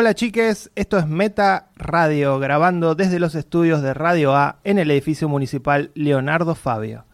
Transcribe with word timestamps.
Hola 0.00 0.14
chiques, 0.14 0.70
esto 0.76 0.96
es 0.96 1.08
Meta 1.08 1.70
Radio, 1.74 2.38
grabando 2.38 2.94
desde 2.94 3.18
los 3.18 3.34
estudios 3.34 3.82
de 3.82 3.94
Radio 3.94 4.32
A 4.36 4.60
en 4.62 4.78
el 4.78 4.92
edificio 4.92 5.28
municipal 5.28 5.90
Leonardo 5.94 6.54
Fabio. 6.54 7.04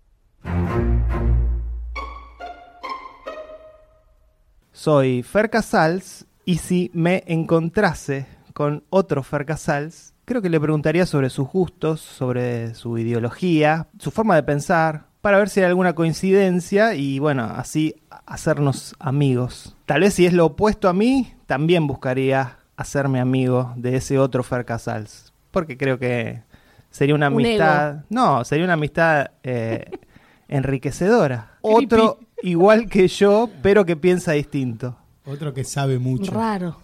Soy 4.70 5.22
Fer 5.22 5.48
Casals 5.48 6.26
y 6.44 6.58
si 6.58 6.90
me 6.92 7.24
encontrase 7.26 8.26
con 8.52 8.84
otro 8.90 9.22
Fer 9.22 9.46
Casals, 9.46 10.12
creo 10.26 10.42
que 10.42 10.50
le 10.50 10.60
preguntaría 10.60 11.06
sobre 11.06 11.30
sus 11.30 11.48
gustos, 11.48 12.02
sobre 12.02 12.74
su 12.74 12.98
ideología, 12.98 13.88
su 13.98 14.10
forma 14.10 14.36
de 14.36 14.42
pensar, 14.42 15.06
para 15.22 15.38
ver 15.38 15.48
si 15.48 15.60
hay 15.60 15.66
alguna 15.66 15.94
coincidencia 15.94 16.94
y 16.94 17.18
bueno, 17.18 17.44
así 17.44 17.94
hacernos 18.26 18.94
amigos. 18.98 19.74
Tal 19.86 20.02
vez 20.02 20.12
si 20.12 20.26
es 20.26 20.34
lo 20.34 20.44
opuesto 20.44 20.90
a 20.90 20.92
mí, 20.92 21.32
también 21.46 21.86
buscaría 21.86 22.58
hacerme 22.76 23.20
amigo 23.20 23.72
de 23.76 23.96
ese 23.96 24.18
otro 24.18 24.42
Fer 24.42 24.64
Casals. 24.64 25.32
Porque 25.50 25.76
creo 25.76 25.98
que 25.98 26.42
sería 26.90 27.14
una 27.14 27.28
Un 27.28 27.34
amistad. 27.34 28.04
No, 28.08 28.44
sería 28.44 28.64
una 28.64 28.74
amistad 28.74 29.30
eh, 29.42 29.90
enriquecedora. 30.48 31.58
Otro 31.60 32.18
igual 32.42 32.88
que 32.88 33.08
yo, 33.08 33.50
pero 33.62 33.84
que 33.84 33.96
piensa 33.96 34.32
distinto. 34.32 34.96
Otro 35.24 35.54
que 35.54 35.64
sabe 35.64 35.98
mucho. 35.98 36.32
Raro. 36.32 36.80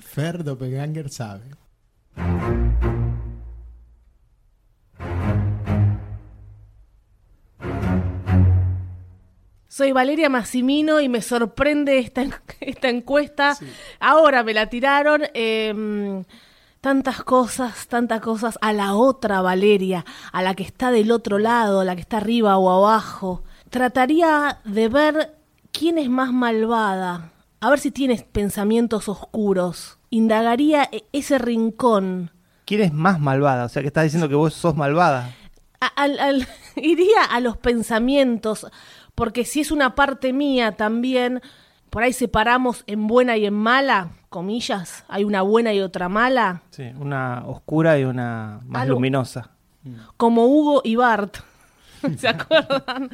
Fer 0.00 0.44
Doppelganger 0.44 1.10
sabe. 1.10 1.50
Soy 9.76 9.92
Valeria 9.92 10.30
Massimino 10.30 11.02
y 11.02 11.10
me 11.10 11.20
sorprende 11.20 11.98
esta, 11.98 12.24
esta 12.60 12.88
encuesta. 12.88 13.58
Ahora 14.00 14.42
me 14.42 14.54
la 14.54 14.70
tiraron. 14.70 15.24
eh, 15.34 16.24
tantas 16.80 17.22
cosas, 17.22 17.86
tantas 17.86 18.22
cosas 18.22 18.58
a 18.62 18.72
la 18.72 18.94
otra 18.94 19.42
Valeria, 19.42 20.06
a 20.32 20.42
la 20.42 20.54
que 20.54 20.62
está 20.62 20.90
del 20.90 21.10
otro 21.10 21.38
lado, 21.38 21.80
a 21.80 21.84
la 21.84 21.94
que 21.94 22.00
está 22.00 22.16
arriba 22.16 22.56
o 22.56 22.70
abajo. 22.70 23.42
Trataría 23.68 24.60
de 24.64 24.88
ver 24.88 25.34
quién 25.72 25.98
es 25.98 26.08
más 26.08 26.32
malvada, 26.32 27.32
a 27.60 27.68
ver 27.68 27.78
si 27.78 27.90
tienes 27.90 28.22
pensamientos 28.22 29.10
oscuros. 29.10 29.98
Indagaría 30.08 30.88
e- 30.90 31.04
ese 31.12 31.36
rincón. 31.36 32.30
¿Quién 32.64 32.80
es 32.80 32.94
más 32.94 33.20
malvada? 33.20 33.66
O 33.66 33.68
sea, 33.68 33.82
que 33.82 33.88
estás 33.88 34.04
diciendo 34.04 34.30
que 34.30 34.36
vos 34.36 34.54
sos 34.54 34.74
malvada. 34.74 35.34
A- 35.80 35.86
al- 35.86 36.18
al- 36.18 36.48
iría 36.76 37.24
a 37.24 37.40
los 37.40 37.56
pensamientos, 37.56 38.66
porque 39.14 39.44
si 39.44 39.60
es 39.60 39.70
una 39.70 39.94
parte 39.94 40.32
mía 40.32 40.72
también, 40.72 41.40
por 41.90 42.02
ahí 42.02 42.12
separamos 42.12 42.84
en 42.86 43.06
buena 43.06 43.36
y 43.36 43.46
en 43.46 43.54
mala, 43.54 44.10
comillas, 44.28 45.04
hay 45.08 45.24
una 45.24 45.42
buena 45.42 45.72
y 45.72 45.80
otra 45.80 46.08
mala, 46.08 46.62
Sí, 46.70 46.84
una 46.98 47.44
oscura 47.46 47.98
y 47.98 48.04
una 48.04 48.60
más 48.66 48.82
Algo- 48.82 48.94
luminosa. 48.94 49.50
como 50.16 50.46
Hugo 50.46 50.82
y 50.84 50.96
Bart, 50.96 51.36
¿se 52.18 52.28
acuerdan? 52.28 53.10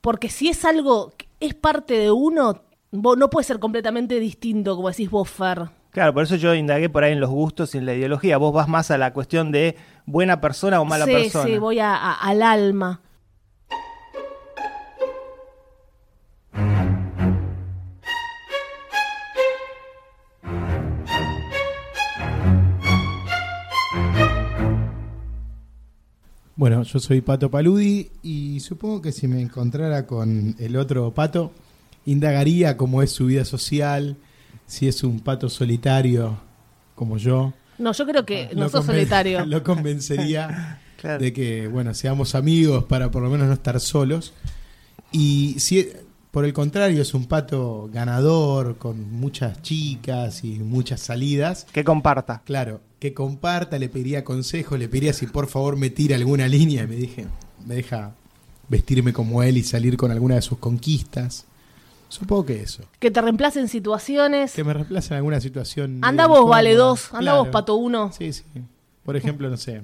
Porque 0.00 0.28
si 0.28 0.48
es 0.48 0.64
algo 0.64 1.12
es 1.40 1.54
parte 1.54 1.94
de 1.94 2.10
uno, 2.10 2.62
no 2.92 3.30
puede 3.30 3.44
ser 3.44 3.58
completamente 3.60 4.18
distinto, 4.20 4.74
como 4.76 4.88
decís 4.88 5.10
vos, 5.10 5.30
Fer. 5.30 5.70
Claro, 5.90 6.14
por 6.14 6.22
eso 6.22 6.36
yo 6.36 6.54
indagué 6.54 6.88
por 6.88 7.02
ahí 7.04 7.12
en 7.12 7.20
los 7.20 7.30
gustos 7.30 7.74
y 7.74 7.78
en 7.78 7.86
la 7.86 7.94
ideología. 7.94 8.36
Vos 8.38 8.52
vas 8.54 8.68
más 8.68 8.90
a 8.90 8.98
la 8.98 9.12
cuestión 9.12 9.50
de 9.50 9.76
buena 10.06 10.40
persona 10.40 10.80
o 10.80 10.84
mala 10.84 11.04
sí, 11.04 11.12
persona. 11.12 11.46
sí, 11.46 11.58
voy 11.58 11.80
a- 11.80 11.94
a- 11.96 12.14
al 12.14 12.42
alma. 12.42 13.00
Bueno, 26.56 26.82
yo 26.82 26.98
soy 26.98 27.20
Pato 27.22 27.50
Paludi 27.50 28.10
y 28.22 28.60
supongo 28.60 29.00
que 29.00 29.12
si 29.12 29.26
me 29.28 29.40
encontrara 29.40 30.06
con 30.06 30.56
el 30.58 30.76
otro 30.76 31.10
pato, 31.12 31.52
indagaría 32.04 32.76
cómo 32.76 33.02
es 33.02 33.12
su 33.12 33.26
vida 33.26 33.44
social, 33.44 34.16
si 34.70 34.86
es 34.86 35.02
un 35.02 35.18
pato 35.18 35.48
solitario 35.48 36.38
como 36.94 37.18
yo. 37.18 37.52
No, 37.78 37.92
yo 37.92 38.06
creo 38.06 38.24
que 38.24 38.50
no 38.54 38.68
sos 38.68 38.86
solitario. 38.86 39.44
Lo 39.46 39.62
convencería 39.64 40.80
Claro. 41.00 41.18
de 41.24 41.32
que, 41.32 41.66
bueno, 41.66 41.94
seamos 41.94 42.34
amigos 42.34 42.84
para 42.84 43.10
por 43.10 43.22
lo 43.22 43.30
menos 43.30 43.48
no 43.48 43.54
estar 43.54 43.80
solos. 43.80 44.34
Y 45.10 45.56
si 45.58 45.88
por 46.30 46.44
el 46.44 46.52
contrario 46.52 47.00
es 47.02 47.14
un 47.14 47.24
pato 47.24 47.88
ganador, 47.92 48.76
con 48.76 49.10
muchas 49.10 49.62
chicas 49.62 50.44
y 50.44 50.58
muchas 50.58 51.00
salidas, 51.00 51.66
Que 51.72 51.82
comparta. 51.84 52.42
Claro, 52.44 52.80
que 53.00 53.12
comparta, 53.14 53.78
le 53.78 53.88
pediría 53.88 54.24
consejos, 54.24 54.78
le 54.78 54.88
pediría 54.88 55.14
si 55.14 55.26
por 55.26 55.48
favor 55.48 55.76
me 55.76 55.88
tira 55.90 56.16
alguna 56.16 56.46
línea 56.46 56.84
y 56.84 56.86
me, 56.86 56.96
dije, 56.96 57.26
me 57.66 57.76
deja 57.76 58.12
vestirme 58.68 59.12
como 59.14 59.42
él 59.42 59.56
y 59.56 59.64
salir 59.64 59.96
con 59.96 60.10
alguna 60.12 60.34
de 60.36 60.42
sus 60.42 60.58
conquistas. 60.58 61.46
Supongo 62.10 62.44
que 62.46 62.60
eso. 62.60 62.82
Que 62.98 63.10
te 63.10 63.22
reemplacen 63.22 63.68
situaciones. 63.68 64.52
Que 64.52 64.62
me 64.64 64.74
reemplace 64.74 65.14
en 65.14 65.16
alguna 65.18 65.40
situación. 65.40 66.00
Anda 66.02 66.26
vos, 66.26 66.46
vale 66.48 66.74
dos. 66.74 67.06
Anda 67.14 67.20
Claro. 67.32 67.38
vos, 67.38 67.48
pato 67.48 67.76
uno. 67.76 68.12
Sí, 68.12 68.32
sí. 68.32 68.44
Por 69.04 69.16
ejemplo, 69.16 69.48
no 69.48 69.56
sé, 69.56 69.80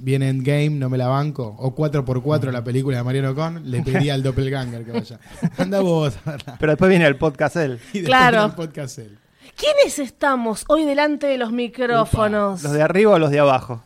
viene 0.00 0.28
Endgame, 0.30 0.70
no 0.70 0.88
me 0.88 0.96
la 0.96 1.08
banco, 1.08 1.54
o 1.58 1.74
4x4 1.76 2.50
la 2.50 2.64
película 2.64 2.96
de 2.96 3.02
Mariano 3.04 3.34
Con, 3.34 3.70
le 3.70 3.82
pediría 3.82 4.14
al 4.14 4.22
doppelganger 4.22 4.84
que 4.84 4.92
vaya. 4.92 5.20
Anda 5.58 5.80
vos. 5.80 6.14
Pero 6.58 6.72
después 6.72 6.88
viene 6.88 7.06
el 7.06 7.16
podcast 7.16 7.56
él. 7.56 7.78
Y 7.92 8.02
Claro. 8.04 8.38
viene 8.38 8.46
el 8.46 8.52
podcast 8.54 8.98
él. 9.00 9.18
¿Quiénes 9.56 9.98
estamos 9.98 10.64
hoy 10.68 10.84
delante 10.84 11.26
de 11.26 11.36
los 11.38 11.52
micrófonos? 11.52 12.62
¿Los 12.62 12.72
de 12.72 12.82
arriba 12.82 13.12
o 13.12 13.18
los 13.18 13.30
de 13.30 13.40
abajo? 13.40 13.82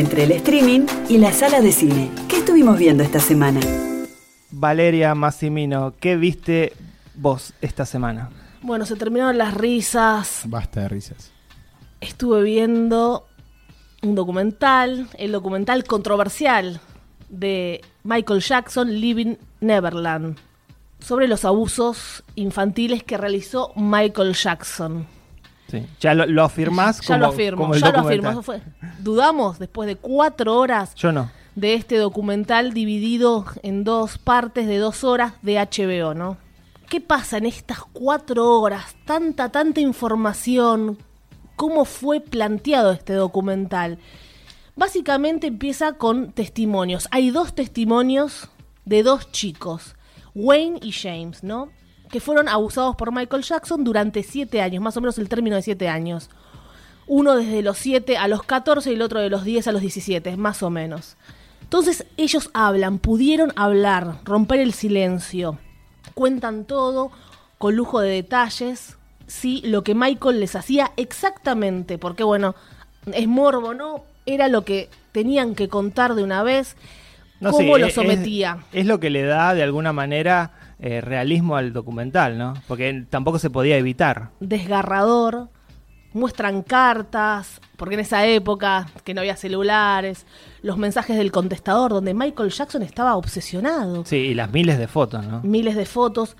Entre 0.00 0.24
el 0.24 0.32
streaming 0.32 0.86
y 1.10 1.18
la 1.18 1.30
sala 1.30 1.60
de 1.60 1.72
cine. 1.72 2.10
¿Qué 2.26 2.38
estuvimos 2.38 2.78
viendo 2.78 3.02
esta 3.02 3.20
semana? 3.20 3.60
Valeria 4.50 5.14
Massimino, 5.14 5.92
¿qué 6.00 6.16
viste 6.16 6.72
vos 7.14 7.52
esta 7.60 7.84
semana? 7.84 8.30
Bueno, 8.62 8.86
se 8.86 8.96
terminaron 8.96 9.36
las 9.36 9.52
risas. 9.52 10.44
Basta 10.46 10.80
de 10.80 10.88
risas. 10.88 11.32
Estuve 12.00 12.42
viendo 12.42 13.26
un 14.00 14.14
documental, 14.14 15.06
el 15.18 15.32
documental 15.32 15.84
controversial 15.84 16.80
de 17.28 17.82
Michael 18.02 18.40
Jackson, 18.40 18.98
Living 19.02 19.36
Neverland, 19.60 20.38
sobre 21.00 21.28
los 21.28 21.44
abusos 21.44 22.24
infantiles 22.36 23.02
que 23.02 23.18
realizó 23.18 23.74
Michael 23.76 24.32
Jackson. 24.32 25.06
Sí. 25.70 25.86
¿Ya 26.00 26.14
lo, 26.14 26.26
lo 26.26 26.42
afirmás 26.42 27.00
ya 27.00 27.06
como, 27.14 27.18
lo 27.18 27.26
afirmo, 27.26 27.62
como 27.62 27.74
el 27.74 27.80
ya 27.80 27.92
lo 27.92 28.00
afirmo. 28.00 28.30
eso 28.30 28.42
fue. 28.42 28.60
Dudamos 28.98 29.58
después 29.58 29.86
de 29.86 29.96
cuatro 29.96 30.56
horas 30.56 30.94
Yo 30.94 31.12
no. 31.12 31.30
de 31.54 31.74
este 31.74 31.96
documental 31.96 32.72
dividido 32.72 33.44
en 33.62 33.84
dos 33.84 34.18
partes 34.18 34.66
de 34.66 34.78
dos 34.78 35.04
horas 35.04 35.34
de 35.42 35.56
HBO, 35.56 36.14
¿no? 36.14 36.36
¿Qué 36.88 37.00
pasa 37.00 37.38
en 37.38 37.46
estas 37.46 37.78
cuatro 37.92 38.60
horas? 38.60 38.96
Tanta, 39.04 39.50
tanta 39.50 39.80
información. 39.80 40.98
¿Cómo 41.54 41.84
fue 41.84 42.20
planteado 42.20 42.90
este 42.90 43.12
documental? 43.12 43.98
Básicamente 44.74 45.46
empieza 45.46 45.92
con 45.92 46.32
testimonios. 46.32 47.06
Hay 47.12 47.30
dos 47.30 47.54
testimonios 47.54 48.48
de 48.86 49.02
dos 49.02 49.30
chicos, 49.30 49.94
Wayne 50.34 50.80
y 50.82 50.90
James, 50.90 51.44
¿no? 51.44 51.68
Que 52.10 52.20
fueron 52.20 52.48
abusados 52.48 52.96
por 52.96 53.12
Michael 53.12 53.42
Jackson 53.42 53.84
durante 53.84 54.22
siete 54.22 54.60
años, 54.62 54.82
más 54.82 54.96
o 54.96 55.00
menos 55.00 55.18
el 55.18 55.28
término 55.28 55.56
de 55.56 55.62
siete 55.62 55.88
años. 55.88 56.28
Uno 57.06 57.36
desde 57.36 57.62
los 57.62 57.78
siete 57.78 58.16
a 58.16 58.28
los 58.28 58.42
14 58.42 58.90
y 58.90 58.94
el 58.94 59.02
otro 59.02 59.20
de 59.20 59.30
los 59.30 59.44
10 59.44 59.66
a 59.68 59.72
los 59.72 59.80
17, 59.80 60.36
más 60.36 60.62
o 60.62 60.70
menos. 60.70 61.16
Entonces 61.62 62.04
ellos 62.16 62.50
hablan, 62.52 62.98
pudieron 62.98 63.52
hablar, 63.56 64.18
romper 64.24 64.60
el 64.60 64.72
silencio, 64.72 65.58
cuentan 66.14 66.64
todo 66.64 67.10
con 67.58 67.76
lujo 67.76 68.00
de 68.00 68.10
detalles, 68.10 68.96
sí, 69.26 69.60
lo 69.64 69.84
que 69.84 69.94
Michael 69.94 70.40
les 70.40 70.56
hacía 70.56 70.92
exactamente, 70.96 71.98
porque 71.98 72.24
bueno, 72.24 72.54
es 73.12 73.28
morbo, 73.28 73.74
¿no? 73.74 74.02
Era 74.26 74.48
lo 74.48 74.64
que 74.64 74.88
tenían 75.12 75.54
que 75.54 75.68
contar 75.68 76.14
de 76.14 76.24
una 76.24 76.42
vez, 76.42 76.76
No, 77.40 77.50
cómo 77.52 77.74
sí, 77.76 77.80
lo 77.80 77.86
es- 77.86 77.94
sometía. 77.94 78.58
Es, 78.72 78.86
lo 78.86 78.98
que 78.98 79.10
le 79.10 79.22
da 79.22 79.54
de 79.54 79.62
alguna 79.62 79.92
manera 79.92 80.52
eh, 80.80 81.00
realismo 81.00 81.56
al 81.56 81.72
documental, 81.72 82.38
¿no? 82.38 82.54
Porque 82.66 83.04
tampoco 83.08 83.38
se 83.38 83.50
podía 83.50 83.76
evitar. 83.76 84.30
desgarrador, 84.40 85.48
muestran 86.12 86.62
cartas, 86.62 87.60
porque 87.76 87.94
en 87.94 88.00
esa 88.00 88.26
época 88.26 88.88
que 89.04 89.14
no 89.14 89.20
había 89.20 89.36
celulares, 89.36 90.26
los 90.62 90.76
mensajes 90.76 91.16
del 91.16 91.30
contestador, 91.30 91.90
donde 91.92 92.14
Michael 92.14 92.50
Jackson 92.50 92.82
estaba 92.82 93.14
obsesionado, 93.16 94.04
Sí, 94.04 94.16
y 94.16 94.34
las 94.34 94.50
miles 94.52 94.78
de 94.78 94.88
fotos, 94.88 95.24
¿no? 95.26 95.40
miles 95.42 95.76
de 95.76 95.86
fotos. 95.86 96.36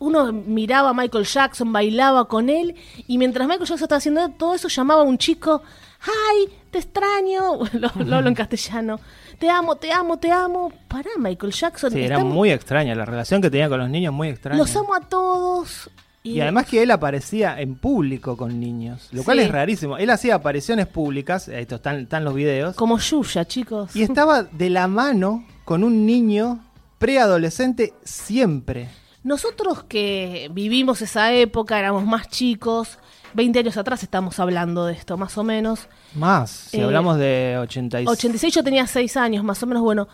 Uno 0.00 0.32
miraba 0.32 0.90
a 0.90 0.94
Michael 0.94 1.24
Jackson, 1.24 1.72
bailaba 1.72 2.26
con 2.28 2.48
él, 2.50 2.74
y 3.06 3.18
mientras 3.18 3.48
Michael 3.48 3.66
Jackson 3.68 3.84
estaba 3.84 3.98
haciendo 3.98 4.28
todo 4.30 4.54
eso, 4.54 4.68
llamaba 4.68 5.00
a 5.00 5.04
un 5.04 5.18
chico, 5.18 5.62
¡ay, 6.02 6.52
te 6.70 6.78
extraño! 6.78 7.58
Lo, 7.72 7.90
lo 8.04 8.16
hablo 8.16 8.28
en 8.28 8.34
castellano. 8.42 9.00
Te 9.38 9.48
amo, 9.48 9.76
te 9.76 9.92
amo, 9.92 10.16
te 10.18 10.30
amo. 10.32 10.72
Pará, 10.88 11.10
Michael 11.18 11.52
Jackson. 11.52 11.92
Sí, 11.92 12.00
era 12.02 12.18
muy 12.24 12.50
extraña 12.50 12.94
la 12.94 13.04
relación 13.04 13.40
que 13.40 13.50
tenía 13.50 13.68
con 13.68 13.78
los 13.78 13.88
niños, 13.88 14.12
muy 14.12 14.28
extraña. 14.28 14.58
Los 14.58 14.74
amo 14.76 14.94
a 14.94 15.00
todos. 15.00 15.90
Y 16.24 16.40
además 16.40 16.66
que 16.66 16.82
él 16.82 16.90
aparecía 16.90 17.58
en 17.60 17.76
público 17.76 18.36
con 18.36 18.58
niños, 18.60 19.08
lo 19.12 19.22
cual 19.22 19.38
Sí. 19.38 19.44
es 19.44 19.50
rarísimo. 19.52 19.96
Él 19.96 20.10
hacía 20.10 20.34
apariciones 20.34 20.86
públicas, 20.86 21.48
esto 21.48 21.76
están, 21.76 22.00
están 22.00 22.24
los 22.24 22.34
videos, 22.34 22.74
Como 22.76 22.98
Yuya, 22.98 23.44
chicos. 23.46 23.94
y 23.96 24.02
estaba 24.02 24.42
de 24.42 24.68
la 24.68 24.88
mano 24.88 25.44
con 25.64 25.84
un 25.84 26.04
niño 26.04 26.58
preadolescente 26.98 27.94
siempre. 28.04 28.88
Nosotros 29.22 29.84
que 29.84 30.50
vivimos 30.52 31.00
esa 31.00 31.32
época, 31.32 31.78
éramos 31.78 32.04
más 32.04 32.28
chicos, 32.28 32.98
20 33.34 33.58
años 33.58 33.76
atrás 33.76 34.02
estamos 34.02 34.38
hablando 34.40 34.86
de 34.86 34.94
esto, 34.94 35.16
más 35.16 35.36
o 35.38 35.44
menos. 35.44 35.88
Más, 36.14 36.50
si 36.50 36.78
Eh, 36.78 36.82
hablamos 36.84 37.18
de 37.18 37.56
86. 37.60 38.08
86 38.08 38.54
yo 38.54 38.62
tenía 38.64 38.86
6 38.86 39.16
años, 39.16 39.44
más 39.44 39.62
o 39.62 39.66
menos, 39.66 39.82
bueno. 39.82 40.08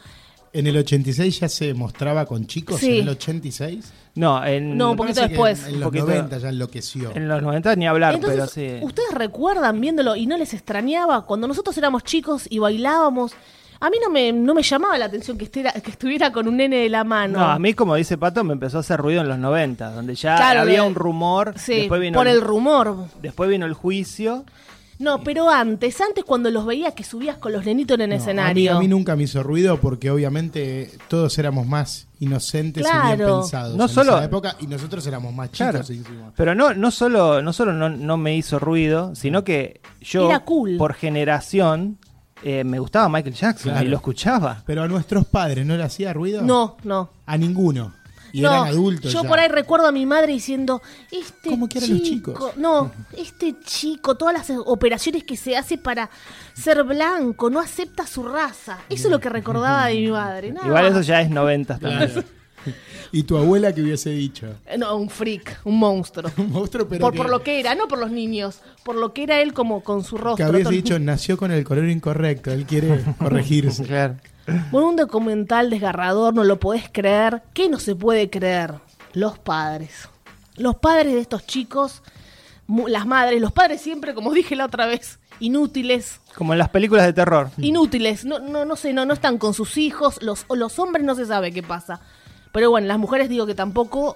En 0.52 0.66
el 0.69 0.76
86 0.76 1.40
ya 1.40 1.49
se 1.49 1.75
mostraba 1.75 2.26
con 2.26 2.46
chicos, 2.46 2.78
Sí. 2.81 2.99
en 2.99 3.02
el 3.02 3.08
86. 3.11 3.93
No, 4.14 4.44
en, 4.44 4.76
No, 4.76 4.93
un 4.93 4.96
poquito 4.96 5.20
después. 5.22 5.66
En, 5.66 5.81
los 5.81 5.88
poquito- 5.88 6.06
90 6.06 6.38
ya 6.38 6.49
enloqueció. 6.50 7.11
en 7.16 7.26
los 7.26 7.43
90 7.43 7.75
ni 7.75 7.87
hablar, 7.88 8.14
Entonces, 8.14 8.38
pero 8.55 8.78
sí. 8.78 8.84
¿ustedes 8.84 9.11
recuerdan 9.12 9.81
viéndolo 9.81 10.14
y 10.14 10.26
no 10.26 10.37
les 10.37 10.55
extrañaba? 10.55 11.26
Cuando 11.26 11.49
nosotros 11.49 11.76
éramos 11.78 12.05
chicos 12.05 12.46
y 12.49 12.61
bailábamos, 12.61 13.32
a 13.85 13.91
mí 13.91 13.97
no 14.03 14.11
me, 14.11 14.33
no 14.33 14.55
me 14.55 14.63
llamaba 14.63 14.97
la 14.99 15.05
atención 15.07 15.37
que, 15.39 15.45
estuviera, 15.45 15.73
que 15.73 15.91
estuviera 15.91 16.33
con 16.33 16.49
un 16.49 16.57
nene 16.57 16.77
de 16.77 16.89
la 16.89 17.05
mano. 17.05 17.39
No, 17.39 17.45
a 17.45 17.59
mí, 17.59 17.75
como 17.75 17.95
dice 17.95 18.17
Pato, 18.19 18.43
me 18.45 18.53
empezó 18.55 18.79
a 18.79 18.81
hacer 18.81 18.99
ruido 19.01 19.21
en 19.21 19.29
los 19.29 19.39
90, 19.39 19.91
donde 19.93 20.15
ya 20.15 20.37
Claro, 20.37 20.61
había 20.63 20.81
de- 20.83 20.87
un 20.89 20.95
rumor, 20.95 21.55
Sí, 21.57 21.75
después, 21.75 22.01
vino 22.01 22.17
por 22.19 22.27
el 22.29 22.41
rumor. 22.41 22.97
después 23.23 23.49
vino 23.51 23.67
el 23.67 23.75
juicio. 23.75 24.45
No, 24.97 25.25
pero 25.25 25.51
antes, 25.51 26.01
antes 26.01 26.23
cuando 26.25 26.53
los 26.53 26.65
veía 26.65 26.93
que 26.93 27.03
subías 27.03 27.37
con 27.39 27.53
los 27.53 27.65
nenitos 27.65 27.97
en 27.97 28.03
el 28.03 28.09
No, 28.11 28.15
a, 28.15 28.17
mí, 28.17 28.23
escenario. 28.23 28.77
a 28.77 28.79
mí 28.79 28.87
nunca 28.87 29.17
me 29.17 29.25
hizo 29.25 29.43
ruido 29.43 29.81
porque 29.81 30.09
obviamente 30.09 30.93
todos 31.09 31.37
éramos 31.37 31.67
más 31.67 32.07
inocentes 32.21 32.87
y 32.87 33.07
bien 33.17 33.19
pensados 33.29 33.77
No 33.77 33.83
en 33.85 33.89
solo- 33.89 34.15
esa 34.15 34.25
época 34.25 34.57
y 34.61 34.69
nosotros 34.69 35.05
éramos 35.09 35.35
más 35.35 35.51
chicos 35.51 35.71
Claro. 35.73 35.79
encima. 35.81 36.33
Pero 36.37 36.55
no, 36.55 36.75
no 36.75 36.93
solo, 36.93 37.43
no, 37.43 37.53
solo 37.53 37.73
no, 37.73 37.89
no 37.91 38.17
me 38.17 38.37
hizo 38.37 38.61
ruido, 38.61 39.17
sino 39.17 39.43
que 39.43 39.81
yo, 40.01 40.29
Era 40.29 40.45
cool. 40.45 40.77
por 40.77 40.95
generación, 40.95 41.99
eh, 42.44 42.62
me 42.62 42.79
gustaba 42.79 43.08
Michael 43.08 43.35
Jackson 43.35 43.73
Claro. 43.73 43.87
y 43.87 43.88
lo 43.91 43.96
escuchaba. 43.96 44.62
Pero 44.67 44.82
a 44.82 44.88
nuestros 44.88 45.25
padres 45.26 45.64
no 45.67 45.76
le 45.76 45.82
hacía 45.82 46.12
ruido. 46.12 46.43
No, 46.43 46.76
no. 46.85 47.11
A 47.26 47.37
ninguno. 47.38 47.93
Y 48.32 48.41
no, 48.41 48.50
eran 48.50 48.67
adultos. 48.67 49.12
yo 49.12 49.23
ya. 49.23 49.29
por 49.29 49.38
ahí 49.38 49.46
recuerdo 49.49 49.87
a 49.87 49.93
mi 49.93 50.06
madre 50.06 50.32
diciendo, 50.32 50.82
este 51.12 51.50
¿Cómo 51.50 51.69
que 51.69 51.79
eran 51.79 51.91
los 51.91 52.02
chicos? 52.02 52.56
no, 52.56 52.91
este 53.17 53.55
chico, 53.64 54.17
todas 54.17 54.35
las 54.35 54.58
operaciones 54.67 55.23
que 55.23 55.37
se 55.37 55.56
hace 55.56 55.79
para 55.79 56.11
ser 56.52 56.82
blanco, 56.82 57.49
no 57.49 57.61
acepta 57.61 58.06
su 58.08 58.25
raza. 58.25 58.79
Eso 58.90 59.06
es 59.06 59.11
lo 59.12 59.20
que 59.20 59.29
recordaba 59.29 59.87
de 59.87 59.94
mi 60.00 60.08
madre. 60.08 60.50
nada 60.52 60.67
Igual 60.67 60.87
eso 60.87 61.00
ya 61.02 61.20
es 61.20 61.31
90 61.31 61.79
también. 61.79 62.11
Claro. 62.11 62.25
Y 63.12 63.23
tu 63.25 63.37
abuela 63.37 63.73
que 63.75 63.83
hubiese 63.83 64.11
dicho. 64.11 64.47
Eh, 64.67 64.77
No, 64.79 64.97
un 64.97 65.09
freak, 65.11 65.61
un 65.65 65.79
monstruo. 65.79 66.31
Un 66.39 66.51
monstruo, 66.53 66.87
pero 66.89 67.01
por, 67.01 67.12
que, 67.12 67.17
por 67.19 67.31
lo 67.31 67.43
que 67.43 67.61
era, 67.61 67.75
no 67.75 67.89
por 67.89 67.99
los 67.99 68.11
niños, 68.11 68.61
por 68.85 68.97
lo 68.97 69.12
que 69.12 69.23
era 69.25 69.41
él 69.41 69.53
como 69.53 69.83
con 69.83 70.05
su 70.05 70.17
que 70.17 70.23
rostro. 70.23 70.47
habías 70.47 70.62
todo- 70.65 70.73
dicho 70.73 70.99
nació 70.99 71.37
con 71.37 71.51
el 71.53 71.65
color 71.65 71.89
incorrecto. 71.89 72.51
Él 72.51 72.67
quiere 72.67 73.03
corregirse. 73.19 73.85
Claro. 73.85 74.17
Bueno, 74.71 74.89
un 74.91 74.97
documental 74.97 75.71
desgarrador, 75.71 76.35
no 76.35 76.45
lo 76.45 76.61
podés 76.61 76.85
creer. 76.93 77.43
¿Qué 77.55 77.69
no 77.69 77.79
se 77.79 77.95
puede 77.97 78.29
creer? 78.31 78.75
Los 79.15 79.39
padres. 79.39 80.09
Los 80.57 80.77
padres 80.77 81.15
de 81.15 81.21
estos 81.21 81.47
chicos, 81.47 82.03
las 82.87 83.07
madres, 83.07 83.41
los 83.41 83.53
padres 83.53 83.81
siempre, 83.81 84.15
como 84.15 84.33
dije 84.33 84.55
la 84.57 84.67
otra 84.67 84.87
vez, 84.87 85.19
inútiles. 85.41 86.21
Como 86.37 86.53
en 86.53 86.59
las 86.59 86.69
películas 86.69 87.07
de 87.07 87.12
terror. 87.12 87.50
Inútiles, 87.59 88.25
no, 88.25 88.39
no, 88.39 88.65
no 88.65 88.77
sé, 88.77 88.93
no, 88.93 89.05
no 89.07 89.15
están 89.15 89.39
con 89.39 89.55
sus 89.55 89.77
hijos, 89.79 90.23
los, 90.23 90.45
o 90.49 90.57
los 90.57 90.79
hombres 90.79 91.05
no 91.05 91.15
se 91.15 91.27
sabe 91.27 91.53
qué 91.53 91.62
pasa. 91.62 92.00
Pero 92.55 92.71
bueno, 92.71 92.87
las 92.87 92.99
mujeres 92.99 93.29
digo 93.29 93.47
que 93.47 93.55
tampoco 93.56 94.15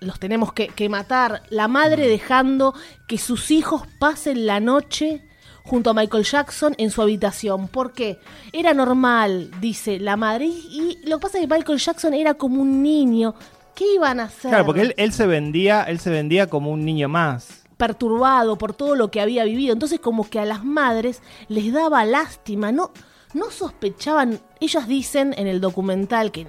los 0.00 0.20
tenemos 0.20 0.52
que, 0.52 0.68
que 0.68 0.90
matar. 0.90 1.42
La 1.48 1.66
madre 1.66 2.06
dejando 2.06 2.74
que 3.08 3.16
sus 3.16 3.50
hijos 3.50 3.82
pasen 3.98 4.44
la 4.46 4.60
noche 4.60 5.26
junto 5.64 5.88
a 5.88 5.94
Michael 5.94 6.24
Jackson 6.24 6.74
en 6.76 6.90
su 6.90 7.00
habitación. 7.00 7.68
¿Por 7.68 7.92
qué? 7.92 8.18
Era 8.52 8.74
normal, 8.74 9.50
dice 9.60 9.98
la 9.98 10.16
madre. 10.16 10.44
Y, 10.46 10.98
y 11.02 11.08
lo 11.08 11.18
que 11.18 11.22
pasa 11.22 11.38
es 11.38 11.46
que 11.46 11.54
Michael 11.54 11.78
Jackson 11.78 12.12
era 12.12 12.34
como 12.34 12.60
un 12.60 12.82
niño. 12.82 13.34
¿Qué 13.74 13.94
iban 13.94 14.20
a 14.20 14.24
hacer? 14.24 14.50
Claro, 14.50 14.66
porque 14.66 14.82
él, 14.82 14.94
él 14.98 15.12
se 15.12 15.26
vendía, 15.26 15.82
él 15.84 16.00
se 16.00 16.10
vendía 16.10 16.48
como 16.48 16.70
un 16.70 16.84
niño 16.84 17.08
más. 17.08 17.62
perturbado 17.78 18.58
por 18.58 18.74
todo 18.74 18.94
lo 18.94 19.10
que 19.10 19.22
había 19.22 19.44
vivido. 19.44 19.72
Entonces 19.72 20.00
como 20.00 20.28
que 20.28 20.38
a 20.38 20.44
las 20.44 20.64
madres 20.64 21.22
les 21.48 21.72
daba 21.72 22.04
lástima, 22.04 22.72
no, 22.72 22.92
no 23.32 23.50
sospechaban, 23.50 24.38
ellas 24.60 24.86
dicen 24.86 25.34
en 25.38 25.46
el 25.46 25.60
documental 25.62 26.30
que, 26.30 26.46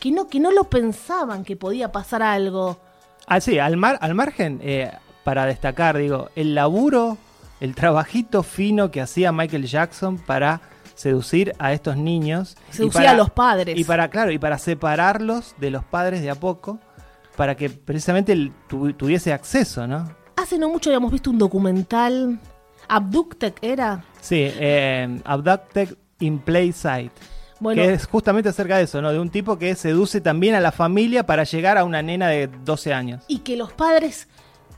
que, 0.00 0.10
no, 0.10 0.26
que 0.28 0.40
no 0.40 0.50
lo 0.50 0.64
pensaban 0.64 1.44
que 1.44 1.56
podía 1.56 1.92
pasar 1.92 2.22
algo. 2.22 2.80
Ah, 3.26 3.40
sí, 3.40 3.58
al, 3.58 3.76
mar, 3.76 3.98
al 4.00 4.14
margen, 4.14 4.58
eh, 4.62 4.90
para 5.24 5.46
destacar, 5.46 5.96
digo, 5.98 6.30
el 6.34 6.54
laburo, 6.54 7.16
el 7.60 7.74
trabajito 7.74 8.42
fino 8.42 8.90
que 8.90 9.00
hacía 9.00 9.30
Michael 9.32 9.66
Jackson 9.66 10.18
para 10.18 10.60
seducir 10.94 11.52
a 11.58 11.72
estos 11.72 11.96
niños. 11.96 12.56
para- 12.92 13.10
a 13.12 13.14
los 13.14 13.30
padres. 13.30 13.78
Y 13.78 13.84
para, 13.84 14.08
claro, 14.08 14.32
y 14.32 14.38
para 14.38 14.58
separarlos 14.58 15.54
de 15.58 15.70
los 15.70 15.84
padres 15.84 16.22
de 16.22 16.30
a 16.30 16.34
poco, 16.34 16.78
para 17.36 17.54
que 17.56 17.70
precisamente 17.70 18.52
tu- 18.68 18.92
tuviese 18.94 19.32
acceso, 19.32 19.86
¿no? 19.86 20.10
Hace 20.36 20.58
no 20.58 20.68
mucho 20.68 20.90
habíamos 20.90 21.12
visto 21.12 21.30
un 21.30 21.38
documental, 21.38 22.40
Abducted 22.88 23.54
era. 23.62 24.02
Sí, 24.20 24.36
eh, 24.40 25.20
Abducted 25.24 25.94
in 26.18 26.38
Plain 26.40 26.72
Sight. 26.72 27.12
Bueno, 27.60 27.82
Que 27.82 27.92
es 27.92 28.06
justamente 28.06 28.48
acerca 28.48 28.78
de 28.78 28.84
eso, 28.84 29.00
¿no? 29.02 29.12
De 29.12 29.18
un 29.20 29.30
tipo 29.30 29.58
que 29.58 29.74
seduce 29.74 30.20
también 30.20 30.54
a 30.54 30.60
la 30.60 30.72
familia 30.72 31.24
para 31.26 31.44
llegar 31.44 31.76
a 31.78 31.84
una 31.84 32.02
nena 32.02 32.28
de 32.28 32.48
12 32.64 32.92
años. 32.94 33.22
y 33.28 33.38
que 33.40 33.56
los 33.56 33.72
padres 33.72 34.28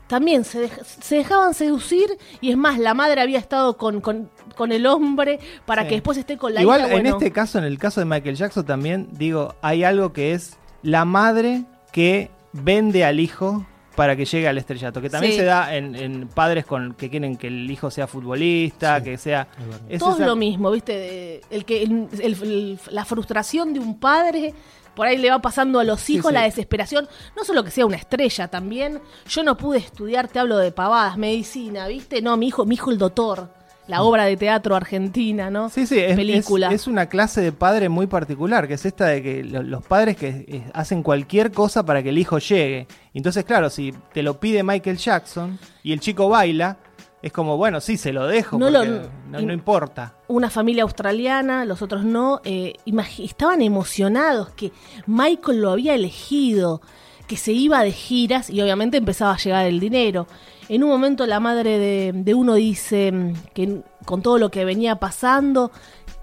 también 0.07 0.43
se, 0.43 0.69
dej- 0.69 0.83
se 0.83 1.15
dejaban 1.15 1.53
seducir 1.53 2.05
y 2.41 2.51
es 2.51 2.57
más, 2.57 2.77
la 2.77 2.93
madre 2.93 3.21
había 3.21 3.39
estado 3.39 3.77
con, 3.77 4.01
con, 4.01 4.29
con 4.55 4.71
el 4.73 4.85
hombre 4.85 5.39
para 5.65 5.83
Sí. 5.83 5.87
que 5.89 5.95
después 5.95 6.17
esté 6.17 6.37
con 6.37 6.53
la 6.53 6.61
Igual 6.61 6.81
hija. 6.81 6.87
en 6.89 6.93
bueno. 7.03 7.17
este 7.17 7.31
caso, 7.31 7.57
en 7.57 7.63
el 7.63 7.79
caso 7.79 8.01
de 8.01 8.05
Michael 8.05 8.35
Jackson 8.35 8.65
también, 8.65 9.07
digo, 9.13 9.55
hay 9.61 9.83
algo 9.85 10.11
que 10.13 10.33
es 10.33 10.57
la 10.83 11.05
madre 11.05 11.63
que 11.93 12.29
vende 12.51 13.05
al 13.05 13.19
hijo 13.21 13.65
para 13.95 14.15
que 14.15 14.25
llegue 14.25 14.47
al 14.47 14.57
estrellato, 14.57 15.01
que 15.01 15.09
también 15.09 15.33
Sí. 15.33 15.39
se 15.39 15.45
da 15.45 15.75
en, 15.75 15.95
en 15.95 16.27
padres 16.27 16.65
con 16.65 16.93
que 16.95 17.09
quieren 17.09 17.35
que 17.37 17.47
el 17.47 17.69
hijo 17.69 17.91
sea 17.91 18.07
futbolista, 18.07 18.97
Sí, 18.99 19.03
que 19.03 19.17
sea... 19.17 19.47
es 19.87 19.99
Todo 19.99 20.13
esa- 20.13 20.21
es 20.23 20.27
lo 20.27 20.35
mismo, 20.35 20.71
¿viste? 20.71 20.93
De- 20.97 21.41
El 21.49 21.63
que, 21.65 21.83
el- 21.83 22.07
el- 22.19 22.33
el- 22.43 22.79
la 22.91 23.05
frustración 23.05 23.73
de 23.73 23.79
un 23.79 23.99
padre, 23.99 24.53
por 24.95 25.07
ahí 25.07 25.17
le 25.17 25.29
va 25.29 25.39
pasando 25.39 25.79
a 25.79 25.83
los 25.83 26.09
hijos 26.09 26.29
sí. 26.29 26.33
la 26.33 26.43
desesperación. 26.43 27.07
No 27.35 27.43
solo 27.43 27.63
que 27.63 27.71
sea 27.71 27.85
una 27.85 27.97
estrella, 27.97 28.47
también. 28.47 28.99
Yo 29.27 29.43
no 29.43 29.57
pude 29.57 29.77
estudiar, 29.79 30.27
te 30.27 30.39
hablo 30.39 30.57
de 30.57 30.71
pavadas, 30.71 31.17
medicina, 31.17 31.87
¿viste? 31.87 32.21
No, 32.21 32.35
mi 32.37 32.47
hijo, 32.47 32.65
mi 32.65 32.75
hijo 32.75 32.91
el 32.91 32.97
doctor. 32.97 33.49
La 33.87 34.01
obra 34.03 34.25
de 34.25 34.37
teatro 34.37 34.75
argentina, 34.75 35.49
¿no? 35.49 35.69
Sí, 35.69 35.85
sí, 35.85 35.99
es, 35.99 36.15
Película. 36.15 36.67
es- 36.69 36.73
es 36.81 36.87
una 36.87 37.07
clase 37.07 37.41
de 37.41 37.51
padre 37.51 37.89
muy 37.89 38.07
particular, 38.07 38.67
que 38.67 38.75
es 38.75 38.85
esta 38.85 39.07
de 39.07 39.21
que 39.21 39.43
lo- 39.43 39.61
los 39.63 39.83
padres 39.85 40.15
que 40.15 40.27
eh, 40.47 40.63
hacen 40.73 41.03
cualquier 41.03 41.51
cosa 41.51 41.85
para 41.85 42.01
que 42.01 42.09
el 42.09 42.17
hijo 42.17 42.37
llegue. 42.39 42.87
Entonces, 43.13 43.43
claro, 43.43 43.69
si 43.69 43.93
te 44.13 44.23
lo 44.23 44.39
pide 44.39 44.63
Michael 44.63 44.97
Jackson 44.97 45.59
y 45.83 45.91
el 45.91 45.99
chico 45.99 46.29
baila, 46.29 46.77
es 47.21 47.31
como, 47.31 47.55
bueno, 47.55 47.79
sí, 47.79 47.95
se 47.97 48.11
lo 48.11 48.27
dejo, 48.27 48.57
No 48.57 48.65
porque 48.71 48.87
lo- 48.87 49.01
no, 49.29 49.41
no 49.41 49.53
importa. 49.53 50.13
una 50.27 50.49
familia 50.49 50.83
australiana, 50.83 51.63
los 51.65 51.81
otros 51.81 52.03
no, 52.03 52.41
eh, 52.43 52.73
estaban 53.19 53.61
emocionados 53.61 54.49
que 54.51 54.71
Michael 55.07 55.61
lo 55.61 55.71
había 55.71 55.93
elegido, 55.95 56.81
que 57.27 57.37
se 57.37 57.53
iba 57.53 57.81
de 57.83 57.91
giras 57.93 58.49
y 58.49 58.61
obviamente 58.61 58.97
empezaba 58.97 59.33
a 59.33 59.37
llegar 59.37 59.65
el 59.65 59.79
dinero. 59.79 60.27
En 60.73 60.83
un 60.83 60.89
momento 60.89 61.27
la 61.27 61.39
madre 61.39 61.77
de, 61.77 62.11
de 62.15 62.33
uno 62.33 62.55
dice 62.55 63.11
mm, 63.11 63.33
que 63.53 63.81
con 64.05 64.23
todo 64.23 64.39
lo 64.39 64.49
que 64.49 64.65
venía 64.65 64.95
pasando, 64.95 65.71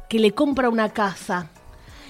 que 0.09 0.19
le 0.19 0.33
compra 0.33 0.69
una 0.69 0.89
casa. 0.89 1.47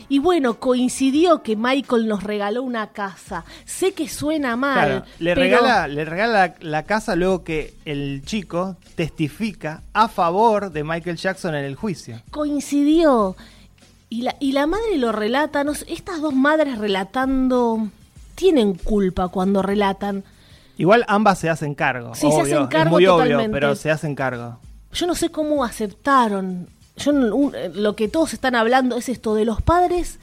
Y 0.08 0.20
bueno, 0.20 0.58
coincidió 0.58 1.42
que 1.42 1.54
Michael 1.54 2.08
nos 2.08 2.22
regaló 2.22 2.62
una 2.62 2.88
casa. 2.92 3.44
Sé 3.66 3.92
que 3.92 4.08
suena 4.08 4.56
mal. 4.56 4.74
Claro, 4.86 5.04
le, 5.18 5.34
pero- 5.34 5.40
regala, 5.42 5.86
le 5.86 6.04
regala 6.06 6.54
la 6.60 6.82
casa 6.84 7.14
luego 7.14 7.44
que 7.44 7.74
el 7.84 8.22
chico 8.24 8.76
testifica 8.94 9.82
a 9.92 10.08
favor 10.08 10.72
de 10.72 10.82
Michael 10.82 11.16
Jackson 11.18 11.54
en 11.54 11.64
el 11.66 11.76
juicio. 11.76 12.22
coincidió. 12.30 13.36
Y 14.08 14.22
la, 14.22 14.34
y 14.40 14.52
la 14.52 14.66
madre 14.66 14.96
lo 14.96 15.12
relata, 15.12 15.62
no 15.62 15.74
sé, 15.74 15.92
estas 15.92 16.22
dos 16.22 16.34
madres 16.34 16.78
relatando 16.78 17.86
tienen 18.34 18.72
culpa 18.74 19.28
cuando 19.28 19.60
relatan. 19.60 20.24
Igual 20.80 21.04
ambas 21.08 21.38
se 21.38 21.50
hacen 21.50 21.74
cargo. 21.74 22.14
Sí, 22.14 22.22
se 22.22 22.26
obvio, 22.28 22.42
hacen 22.42 22.66
cargo 22.68 22.86
Es 22.88 22.90
muy 22.92 23.06
obvio, 23.06 23.22
totalmente. 23.24 23.52
pero 23.52 23.74
se 23.76 23.90
hacen 23.90 24.14
cargo. 24.14 24.58
Yo 24.92 25.06
no 25.06 25.14
sé 25.14 25.30
cómo 25.30 25.62
aceptaron. 25.64 26.68
Yo 26.96 27.12
un- 27.12 27.54
eh, 27.54 27.70
lo 27.74 27.94
que 27.96 28.08
todos 28.08 28.32
están 28.32 28.54
hablando 28.54 28.96
es 28.96 29.08
esto 29.08 29.34
de 29.34 29.44
los 29.44 29.62
padres 29.62 30.18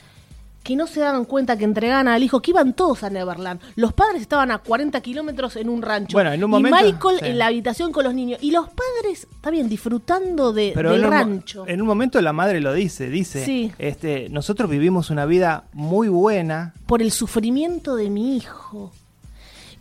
que 0.63 0.75
no 0.75 0.85
se 0.85 0.99
daban 0.99 1.23
cuenta 1.23 1.57
que 1.57 1.63
entregaban 1.63 2.09
al 2.09 2.21
hijo, 2.23 2.41
que 2.41 2.51
iban 2.51 2.73
todos 2.73 3.01
a 3.03 3.09
Neverland. 3.09 3.61
Los 3.77 3.93
padres 3.93 4.21
estaban 4.21 4.51
a 4.51 4.57
40 4.57 4.99
kilómetros 4.99 5.55
en 5.55 5.69
un 5.69 5.81
rancho. 5.81 6.17
Bueno, 6.17 6.33
en 6.33 6.43
un 6.43 6.49
y 6.49 6.51
momento, 6.51 6.77
Michael 6.83 7.19
sí. 7.21 7.25
en 7.25 7.37
la 7.37 7.45
habitación 7.45 7.93
con 7.93 8.03
los 8.03 8.13
niños. 8.13 8.39
Y 8.43 8.51
los 8.51 8.67
padres, 8.67 9.27
está 9.33 9.49
bien, 9.49 9.69
disfrutando 9.69 10.51
de, 10.51 10.73
Pero 10.75 10.89
del 10.91 10.99
en 10.99 11.05
un, 11.05 11.09
mo- 11.11 11.17
rancho. 11.17 11.63
en 11.67 11.81
un 11.81 11.87
momento 11.87 12.19
la 12.21 12.33
madre 12.33 12.59
lo 12.59 12.73
dice, 12.73 13.09
dice, 13.09 13.45
Sí. 13.45 13.71
este, 13.79 14.27
nosotros 14.29 14.69
vivimos 14.69 15.09
una 15.09 15.25
vida 15.25 15.63
muy 15.71 16.09
buena. 16.09 16.73
por 16.85 17.01
el 17.01 17.11
sufrimiento 17.13 17.95
de 17.95 18.09
mi 18.09 18.35
hijo. 18.35 18.91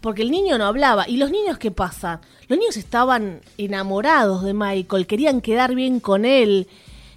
Porque 0.00 0.22
el 0.22 0.30
niño 0.30 0.58
no 0.58 0.66
hablaba. 0.66 1.08
¿Y 1.08 1.16
los 1.16 1.30
niños 1.30 1.58
qué 1.58 1.70
pasa? 1.70 2.20
Los 2.48 2.58
niños 2.58 2.76
estaban 2.76 3.40
enamorados 3.58 4.44
de 4.44 4.54
Michael, 4.54 5.06
querían 5.06 5.40
quedar 5.40 5.74
bien 5.74 6.00
con 6.00 6.24
él. 6.24 6.68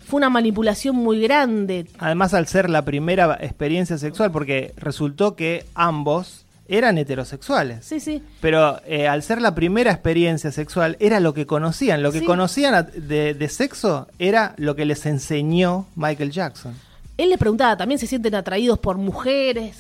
Fue 0.06 0.18
una 0.18 0.30
manipulación 0.30 0.96
muy 0.96 1.22
grande. 1.22 1.86
Además 2.00 2.34
al 2.34 2.48
ser 2.48 2.70
la 2.70 2.84
primera 2.84 3.38
experiencia 3.42 3.98
sexual, 4.00 4.32
porque 4.32 4.74
resultó 4.78 5.36
que 5.36 5.66
ambos 5.76 6.46
eran 6.68 6.98
heterosexuales. 6.98 7.86
Sí, 7.86 8.00
sí. 8.00 8.24
Pero 8.42 8.80
eh, 8.88 9.08
al 9.08 9.22
ser 9.24 9.42
la 9.42 9.54
primera 9.54 9.92
experiencia 9.92 10.52
sexual, 10.52 10.98
era 11.00 11.20
lo 11.20 11.34
que 11.36 11.46
conocían. 11.46 12.02
Lo 12.02 12.12
que 12.12 12.20
Sí. 12.20 12.26
conocían 12.26 12.88
de, 12.96 13.34
de 13.36 13.50
sexo 13.50 14.08
era 14.18 14.54
lo 14.58 14.76
que 14.76 14.86
les 14.86 15.06
enseñó 15.06 15.86
Michael 15.96 16.32
Jackson. 16.32 16.74
Él 17.18 17.30
le 17.30 17.38
preguntaba, 17.38 17.76
también 17.78 18.00
se 18.00 18.08
sienten 18.08 18.34
atraídos 18.34 18.80
por 18.80 18.98
mujeres. 18.98 19.78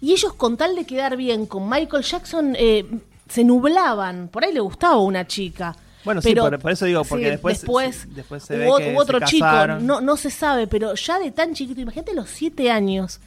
Y 0.00 0.12
ellos 0.12 0.32
con 0.34 0.56
tal 0.56 0.74
de 0.76 0.84
quedar 0.86 1.16
bien 1.16 1.46
con 1.46 1.68
Michael 1.68 2.02
Jackson, 2.02 2.54
eh, 2.58 2.84
se 3.28 3.44
nublaban. 3.44 4.28
Por 4.28 4.44
ahí 4.44 4.52
le 4.52 4.60
gustaba 4.60 4.96
una 4.98 5.26
chica. 5.26 5.76
Bueno, 6.04 6.22
sí, 6.22 6.34
por- 6.34 6.58
por 6.58 6.72
eso 6.72 6.86
digo, 6.86 7.04
porque 7.04 7.30
después- 7.32 7.58
después, 7.60 8.14
después 8.14 8.42
se 8.42 8.54
hubo, 8.66 8.76
ve 8.78 8.84
que 8.84 8.92
hubo 8.92 9.00
otro 9.02 9.18
se 9.20 9.26
chico, 9.26 9.46
no, 9.80 10.00
no 10.00 10.16
se 10.16 10.30
sabe, 10.30 10.66
pero 10.66 10.94
ya 10.94 11.18
de 11.18 11.30
tan 11.30 11.52
chiquito, 11.54 11.80
imagínate 11.82 12.14
los 12.14 12.30
siete 12.30 12.70
años. 12.70 13.20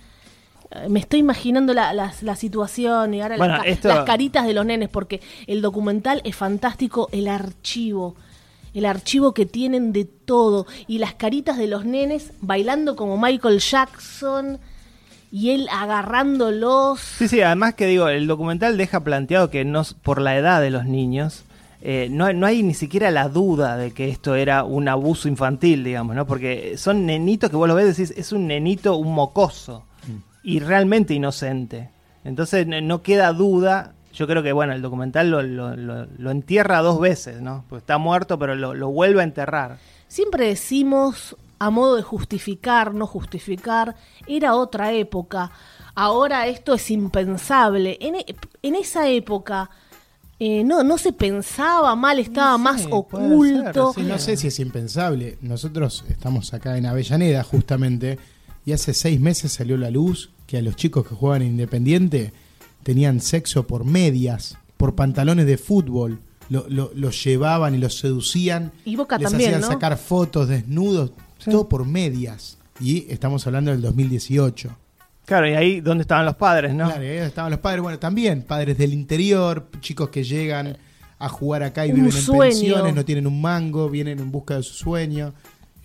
Eh, 0.71 0.89
Me 0.89 0.99
estoy 0.99 1.19
imaginando 1.19 1.73
la, 1.75 1.93
la- 1.93 2.11
la 2.21 2.35
situación 2.35 3.13
y 3.13 3.21
ahora 3.21 3.37
Bueno, 3.37 3.57
las, 3.57 3.67
esto- 3.67 3.89
las 3.89 4.05
caritas 4.05 4.47
de 4.47 4.53
los 4.55 4.65
nenes, 4.65 4.89
porque 4.89 5.21
el 5.45 5.61
documental 5.61 6.21
es 6.23 6.35
fantástico, 6.35 7.09
el 7.11 7.27
archivo, 7.27 8.15
el 8.73 8.85
archivo 8.85 9.35
que 9.35 9.45
tienen 9.45 9.93
de 9.93 10.05
todo, 10.05 10.65
y 10.87 10.97
las 10.97 11.13
caritas 11.13 11.59
de 11.59 11.67
los 11.67 11.85
nenes 11.85 12.31
bailando 12.41 12.95
como 12.95 13.19
Michael 13.19 13.59
Jackson 13.59 14.57
y 15.35 15.49
él 15.49 15.67
agarrándolos. 15.71 16.99
Sí, 16.99 17.27
sí, 17.27 17.41
además 17.41 17.73
que 17.73 17.87
digo, 17.87 18.07
el 18.07 18.27
documental 18.27 18.77
deja 18.77 18.99
planteado 18.99 19.49
que 19.49 19.65
no, 19.65 19.81
por 20.03 20.21
la 20.21 20.37
edad 20.37 20.61
de 20.61 20.69
los 20.69 20.85
niños, 20.85 21.43
eh, 21.81 22.07
no, 22.11 22.31
no 22.33 22.45
hay 22.45 22.61
ni 22.61 22.75
siquiera 22.75 23.09
la 23.11 23.29
duda 23.29 23.75
de 23.75 23.91
que 23.91 24.09
esto 24.09 24.35
era 24.35 24.63
un 24.63 24.87
abuso 24.87 25.27
infantil, 25.27 25.83
digamos, 25.83 26.15
¿no? 26.15 26.25
Porque 26.27 26.77
son 26.77 27.05
nenitos 27.07 27.49
que 27.49 27.55
vos 27.55 27.67
lo 27.67 27.75
ves 27.75 27.85
y 27.85 28.01
decís, 28.03 28.13
es 28.17 28.31
un 28.31 28.47
nenito, 28.47 28.95
un 28.95 29.13
mocoso, 29.13 29.83
y 30.43 30.59
realmente 30.59 31.13
inocente. 31.13 31.89
Entonces 32.23 32.67
no 32.67 33.01
queda 33.01 33.33
duda, 33.33 33.93
yo 34.13 34.27
creo 34.27 34.43
que, 34.43 34.51
bueno, 34.53 34.73
el 34.73 34.81
documental 34.81 35.31
lo, 35.31 35.41
lo- 35.41 35.75
lo- 35.75 36.05
lo 36.17 36.31
entierra 36.31 36.79
dos 36.81 36.99
veces, 36.99 37.41
¿no? 37.41 37.65
Pues 37.69 37.81
está 37.81 37.97
muerto, 37.97 38.37
pero 38.37 38.53
lo, 38.55 38.73
lo 38.75 38.89
vuelve 38.91 39.21
a 39.21 39.23
enterrar. 39.23 39.77
Siempre 40.07 40.47
decimos, 40.47 41.35
a 41.65 41.69
modo 41.69 41.95
de 41.95 42.01
justificar, 42.03 42.93
no 42.93 43.07
justificar, 43.07 43.95
era 44.27 44.55
otra 44.55 44.91
época. 44.93 45.51
Ahora 45.95 46.47
esto 46.47 46.73
es 46.73 46.89
impensable. 46.91 47.97
En, 48.01 48.15
e- 48.15 48.35
en 48.61 48.75
esa 48.75 49.07
época 49.09 49.69
eh, 50.39 50.63
no, 50.63 50.83
no 50.83 50.97
se 50.97 51.13
pensaba 51.13 51.95
mal, 51.95 52.19
estaba 52.19 52.57
más 52.57 52.85
oculto. 52.89 53.93
ser, 53.93 54.03
Sí, 54.03 54.09
no 54.09 54.17
sé 54.19 54.35
si 54.37 54.47
es 54.47 54.59
impensable. 54.59 55.37
Nosotros 55.41 56.03
estamos 56.09 56.53
acá 56.53 56.77
en 56.77 56.85
Avellaneda 56.85 57.43
justamente 57.43 58.17
y 58.65 58.71
hace 58.73 58.93
seis 58.93 59.19
meses 59.19 59.53
salió 59.53 59.77
la 59.77 59.89
luz 59.91 60.31
que 60.47 60.57
a 60.57 60.61
los 60.61 60.75
chicos 60.75 61.07
que 61.07 61.15
juegan 61.15 61.43
en 61.43 61.49
Independiente 61.49 62.33
tenían 62.83 63.21
sexo 63.21 63.65
por 63.67 63.85
medias, 63.85 64.57
por 64.77 64.95
pantalones 64.95 65.45
de 65.45 65.57
fútbol. 65.57 66.19
Lo- 66.49 66.65
lo- 66.67 66.91
los 66.93 67.23
llevaban 67.23 67.73
y 67.73 67.77
los 67.77 67.97
seducían. 67.99 68.73
Y 68.83 68.97
Boca 68.97 69.17
les 69.17 69.29
también, 69.29 69.51
hacían 69.51 69.61
¿no? 69.61 69.67
sacar 69.67 69.97
fotos 69.97 70.49
desnudos, 70.49 71.11
todo 71.45 71.67
por 71.69 71.85
medias. 71.85 72.57
Y 72.79 73.11
estamos 73.11 73.45
hablando 73.47 73.71
del 73.71 73.81
2018. 73.81 74.75
Claro, 75.25 75.47
y 75.47 75.53
ahí 75.53 75.79
donde 75.81 76.01
estaban 76.01 76.25
los 76.25 76.35
padres, 76.35 76.73
¿no? 76.73 76.85
Claro, 76.85 77.03
y 77.03 77.07
ahí 77.07 77.17
estaban 77.17 77.51
los 77.51 77.59
padres, 77.59 77.81
bueno, 77.81 77.97
también 77.99 78.41
padres 78.41 78.77
del 78.77 78.93
interior, 78.93 79.67
chicos 79.79 80.09
que 80.09 80.23
llegan 80.23 80.77
a 81.19 81.29
jugar 81.29 81.63
acá 81.63 81.85
y 81.85 81.91
Un 81.91 81.95
viven 81.95 82.11
sueño. 82.11 82.43
en 82.43 82.49
pensiones, 82.49 82.95
no 82.95 83.05
tienen 83.05 83.27
un 83.27 83.41
mango, 83.41 83.89
vienen 83.89 84.19
en 84.19 84.31
busca 84.31 84.55
de 84.57 84.63
su 84.63 84.73
sueño. 84.73 85.33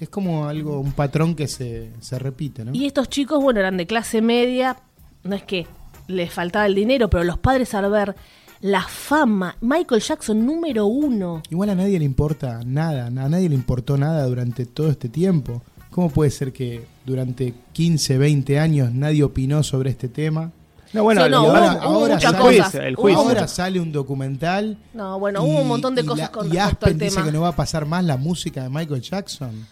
Es 0.00 0.08
como 0.08 0.48
algo, 0.48 0.80
un 0.80 0.92
patrón 0.92 1.34
que 1.36 1.46
se, 1.46 1.90
se 2.00 2.18
repite, 2.18 2.64
¿no? 2.64 2.72
Y 2.74 2.86
estos 2.86 3.08
chicos, 3.08 3.40
bueno, 3.42 3.60
eran 3.60 3.76
de 3.76 3.86
clase 3.86 4.22
media, 4.22 4.76
no 5.22 5.36
es 5.36 5.42
que 5.44 5.66
les 6.08 6.32
faltaba 6.32 6.66
el 6.66 6.74
dinero, 6.74 7.08
pero 7.10 7.22
los 7.22 7.38
padres 7.38 7.74
al 7.74 7.90
ver 7.90 8.16
la 8.60 8.82
fama, 8.82 9.56
Michael 9.60 10.00
Jackson 10.02 10.44
número 10.44 10.86
uno, 10.86 11.42
Igual 11.50 11.70
a 11.70 11.74
nadie 11.74 11.98
le 11.98 12.04
importa 12.04 12.60
nada, 12.64 13.06
a 13.06 13.10
nadie 13.10 13.48
le 13.48 13.54
importó 13.54 13.96
nada 13.96 14.24
durante 14.26 14.66
todo 14.66 14.90
este 14.90 15.08
tiempo. 15.08 15.62
¿Cómo 15.90 16.10
puede 16.10 16.30
ser 16.30 16.52
que 16.52 16.84
durante 17.06 17.54
15, 17.72 18.18
20 18.18 18.58
años 18.58 18.92
nadie 18.92 19.24
opinó 19.24 19.62
sobre 19.62 19.90
este 19.90 20.08
tema? 20.08 20.52
No, 20.92 21.02
bueno, 21.02 21.24
Sí, 21.24 21.30
no, 21.30 21.42
y 21.42 21.46
hubo- 21.46 21.56
ahora- 21.56 21.72
hubo 21.76 21.82
ahora 21.98 22.14
muchas 22.14 22.32
sale- 22.32 22.56
cosas. 22.58 22.74
el 22.76 22.96
juicio. 22.96 23.20
Ahora 23.20 23.48
sale 23.48 23.80
un 23.80 23.92
documental. 23.92 24.78
No, 24.94 25.18
bueno, 25.18 25.42
hubo 25.42 25.60
un 25.60 25.68
montón 25.68 25.94
de 25.94 26.02
y 26.02 26.04
cosas 26.06 26.26
la- 26.26 26.32
con 26.32 26.46
y 26.46 26.50
respecto 26.50 26.62
al 26.64 26.72
Aspen 26.92 26.98
dice 26.98 27.14
tema. 27.16 27.26
que 27.26 27.32
no 27.32 27.40
va 27.42 27.48
a 27.48 27.56
pasar 27.56 27.84
más 27.86 28.04
la 28.04 28.16
música 28.16 28.62
de 28.62 28.68
Michael 28.70 29.02
Jackson. 29.02 29.66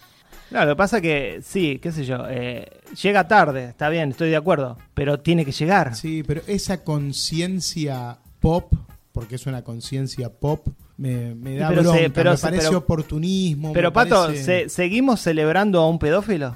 Claro, 0.50 0.66
lo 0.70 0.72
que 0.74 0.78
pasa 0.78 1.00
que, 1.00 1.40
sí, 1.44 1.78
qué 1.82 1.90
sé 1.90 2.04
yo, 2.04 2.18
eh, 2.28 2.68
llega 3.02 3.26
tarde, 3.26 3.64
está 3.70 3.88
bien, 3.88 4.10
estoy 4.10 4.30
de 4.30 4.36
acuerdo, 4.36 4.76
pero 4.94 5.18
tiene 5.20 5.44
que 5.44 5.52
llegar. 5.52 5.94
Sí, 5.96 6.22
pero 6.26 6.42
esa 6.46 6.84
conciencia 6.84 8.18
pop, 8.46 8.72
porque 9.12 9.34
es 9.34 9.46
una 9.46 9.62
conciencia 9.64 10.28
pop, 10.32 10.68
me, 10.98 11.34
me 11.34 11.56
da 11.56 11.68
Pero 11.70 11.82
se- 11.82 11.88
bronca, 11.88 12.12
pero 12.14 12.30
me 12.30 12.36
se- 12.36 12.42
parece 12.42 12.66
pero- 12.68 12.78
oportunismo. 12.78 13.72
Pero 13.72 13.92
Pato, 13.92 14.26
parece- 14.26 14.44
¿se- 14.44 14.68
¿seguimos 14.68 15.20
celebrando 15.20 15.80
a 15.80 15.88
un 15.88 15.98
pedófilo? 15.98 16.54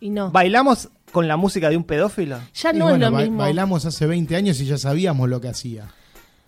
Y 0.00 0.10
no. 0.10 0.30
¿Bailamos 0.30 0.88
con 1.12 1.26
la 1.28 1.36
música 1.36 1.70
de 1.70 1.76
un 1.76 1.84
pedófilo? 1.84 2.38
Ya 2.54 2.72
no 2.72 2.86
bueno, 2.86 3.06
es 3.06 3.10
lo 3.12 3.16
ba- 3.16 3.22
mismo. 3.22 3.38
Bailamos 3.38 3.84
hace 3.84 4.06
20 4.06 4.36
años 4.36 4.60
y 4.60 4.66
ya 4.66 4.76
sabíamos 4.78 5.28
lo 5.28 5.40
que 5.40 5.48
hacía. 5.48 5.88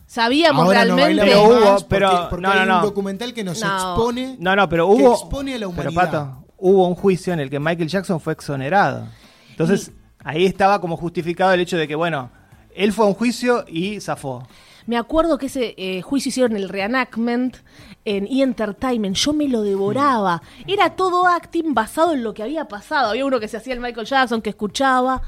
Sabíamos 0.07 0.65
Ahora 0.67 0.85
no 0.85 0.97
realmente. 0.97 1.31
bailamos 1.33 1.49
Pero 1.49 1.61
hubo- 1.61 1.71
porque, 1.75 1.87
pero- 1.89 2.27
porque 2.31 2.43
no, 2.43 2.55
no, 2.55 2.61
hay 2.61 2.67
no. 2.67 2.77
un 2.79 2.83
documental 2.83 3.33
que 3.33 3.45
nos 3.45 3.61
No. 3.62 3.67
expone. 3.77 4.37
No, 4.41 4.57
no, 4.57 4.69
pero 4.69 4.89
hubo... 4.89 5.12
expone 5.15 5.53
a 5.55 5.59
la 5.59 5.69
Pero 5.69 5.71
humanidad. 5.71 5.95
Pato, 6.11 6.45
hubo 6.59 6.89
un 6.89 6.95
juicio 6.97 7.33
en 7.33 7.39
el 7.41 7.49
que 7.50 7.61
Michael 7.61 7.89
Jackson 7.89 8.21
fue 8.21 8.33
exonerado. 8.33 9.07
Entonces, 9.50 9.93
ahí 10.25 10.45
estaba 10.47 10.81
como 10.81 10.97
justificado 10.97 11.53
el 11.53 11.61
hecho 11.61 11.77
de 11.77 11.87
que, 11.87 11.95
bueno, 11.95 12.31
él 12.75 12.93
fue 12.93 13.05
a 13.05 13.09
un 13.09 13.15
juicio 13.15 13.65
y 13.69 14.00
zafó. 14.00 14.47
Me 14.87 14.97
acuerdo 14.97 15.39
que 15.39 15.47
ese 15.47 15.75
eh, 15.77 16.03
juicio 16.03 16.31
hicieron 16.31 16.57
el 16.57 16.69
reenactment 16.69 17.57
en 18.05 18.27
E! 18.27 18.43
Entertainment. 18.43 19.15
Yo 19.17 19.33
me 19.33 19.47
lo 19.47 19.62
devoraba. 19.62 20.43
Era 20.67 20.97
todo 20.97 21.27
acting 21.27 21.75
basado 21.75 22.12
en 22.12 22.25
lo 22.25 22.35
que 22.35 22.43
había 22.43 22.67
pasado. 22.67 23.11
Había 23.11 23.25
uno 23.27 23.39
que 23.39 23.47
se 23.47 23.57
hacía 23.59 23.75
el 23.75 23.81
Michael 23.81 24.07
Jackson, 24.07 24.41
que 24.43 24.50
escuchaba. 24.50 25.23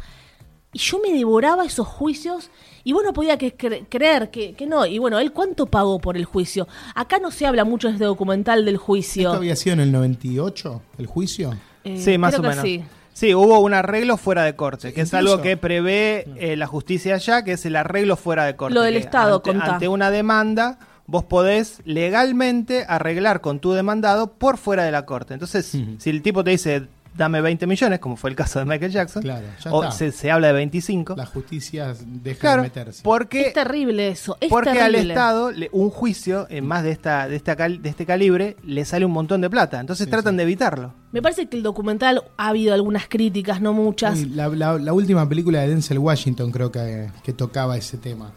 Y 0.73 0.79
yo 0.79 0.99
me 1.01 1.13
devoraba 1.13 1.65
esos 1.67 1.87
juicios 1.87 2.51
y 2.83 2.95
bueno, 2.95 3.13
podía 3.13 3.37
que 3.37 3.55
cre- 3.57 3.85
creer 3.91 4.31
que, 4.31 4.55
que 4.55 4.67
no. 4.67 4.87
Y 4.87 4.99
bueno, 4.99 5.19
¿él 5.19 5.31
cuánto 5.31 5.67
pagó 5.67 5.99
por 6.01 6.17
el 6.17 6.25
juicio? 6.25 6.67
Acá 6.95 7.19
no 7.19 7.31
se 7.31 7.45
habla 7.47 7.65
mucho 7.65 7.89
de 7.89 7.93
este 7.95 8.05
documental 8.07 8.65
del 8.65 8.79
juicio. 8.79 9.29
¿Esto 9.29 9.37
había 9.37 9.55
sido 9.55 9.75
en 9.75 9.81
el 9.81 9.93
98, 9.93 10.83
el 10.99 11.07
juicio? 11.07 11.55
Eh, 11.85 12.01
sí, 12.01 12.17
más 12.17 12.35
creo 12.35 12.41
o 12.41 12.43
que 12.43 12.49
menos. 12.49 12.65
sí. 12.65 12.83
Sí, 13.13 13.35
hubo 13.35 13.61
un 13.61 13.75
arreglo 13.75 14.17
fuera 14.17 14.45
de 14.45 14.57
corte, 14.57 14.93
que 14.93 15.03
es 15.03 15.15
algo 15.15 15.43
que 15.43 15.57
prevé 15.57 16.27
eh, 16.37 16.57
la 16.57 16.67
justicia 16.67 17.17
allá, 17.17 17.45
que 17.45 17.53
es 17.53 17.67
el 17.67 17.77
arreglo 17.77 18.17
fuera 18.17 18.45
de 18.45 18.57
corte. 18.57 18.75
Lo 18.75 18.83
del 18.83 18.97
Estado, 18.97 19.37
ante, 19.37 19.51
contá. 19.51 19.75
ante 19.75 19.89
una 19.89 20.11
demanda, 20.11 20.79
vos 21.07 21.25
podés 21.25 21.81
legalmente 21.85 22.85
arreglar 22.89 23.41
con 23.41 23.61
tu 23.61 23.73
demandado 23.73 24.33
por 24.33 24.57
fuera 24.57 24.85
de 24.85 24.93
la 24.93 25.05
corte. 25.05 25.35
Entonces, 25.35 25.67
si 25.99 26.11
el 26.11 26.23
tipo 26.23 26.43
te 26.43 26.51
dice, 26.51 26.89
dame 27.15 27.41
20 27.41 27.67
millones, 27.67 27.99
como 27.99 28.17
fue 28.17 28.31
el 28.31 28.37
caso 28.37 28.59
de 28.59 28.65
Michael 28.65 28.91
Jackson, 28.93 29.23
Claro, 29.23 29.47
ya 29.63 29.73
o 29.73 29.83
está. 29.85 29.95
se, 29.97 30.13
se 30.13 30.31
habla 30.31 30.47
de 30.49 30.53
25, 30.55 31.15
La 31.17 31.27
justicia 31.27 31.95
deja 32.07 32.41
claro, 32.41 32.63
de 32.63 32.69
meterse. 32.69 33.03
porque 33.03 33.49
Es 33.49 33.53
terrible 33.53 34.09
eso. 34.09 34.37
Es 34.41 34.49
porque 34.49 34.71
terrible. 34.73 34.99
al 35.01 35.11
Estado 35.11 35.51
le- 35.51 35.69
un 35.73 35.91
juicio 35.91 36.47
en 36.51 36.67
más 36.67 36.83
de 36.85 36.91
esta 36.93 37.29
de 37.29 37.37
esta 37.37 37.55
cal- 37.57 37.83
de 37.83 37.89
este 37.89 38.07
calibre 38.07 38.57
le 38.65 38.85
sale 38.85 39.05
un 39.05 39.13
montón 39.13 39.41
de 39.41 39.51
plata, 39.51 39.79
entonces 39.81 40.05
Sí, 40.07 40.11
tratan 40.11 40.35
sí. 40.35 40.37
de 40.39 40.43
evitarlo. 40.45 40.95
Me 41.13 41.21
parece 41.21 41.47
que 41.47 41.57
el 41.57 41.63
documental 41.63 42.25
ha 42.37 42.49
habido 42.49 42.73
algunas 42.75 43.07
críticas, 43.09 43.61
no 43.61 43.73
muchas. 43.75 44.19
Uy, 44.19 44.27
la, 44.31 44.49
la- 44.49 44.79
la 44.79 44.93
última 44.93 45.29
película 45.29 45.61
de 45.61 45.69
Denzel 45.69 45.99
Washington 45.99 46.51
creo 46.51 46.73
que, 46.73 47.11
que 47.23 47.33
tocaba 47.33 47.77
ese 47.77 47.99
tema. 47.99 48.33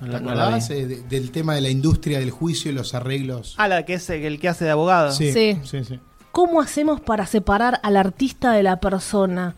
No 0.00 0.06
¿Te 0.06 0.12
la- 0.12 0.20
no 0.20 0.34
la. 0.34 0.58
Eh, 0.58 0.86
de- 0.86 1.02
del 1.08 1.30
tema 1.32 1.54
de 1.54 1.60
la 1.62 1.70
industria 1.70 2.20
del 2.20 2.30
juicio 2.30 2.70
y 2.70 2.74
los 2.74 2.94
arreglos. 2.94 3.54
Ah, 3.56 3.66
la 3.66 3.84
que 3.84 3.94
es 3.94 4.08
el 4.10 4.22
el 4.24 4.38
que 4.38 4.48
hace 4.48 4.64
de 4.64 4.70
abogado. 4.70 5.10
sí, 5.12 5.32
sí. 5.32 5.58
sí, 5.64 5.82
sí. 5.82 5.98
¿Cómo 6.38 6.60
hacemos 6.60 7.00
para 7.00 7.26
separar 7.26 7.80
al 7.82 7.96
artista 7.96 8.52
de 8.52 8.62
la 8.62 8.78
persona? 8.78 9.56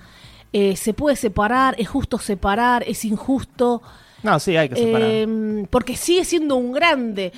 Eh, 0.54 0.76
¿Se 0.76 0.94
puede 0.94 1.14
separar? 1.14 1.75
¿Es 1.76 1.90
justo 1.90 2.18
separar? 2.18 2.84
¿Es 2.88 3.04
injusto? 3.04 3.82
No, 4.22 4.40
sí, 4.40 4.56
hay 4.56 4.70
que 4.70 4.76
separar. 4.76 5.10
Eh, 5.10 5.66
porque 5.68 5.94
sigue 5.94 6.25
siendo 6.25 6.56
un 6.56 6.72
grande, 6.72 7.34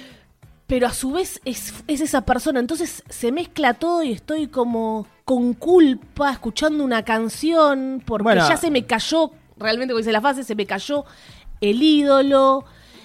pero 0.68 0.87
a 0.87 0.92
su 0.92 1.11
vez 1.11 1.40
es, 1.44 1.75
es 1.88 2.00
esa 2.00 2.20
persona. 2.20 2.61
Entonces 2.61 3.02
se 3.08 3.32
mezcla 3.32 3.75
todo 3.75 4.04
y 4.04 4.12
estoy 4.12 4.46
como 4.46 5.08
con 5.25 5.54
culpa 5.54 6.30
escuchando 6.30 6.84
una 6.84 7.04
canción 7.04 8.00
porque 8.06 8.22
Bueno. 8.22 8.49
ya 8.49 8.56
se 8.56 8.70
me 8.70 8.87
cayó, 8.87 9.32
realmente 9.58 9.92
como 9.92 9.99
dice 9.99 10.12
la 10.12 10.20
frase, 10.20 10.44
se 10.44 10.54
me 10.54 10.66
cayó 10.66 11.04
el 11.61 11.82
ídolo. 11.82 12.64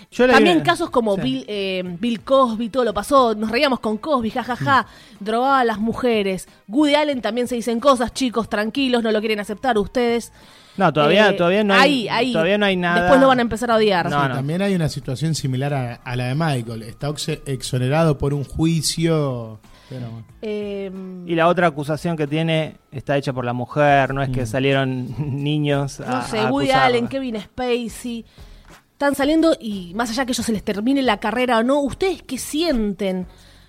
Yo 0.10 0.26
También 0.28 0.62
casos 0.62 0.90
como 0.90 1.16
sí. 1.16 1.22
Bill, 1.22 1.46
eh, 1.48 1.84
Bill 2.00 2.22
Cosby, 2.22 2.70
todo 2.70 2.86
lo 2.86 2.94
pasó, 2.94 3.36
nos 3.36 3.52
reíamos 3.52 3.80
con 3.82 3.98
Cosby, 3.98 4.30
jajaja, 4.32 4.84
Mm. 5.20 5.24
drogaba 5.26 5.60
a 5.60 5.64
las 5.66 5.80
mujeres. 5.80 6.48
Woody 6.68 6.96
Allen 6.96 7.22
también 7.22 7.48
se 7.48 7.56
dicen 7.56 7.80
cosas, 7.80 8.14
chicos, 8.14 8.48
tranquilos, 8.50 9.04
no 9.04 9.12
lo 9.12 9.20
quieren 9.20 9.40
aceptar 9.42 9.78
ustedes. 9.78 10.32
No, 10.78 10.94
todavía, 10.94 11.30
Eh, 11.32 11.34
todavía 11.34 11.64
no 11.64 11.74
hay, 11.74 12.08
ahí, 12.08 12.10
ahí. 12.28 12.32
todavía 12.34 12.58
no 12.58 12.66
hay 12.68 12.76
nada. 12.78 13.02
Después 13.02 13.20
lo 13.20 13.28
van 13.28 13.40
a 13.40 13.42
empezar 13.42 13.70
a 13.72 13.76
odiar. 13.76 14.10
No, 14.10 14.22
Sí, 14.22 14.28
no. 14.30 14.36
También 14.36 14.62
hay 14.62 14.76
una 14.76 14.88
situación 14.90 15.34
similar 15.36 15.74
a, 15.74 15.94
a 15.96 16.16
la 16.16 16.26
de 16.28 16.36
Michael. 16.36 16.84
Está 16.84 17.12
exonerado 17.48 18.18
por 18.18 18.34
un 18.34 18.44
juicio. 18.44 19.60
Pero, 19.90 20.10
bueno. 20.12 20.26
Eh, 20.42 20.92
Y 21.26 21.36
la 21.36 21.48
otra 21.48 21.68
acusación 21.68 22.16
que 22.16 22.28
tiene 22.28 22.76
está 22.92 23.18
hecha 23.18 23.34
por 23.34 23.44
la 23.46 23.54
mujer, 23.54 24.14
no 24.14 24.22
es 24.22 24.30
que 24.30 24.46
salieron 24.46 25.08
niños 25.44 26.00
a 26.00 26.06
no 26.22 26.22
sé, 26.28 26.40
a 26.40 26.52
Woody. 26.52 26.72
Allen, 26.72 27.08
Kevin 27.08 27.40
Spacey. 27.42 28.26
Están 28.98 29.14
saliendo 29.14 29.56
y 29.62 29.94
más 29.94 30.10
allá 30.10 30.26
que 30.26 30.32
ellos 30.32 30.44
se 30.44 30.52
les 30.52 30.64
termine 30.64 31.04
la 31.04 31.20
carrera 31.20 31.60
o 31.60 31.64
no, 31.64 31.82
¿ustedes 31.82 32.24
qué 32.24 32.40
sienten 32.40 33.28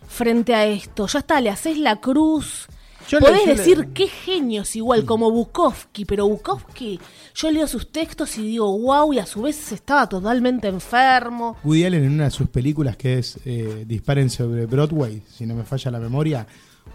frente 0.09 0.55
a 0.55 0.65
esto? 0.65 1.07
Ya 1.07 1.19
está, 1.19 1.39
le 1.43 1.51
haces 1.51 1.77
la 1.77 1.97
cruz. 1.97 2.67
Yo 3.11 3.19
Podés 3.21 3.45
le- 3.47 3.55
decir 3.55 3.89
qué 3.93 4.07
genios 4.07 4.75
igual, 4.75 5.05
como 5.05 5.31
Bukowski, 5.31 6.07
pero 6.07 6.27
Bukowski, 6.27 6.99
yo 7.35 7.51
leo 7.51 7.67
sus 7.69 7.93
textos 7.93 8.39
y 8.39 8.43
digo, 8.47 8.79
wow, 8.79 9.13
y 9.13 9.19
a 9.19 9.27
su 9.27 9.43
vez 9.43 9.71
estaba 9.71 10.09
totalmente 10.09 10.67
enfermo. 10.69 11.59
Woody 11.63 11.85
Allen 11.85 12.05
en 12.05 12.13
una 12.13 12.25
de 12.25 12.31
sus 12.31 12.49
películas 12.49 12.97
que 12.97 13.19
es 13.19 13.39
eh, 13.45 13.85
Disparen 13.87 14.31
sobre 14.31 14.65
Broadway, 14.65 15.23
si 15.31 15.45
no 15.45 15.55
me 15.55 15.65
falla 15.65 15.91
la 15.91 15.99
memoria, 15.99 16.47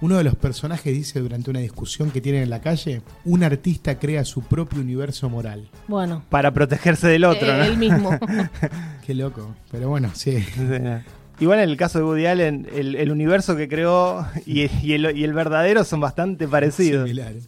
uno 0.01 0.17
de 0.17 0.23
los 0.23 0.35
personajes 0.35 0.93
dice 0.93 1.19
durante 1.19 1.49
una 1.49 1.59
discusión 1.59 2.11
que 2.11 2.21
tienen 2.21 2.43
en 2.43 2.49
la 2.49 2.61
calle, 2.61 3.01
un 3.25 3.43
artista 3.43 3.97
crea 3.99 4.25
su 4.25 4.41
propio 4.41 4.81
universo 4.81 5.29
moral. 5.29 5.67
Bueno, 5.87 6.23
Para 6.29 6.51
protegerse 6.51 7.07
del 7.07 7.25
otro, 7.25 7.47
eh, 7.47 7.57
¿no? 7.57 7.63
él 7.63 7.77
mismo. 7.77 8.17
Qué 9.05 9.13
loco. 9.13 9.55
Pero 9.71 9.89
bueno, 9.89 10.11
sí. 10.13 10.39
Sí, 10.41 10.61
no. 10.61 11.01
Igual 11.39 11.59
en 11.59 11.69
el 11.69 11.77
caso 11.77 11.97
de 11.99 12.05
Woody 12.05 12.25
Allen, 12.27 12.67
el, 12.73 12.95
el 12.95 13.11
universo 13.11 13.55
que 13.55 13.67
creó 13.67 14.25
y, 14.45 14.69
y 14.85 14.93
el, 14.93 15.17
y 15.17 15.23
el 15.23 15.33
verdadero 15.33 15.83
son 15.83 15.99
bastante 15.99 16.47
parecidos. 16.47 17.07
Similares. 17.07 17.47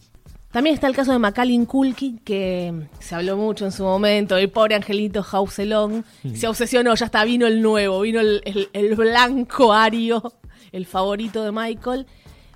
También 0.50 0.74
está 0.74 0.86
el 0.86 0.94
caso 0.96 1.12
de 1.12 1.18
Macaulay 1.18 1.64
Culkin, 1.66 2.18
que 2.20 2.72
se 2.98 3.14
habló 3.14 3.36
mucho 3.36 3.64
en 3.66 3.72
su 3.72 3.84
momento, 3.84 4.36
el 4.38 4.48
pobre 4.50 4.74
angelito 4.74 5.24
Hauselong, 5.30 6.02
se 6.34 6.48
obsesionó, 6.48 6.94
ya 6.94 7.06
está, 7.06 7.24
vino 7.24 7.46
el 7.46 7.60
nuevo, 7.60 8.00
vino 8.00 8.20
el, 8.20 8.40
el- 8.44 8.68
el 8.72 8.94
blanco 8.94 9.72
ario, 9.74 10.32
el 10.72 10.86
favorito 10.86 11.44
de 11.44 11.52
Michael, 11.52 12.06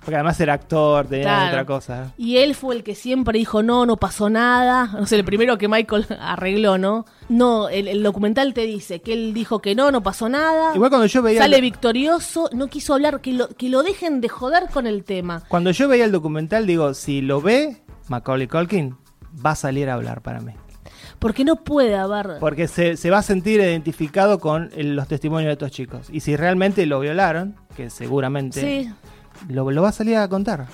Porque 0.01 0.15
además 0.15 0.39
era 0.39 0.53
actor, 0.53 1.05
tenía 1.05 1.25
Claro. 1.25 1.47
otra 1.49 1.65
cosa. 1.65 2.13
y 2.17 2.37
él 2.37 2.55
fue 2.55 2.75
el 2.75 2.83
que 2.83 2.95
siempre 2.95 3.37
dijo, 3.37 3.61
no, 3.61 3.85
no 3.85 3.97
pasó 3.97 4.29
nada, 4.31 4.87
no 4.99 5.05
sé, 5.05 5.15
el 5.17 5.23
primero 5.23 5.57
que 5.59 5.67
Michael 5.67 6.07
arregló, 6.19 6.77
¿no? 6.79 7.05
No, 7.29 7.69
el, 7.69 7.87
el 7.87 8.01
documental 8.01 8.53
te 8.55 8.61
dice 8.65 9.01
que 9.01 9.13
él 9.13 9.33
dijo 9.33 9.59
que 9.59 9.75
no, 9.75 9.91
no 9.91 10.01
pasó 10.01 10.27
nada, 10.27 10.73
Igual 10.73 10.89
cuando 10.89 11.05
yo 11.05 11.21
veía... 11.21 11.39
sale 11.41 11.57
el- 11.57 11.61
victorioso, 11.61 12.49
no 12.53 12.67
quiso 12.67 12.95
hablar, 12.95 13.21
que 13.21 13.33
lo, 13.33 13.47
que 13.49 13.69
lo 13.69 13.83
dejen 13.83 14.21
de 14.21 14.29
joder 14.29 14.69
con 14.73 14.87
el 14.87 15.03
tema. 15.03 15.43
Cuando 15.47 15.69
yo 15.71 15.87
veía 15.87 16.05
el 16.05 16.11
documental, 16.11 16.65
digo, 16.65 16.93
si 16.95 17.21
lo 17.21 17.39
ve 17.41 17.83
Macaulay 18.07 18.47
Culkin, 18.47 18.97
va 19.45 19.51
a 19.51 19.55
salir 19.55 19.87
a 19.89 19.93
hablar 19.93 20.21
para 20.21 20.39
mí. 20.41 20.53
Porque 21.19 21.45
no 21.45 21.57
puede 21.57 21.95
haber... 21.95 22.39
Porque 22.39 22.67
se, 22.67 22.97
se 22.97 23.11
va 23.11 23.19
a 23.19 23.21
sentir 23.21 23.59
identificado 23.59 24.39
con 24.39 24.71
el- 24.75 24.95
los 24.95 25.07
testimonios 25.07 25.49
de 25.49 25.53
estos 25.53 25.69
chicos. 25.71 26.07
Y 26.11 26.21
si 26.21 26.35
realmente 26.35 26.87
lo 26.87 26.99
violaron, 26.99 27.55
que 27.77 27.91
seguramente 27.91 28.59
Sí, 28.59 28.91
lo, 29.49 29.69
lo 29.71 29.81
va 29.81 29.89
a 29.89 29.93
salir 29.93 30.17
a 30.17 30.27
contar. 30.27 30.67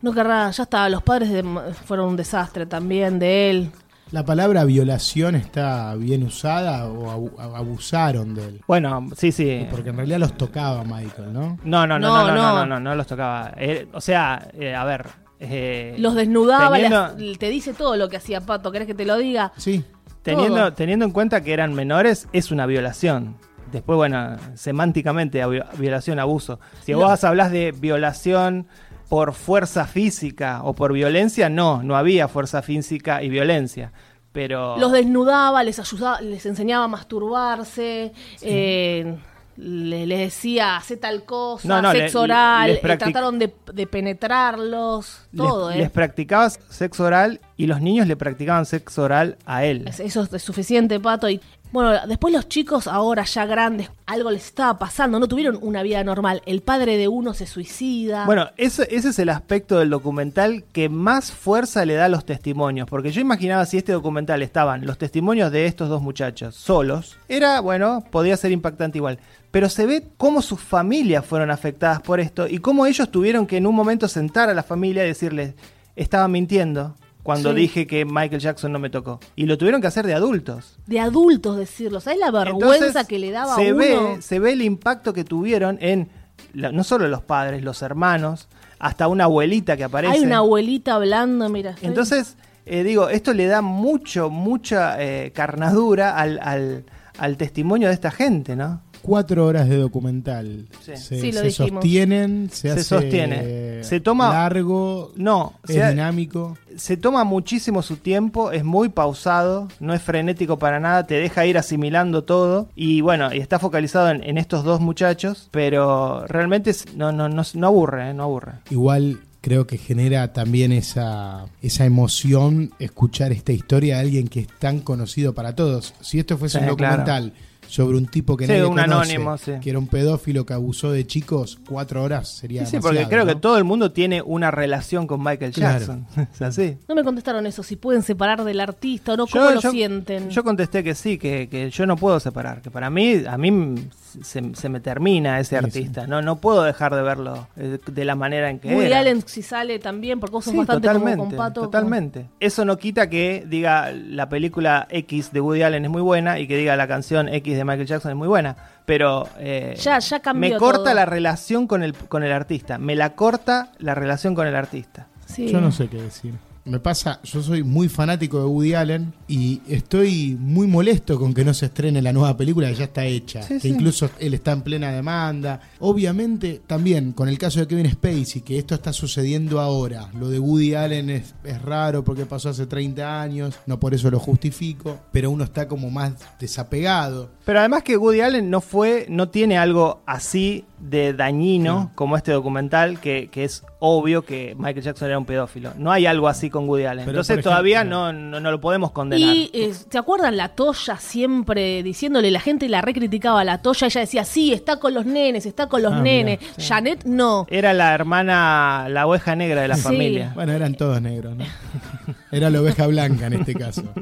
No 0.00 0.12
querrá, 0.12 0.50
ya 0.50 0.62
está, 0.62 0.88
los 0.88 1.02
padres 1.02 1.30
de- 1.30 1.42
fueron 1.84 2.08
un 2.10 2.16
desastre 2.16 2.66
también 2.66 3.18
de 3.18 3.50
él. 3.50 3.70
¿La 4.10 4.24
palabra 4.24 4.64
violación 4.64 5.34
está 5.34 5.94
bien 5.96 6.22
usada 6.22 6.86
o 6.86 7.10
abu- 7.10 7.38
abusaron 7.40 8.34
de 8.34 8.44
él? 8.46 8.60
Bueno, 8.66 9.06
sí, 9.16 9.32
sí. 9.32 9.66
Porque 9.70 9.90
en 9.90 9.96
realidad 9.96 10.18
los 10.18 10.34
tocaba 10.36 10.82
Michael, 10.84 11.32
¿no? 11.32 11.58
No, 11.64 11.86
no, 11.86 11.98
no, 11.98 12.08
No, 12.08 12.26
no, 12.28 12.34
no, 12.34 12.52
no, 12.54 12.66
no. 12.66 12.80
no, 12.80 12.94
los 12.94 13.06
tocaba. 13.06 13.52
Eh, 13.56 13.86
o 13.92 14.00
sea, 14.00 14.48
eh, 14.58 14.74
a 14.74 14.84
ver. 14.84 15.06
eh, 15.40 15.94
Los 15.98 16.14
desnudaba, 16.14 16.74
teniendo- 16.76 17.14
las- 17.16 17.38
te 17.38 17.48
dice 17.50 17.74
todo 17.74 17.96
lo 17.96 18.08
que 18.08 18.16
hacía 18.16 18.40
Pato, 18.40 18.72
¿querés 18.72 18.86
que 18.88 18.94
te 18.94 19.04
lo 19.04 19.16
diga? 19.18 19.52
Sí. 19.56 19.84
Teniendo, 20.22 20.56
Todo. 20.56 20.72
teniendo 20.72 21.04
en 21.04 21.10
cuenta 21.12 21.42
que 21.42 21.52
eran 21.52 21.74
menores, 21.74 22.28
es 22.32 22.50
una 22.50 22.66
violación. 22.66 23.36
Después, 23.72 23.96
bueno, 23.96 24.36
semánticamente, 24.54 25.42
violación, 25.78 26.18
abuso. 26.18 26.58
Si 26.84 26.92
No. 26.92 26.98
vos 26.98 27.22
hablas 27.24 27.50
de 27.50 27.72
violación 27.72 28.66
por 29.08 29.32
fuerza 29.32 29.86
física 29.86 30.60
o 30.64 30.74
por 30.74 30.92
violencia, 30.92 31.48
no, 31.48 31.82
no 31.82 31.96
había 31.96 32.28
fuerza 32.28 32.62
física 32.62 33.22
y 33.22 33.28
violencia. 33.28 33.92
Pero. 34.32 34.76
Los 34.78 34.92
desnudaba, 34.92 35.62
les 35.64 35.78
ayudaba, 35.78 36.20
les 36.20 36.44
enseñaba 36.46 36.84
a 36.84 36.88
masturbarse, 36.88 38.12
eh, 38.42 39.16
le, 39.56 40.06
les 40.06 40.18
decía, 40.18 40.76
hace 40.76 40.96
tal 40.96 41.24
cosa, 41.24 41.66
No, 41.66 41.82
no, 41.82 41.90
sexo 41.92 42.18
le- 42.18 42.24
oral, 42.32 42.68
les 42.70 42.78
eh, 42.84 42.96
trataron 42.96 43.38
de, 43.38 43.52
de 43.72 43.86
penetrarlos, 43.86 45.26
les, 45.32 45.36
todo, 45.46 45.70
¿eh? 45.70 45.78
les 45.78 45.90
practicabas 45.90 46.60
sexo 46.68 47.04
oral 47.04 47.40
y 47.56 47.66
los 47.66 47.80
niños 47.80 48.06
le 48.06 48.16
practicaban 48.16 48.66
sexo 48.66 49.02
oral 49.02 49.36
a 49.46 49.64
él. 49.64 49.88
Es- 49.88 49.98
Eso 50.00 50.28
es 50.30 50.42
suficiente, 50.42 51.00
Pato. 51.00 51.28
Y 51.28 51.40
bueno, 51.70 52.06
después 52.06 52.32
los 52.32 52.48
chicos, 52.48 52.86
ahora 52.86 53.24
ya 53.24 53.44
grandes, 53.44 53.90
algo 54.06 54.30
les 54.30 54.46
estaba 54.46 54.78
pasando, 54.78 55.18
no 55.18 55.28
tuvieron 55.28 55.58
una 55.60 55.82
vida 55.82 56.02
normal. 56.02 56.42
El 56.46 56.62
padre 56.62 56.96
de 56.96 57.08
uno 57.08 57.34
se 57.34 57.46
suicida. 57.46 58.24
Bueno, 58.24 58.48
ese, 58.56 58.88
ese 58.90 59.10
es 59.10 59.18
el 59.18 59.28
aspecto 59.28 59.78
del 59.78 59.90
documental 59.90 60.64
que 60.72 60.88
más 60.88 61.30
fuerza 61.30 61.84
le 61.84 61.94
da 61.94 62.06
a 62.06 62.08
los 62.08 62.24
testimonios. 62.24 62.88
Porque 62.88 63.10
yo 63.10 63.20
imaginaba 63.20 63.66
si 63.66 63.76
este 63.76 63.92
documental 63.92 64.42
estaban 64.42 64.86
los 64.86 64.96
testimonios 64.98 65.52
de 65.52 65.66
estos 65.66 65.88
dos 65.88 66.00
muchachos 66.00 66.54
solos, 66.54 67.18
era, 67.28 67.60
bueno, 67.60 68.02
podía 68.10 68.36
ser 68.36 68.52
impactante 68.52 68.98
igual. 68.98 69.18
Pero 69.50 69.68
se 69.68 69.86
ve 69.86 70.06
cómo 70.16 70.42
sus 70.42 70.60
familias 70.60 71.24
fueron 71.24 71.50
afectadas 71.50 72.00
por 72.00 72.20
esto 72.20 72.46
y 72.48 72.58
cómo 72.58 72.86
ellos 72.86 73.10
tuvieron 73.10 73.46
que 73.46 73.56
en 73.56 73.66
un 73.66 73.74
momento 73.74 74.08
sentar 74.08 74.48
a 74.48 74.54
la 74.54 74.62
familia 74.62 75.04
y 75.04 75.08
decirles, 75.08 75.54
estaba 75.96 76.28
mintiendo 76.28 76.94
cuando 77.28 77.50
Sí. 77.50 77.56
dije 77.56 77.86
que 77.86 78.06
Michael 78.06 78.40
Jackson 78.40 78.72
no 78.72 78.78
me 78.78 78.88
tocó. 78.88 79.20
Y 79.36 79.44
lo 79.44 79.58
tuvieron 79.58 79.82
que 79.82 79.86
hacer 79.86 80.06
de 80.06 80.14
adultos. 80.14 80.78
de 80.86 80.98
adultos 80.98 81.58
decirlo. 81.58 82.00
¿Sabes 82.00 82.18
la 82.20 82.30
vergüenza 82.30 82.86
Entonces, 82.86 83.06
que 83.06 83.18
le 83.18 83.30
daba 83.30 83.54
se 83.54 83.68
a 83.68 83.74
uno? 83.74 83.76
Ve, 84.14 84.22
se 84.22 84.38
ve 84.38 84.52
el 84.52 84.62
impacto 84.62 85.12
que 85.12 85.24
tuvieron 85.24 85.76
en 85.82 86.08
la- 86.54 86.72
no 86.72 86.82
solo 86.84 87.06
los 87.06 87.20
padres, 87.20 87.62
los 87.62 87.82
hermanos, 87.82 88.48
hasta 88.78 89.08
una 89.08 89.24
abuelita 89.24 89.76
que 89.76 89.84
aparece. 89.84 90.14
Hay 90.14 90.22
una 90.22 90.38
abuelita 90.38 90.94
hablando, 90.94 91.50
mira. 91.50 91.74
Entonces, 91.82 92.36
eh, 92.64 92.82
digo, 92.82 93.10
esto 93.10 93.34
le 93.34 93.44
da 93.44 93.60
mucho, 93.60 94.30
mucha 94.30 94.96
eh, 94.98 95.30
carnadura 95.34 96.16
al, 96.16 96.38
al- 96.42 96.84
al 97.18 97.36
testimonio 97.36 97.88
de 97.88 97.94
esta 97.94 98.10
gente, 98.10 98.56
¿no? 98.56 98.80
Cuatro 99.02 99.46
horas 99.46 99.68
de 99.68 99.76
documental. 99.76 100.66
Sí. 100.84 100.96
Se, 100.96 101.20
Sí, 101.20 101.32
lo 101.32 101.40
se 101.40 101.50
sostienen, 101.50 102.48
se, 102.50 102.60
Se 102.62 102.70
hace 102.70 102.84
sostiene. 102.84 103.84
Se 103.84 104.00
toma- 104.00 104.32
largo, 104.32 105.12
No, 105.16 105.54
es 105.68 105.74
se, 105.76 105.88
dinámico. 105.88 106.56
se 106.76 106.96
toma 106.96 107.24
muchísimo 107.24 107.82
su 107.82 107.96
tiempo, 107.96 108.50
es 108.52 108.64
muy 108.64 108.88
pausado, 108.88 109.68
no 109.80 109.94
es 109.94 110.02
frenético 110.02 110.58
para 110.58 110.80
nada, 110.80 111.06
te 111.06 111.14
deja 111.14 111.46
ir 111.46 111.58
asimilando 111.58 112.24
todo 112.24 112.68
y 112.74 113.00
bueno, 113.00 113.32
y 113.32 113.38
está 113.38 113.58
focalizado 113.58 114.10
en, 114.10 114.22
en 114.24 114.38
estos 114.38 114.64
dos 114.64 114.80
muchachos, 114.80 115.48
pero 115.50 116.26
realmente 116.26 116.70
es- 116.70 116.94
no, 116.96 117.12
no, 117.12 117.28
no, 117.28 117.42
no 117.54 117.66
aburre, 117.66 118.10
¿eh? 118.10 118.14
no 118.14 118.24
aburre. 118.24 118.52
Igual 118.70 119.20
creo 119.40 119.66
que 119.68 119.78
genera 119.78 120.32
también 120.32 120.72
esa, 120.72 121.46
esa 121.62 121.84
emoción 121.84 122.72
escuchar 122.80 123.30
esta 123.32 123.52
historia 123.52 123.94
de 123.94 124.00
alguien 124.00 124.28
que 124.28 124.40
es 124.40 124.48
tan 124.58 124.80
conocido 124.80 125.32
para 125.34 125.54
todos. 125.54 125.94
Si 126.00 126.18
esto 126.18 126.36
fuese 126.36 126.58
Sí, 126.58 126.64
un 126.64 126.70
documental 126.70 127.32
sobre 127.68 127.96
un 127.98 128.06
tipo 128.06 128.36
que 128.36 128.46
Sí, 128.46 128.52
nadie 128.52 128.64
un 128.64 128.70
conoce, 128.70 128.84
anónimo, 129.12 129.36
sí. 129.38 129.52
que 129.60 129.70
era 129.70 129.78
un 129.78 129.86
pedófilo 129.86 130.44
que 130.46 130.54
abusó 130.54 130.90
de 130.90 131.06
chicos, 131.06 131.58
cuatro 131.68 132.02
horas 132.02 132.28
sería 132.28 132.64
Sí, 132.66 132.72
sí, 132.76 132.78
porque 132.82 133.06
creo 133.08 133.24
¿no? 133.24 133.34
que 133.34 133.38
todo 133.40 133.58
el 133.58 133.64
mundo 133.64 133.92
tiene 133.92 134.22
una 134.22 134.50
relación 134.50 135.06
con 135.06 135.22
Michael 135.22 135.52
Claro. 135.52 135.78
Jackson. 135.78 136.06
es 136.32 136.42
así. 136.42 136.78
No 136.88 136.94
me 136.94 137.04
contestaron 137.04 137.46
eso, 137.46 137.62
si 137.62 137.76
pueden 137.76 138.02
separar 138.02 138.42
del 138.44 138.58
artista 138.60 139.12
o 139.12 139.16
no, 139.16 139.26
cómo 139.26 139.50
lo 139.50 139.60
sienten. 139.60 140.30
yo 140.30 140.42
contesté 140.42 140.82
que 140.82 140.94
sí, 140.94 141.18
que, 141.18 141.48
que 141.48 141.70
yo 141.70 141.86
no 141.86 141.96
puedo 141.96 142.18
separar, 142.20 142.62
que 142.62 142.70
para 142.70 142.88
mí, 142.90 143.22
a 143.28 143.36
mí 143.36 143.74
se, 144.22 144.54
se 144.54 144.68
me 144.68 144.80
termina 144.80 145.38
ese 145.38 145.50
Sí, 145.58 145.64
artista, 145.64 146.06
no 146.06 146.22
no 146.22 146.36
puedo 146.36 146.62
dejar 146.62 146.94
de 146.94 147.02
verlo 147.02 147.48
eh, 147.56 147.78
de 147.86 148.04
la 148.04 148.14
manera 148.14 148.48
en 148.50 148.58
que 148.58 148.68
Woody 148.74 148.86
era. 148.86 149.00
Allen 149.00 149.22
si 149.26 149.42
sale 149.42 149.78
también, 149.78 150.18
porque 150.20 150.32
vos 150.32 150.44
sos 150.44 150.52
Sí, 150.52 150.58
bastante 150.58 150.88
como 150.88 151.00
totalmente, 151.00 151.36
con 151.36 151.36
Pato. 151.36 151.60
totalmente. 151.62 152.26
Eso 152.40 152.64
no 152.64 152.78
quita 152.78 153.10
que 153.10 153.44
diga 153.46 153.92
la 153.92 154.28
película 154.28 154.86
X 154.90 155.32
de 155.32 155.40
Woody 155.40 155.62
Allen 155.62 155.84
es 155.84 155.90
muy 155.90 156.02
buena 156.02 156.38
y 156.38 156.46
que 156.48 156.56
diga 156.56 156.74
la 156.76 156.88
canción 156.88 157.28
X 157.28 157.57
de 157.58 157.64
Michael 157.64 157.86
Jackson 157.86 158.10
es 158.12 158.16
muy 158.16 158.28
buena, 158.28 158.56
pero 158.86 159.28
eh, 159.38 159.74
Ya- 159.80 159.98
ya 159.98 160.20
cambió 160.20 160.50
me 160.54 160.56
corta 160.58 160.84
todo. 160.84 160.94
la 160.94 161.04
relación 161.04 161.66
con 161.66 161.82
el 161.82 161.94
con 161.94 162.22
el 162.22 162.32
artista, 162.32 162.78
me 162.78 162.94
la 162.96 163.10
corta 163.14 163.72
la 163.78 163.94
relación 163.94 164.34
con 164.34 164.46
el 164.46 164.56
artista. 164.56 165.06
Sí. 165.26 165.48
Yo 165.48 165.60
no 165.60 165.70
sé 165.72 165.88
qué 165.88 166.00
decir. 166.00 166.34
Me 166.68 166.78
pasa, 166.80 167.20
yo 167.24 167.42
soy 167.42 167.62
muy 167.62 167.88
fanático 167.88 168.38
de 168.38 168.44
Woody 168.44 168.74
Allen 168.74 169.12
y 169.26 169.60
estoy 169.68 170.36
muy 170.38 170.66
molesto 170.66 171.18
con 171.18 171.32
que 171.32 171.44
no 171.44 171.54
se 171.54 171.66
estrene 171.66 172.02
la 172.02 172.12
nueva 172.12 172.36
película 172.36 172.68
que 172.68 172.74
ya 172.74 172.84
está 172.84 173.04
hecha, 173.06 173.42
Sí, 173.42 173.54
que 173.54 173.60
sí. 173.60 173.68
incluso 173.68 174.10
él 174.18 174.34
está 174.34 174.52
en 174.52 174.62
plena 174.62 174.90
demanda. 174.92 175.60
Obviamente, 175.80 176.60
también 176.66 177.12
con 177.12 177.28
el 177.28 177.38
caso 177.38 177.60
de 177.60 177.66
Kevin 177.66 177.90
Spacey, 177.90 178.42
que 178.42 178.58
esto 178.58 178.74
está 178.74 178.92
sucediendo 178.92 179.60
ahora, 179.60 180.10
lo 180.14 180.28
de 180.28 180.38
Woody 180.38 180.74
Allen 180.74 181.10
es, 181.10 181.34
es 181.42 181.60
raro 181.62 182.04
porque 182.04 182.26
pasó 182.26 182.50
hace 182.50 182.66
30 182.66 183.20
años, 183.22 183.54
no 183.66 183.80
por 183.80 183.94
eso 183.94 184.10
lo 184.10 184.18
justifico, 184.20 184.98
pero 185.10 185.30
uno 185.30 185.44
está 185.44 185.66
como 185.68 185.90
más 185.90 186.12
desapegado. 186.38 187.30
Pero 187.44 187.60
además 187.60 187.82
que 187.82 187.96
Woody 187.96 188.20
Allen 188.20 188.50
no 188.50 188.60
fue, 188.60 189.06
no 189.08 189.30
tiene 189.30 189.56
algo 189.56 190.02
así 190.06 190.64
de 190.80 191.12
dañino 191.12 191.86
Sí. 191.88 191.88
como 191.94 192.16
este 192.16 192.32
documental, 192.32 193.00
que, 193.00 193.28
que 193.32 193.44
es 193.44 193.64
obvio 193.80 194.24
que 194.24 194.54
Michael 194.58 194.82
Jackson 194.84 195.08
era 195.08 195.18
un 195.18 195.24
pedófilo. 195.24 195.72
No 195.78 195.90
hay 195.90 196.06
algo 196.06 196.28
así 196.28 196.50
con 196.58 196.68
Woody 196.68 196.84
Allen. 196.84 197.04
Pero, 197.06 197.20
Entonces 197.20 197.42
todavía 197.44 197.84
no, 197.84 198.12
no, 198.12 198.40
no 198.40 198.50
lo 198.50 198.60
podemos 198.60 198.90
condenar. 198.90 199.34
Y 199.34 199.50
eh, 199.52 199.72
¿se 199.90 199.98
acuerdan 199.98 200.36
la 200.36 200.48
Toya 200.50 200.96
siempre 200.98 201.82
diciéndole, 201.82 202.30
la 202.30 202.40
gente 202.40 202.68
la 202.68 202.80
recriticaba 202.80 203.40
a 203.40 203.44
la 203.44 203.62
Toya, 203.62 203.86
ella 203.86 204.00
decía, 204.00 204.24
sí, 204.24 204.52
está 204.52 204.78
con 204.78 204.94
los 204.94 205.06
nenes, 205.06 205.46
está 205.46 205.66
con 205.68 205.82
los 205.82 205.92
Ah, 205.92 206.00
nenes. 206.00 206.40
mirá, 206.40 206.52
Janet 206.66 207.04
no. 207.04 207.46
Era 207.50 207.72
la 207.72 207.94
hermana, 207.94 208.86
la 208.90 209.06
oveja 209.06 209.34
negra 209.36 209.62
de 209.62 209.68
la 209.68 209.76
Sí. 209.76 209.82
familia. 209.82 210.32
Bueno, 210.34 210.52
eran 210.52 210.74
todos 210.74 211.00
negros, 211.00 211.36
¿no? 211.36 211.44
Era 212.32 212.50
la 212.50 212.60
oveja 212.60 212.86
blanca 212.86 213.26
en 213.26 213.32
este 213.34 213.54
caso. 213.54 213.82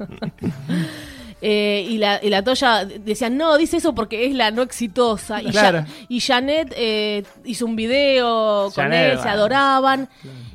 Eh, 1.43 1.87
y, 1.91 1.99
la, 1.99 2.19
y 2.23 2.31
la 2.31 2.43
Toya 2.43 2.87
decía, 2.87 3.29
no, 3.29 3.59
dice 3.59 3.77
eso 3.77 3.95
porque 3.95 4.27
es 4.27 4.35
la 4.35 4.51
no 4.51 4.63
exitosa. 4.63 5.43
Y, 5.43 5.51
Claro. 5.51 5.81
Ja- 5.83 5.87
y 6.09 6.21
Janet 6.21 6.73
eh, 6.77 7.25
hizo 7.45 7.67
un 7.67 7.77
video 7.77 8.65
con 8.75 8.85
Janet, 8.85 9.13
él, 9.13 9.19
se 9.21 9.29
adoraban. 9.29 10.09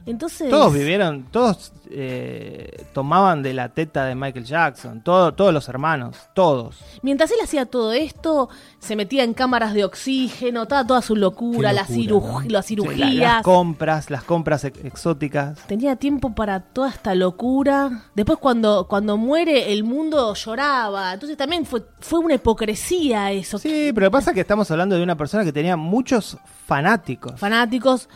Entonces... 0.06 0.50
Todos 0.50 0.74
vivieron, 0.74 1.24
todos 1.32 1.72
eh, 1.90 2.86
tomaban 2.94 3.44
de 3.44 3.54
la 3.54 3.70
teta 3.70 4.06
de 4.06 4.16
Michael 4.16 4.46
Jackson, 4.46 5.02
todo, 5.02 5.34
todos 5.34 5.54
los 5.54 5.68
hermanos, 5.70 6.18
todos. 6.34 6.78
Mientras 7.02 7.30
él 7.32 7.38
hacía 7.44 7.66
todo 7.66 7.92
esto, 7.94 8.50
se 8.80 8.96
metía 8.96 9.24
en 9.24 9.34
cámaras 9.34 9.74
de 9.74 9.84
oxígeno, 9.86 10.64
estaba 10.64 10.86
toda 10.88 11.02
su 11.02 11.16
locura, 11.16 11.72
la 11.74 11.86
ciru- 11.86 12.22
¿no? 12.22 12.32
las 12.32 12.42
Sí, 12.42 12.50
la- 12.50 12.62
cirugías. 12.64 13.14
las 13.16 13.44
compras, 13.44 14.10
las 14.10 14.24
compras 14.24 14.64
ex- 14.64 14.84
exóticas. 14.86 15.60
Tenía 15.68 15.96
tiempo 15.96 16.34
para 16.34 16.60
toda 16.62 16.90
esta 16.90 17.14
locura. 17.16 18.04
Después 18.16 18.40
cuando, 18.40 18.88
cuando 18.88 19.18
muere 19.18 19.72
el 19.74 19.84
mundo 19.84 20.34
lloraba. 20.34 21.14
Entonces 21.14 21.38
también 21.38 21.66
fue, 21.66 21.84
fue 22.00 22.20
una 22.20 22.36
hipocresía 22.36 23.32
eso. 23.32 23.58
Sí, 23.60 23.92
pero 23.94 24.06
lo 24.06 24.12
que 24.12 24.14
pasa 24.18 24.32
es 24.32 24.36
que 24.36 24.42
estamos 24.42 24.70
hablando 24.72 24.96
de 24.96 25.04
una 25.04 25.16
persona 25.18 25.44
que 25.44 25.52
tenía 25.54 25.76
muchos 25.78 26.38
fanáticos. 26.66 27.40
Fanáticos. 27.40 28.08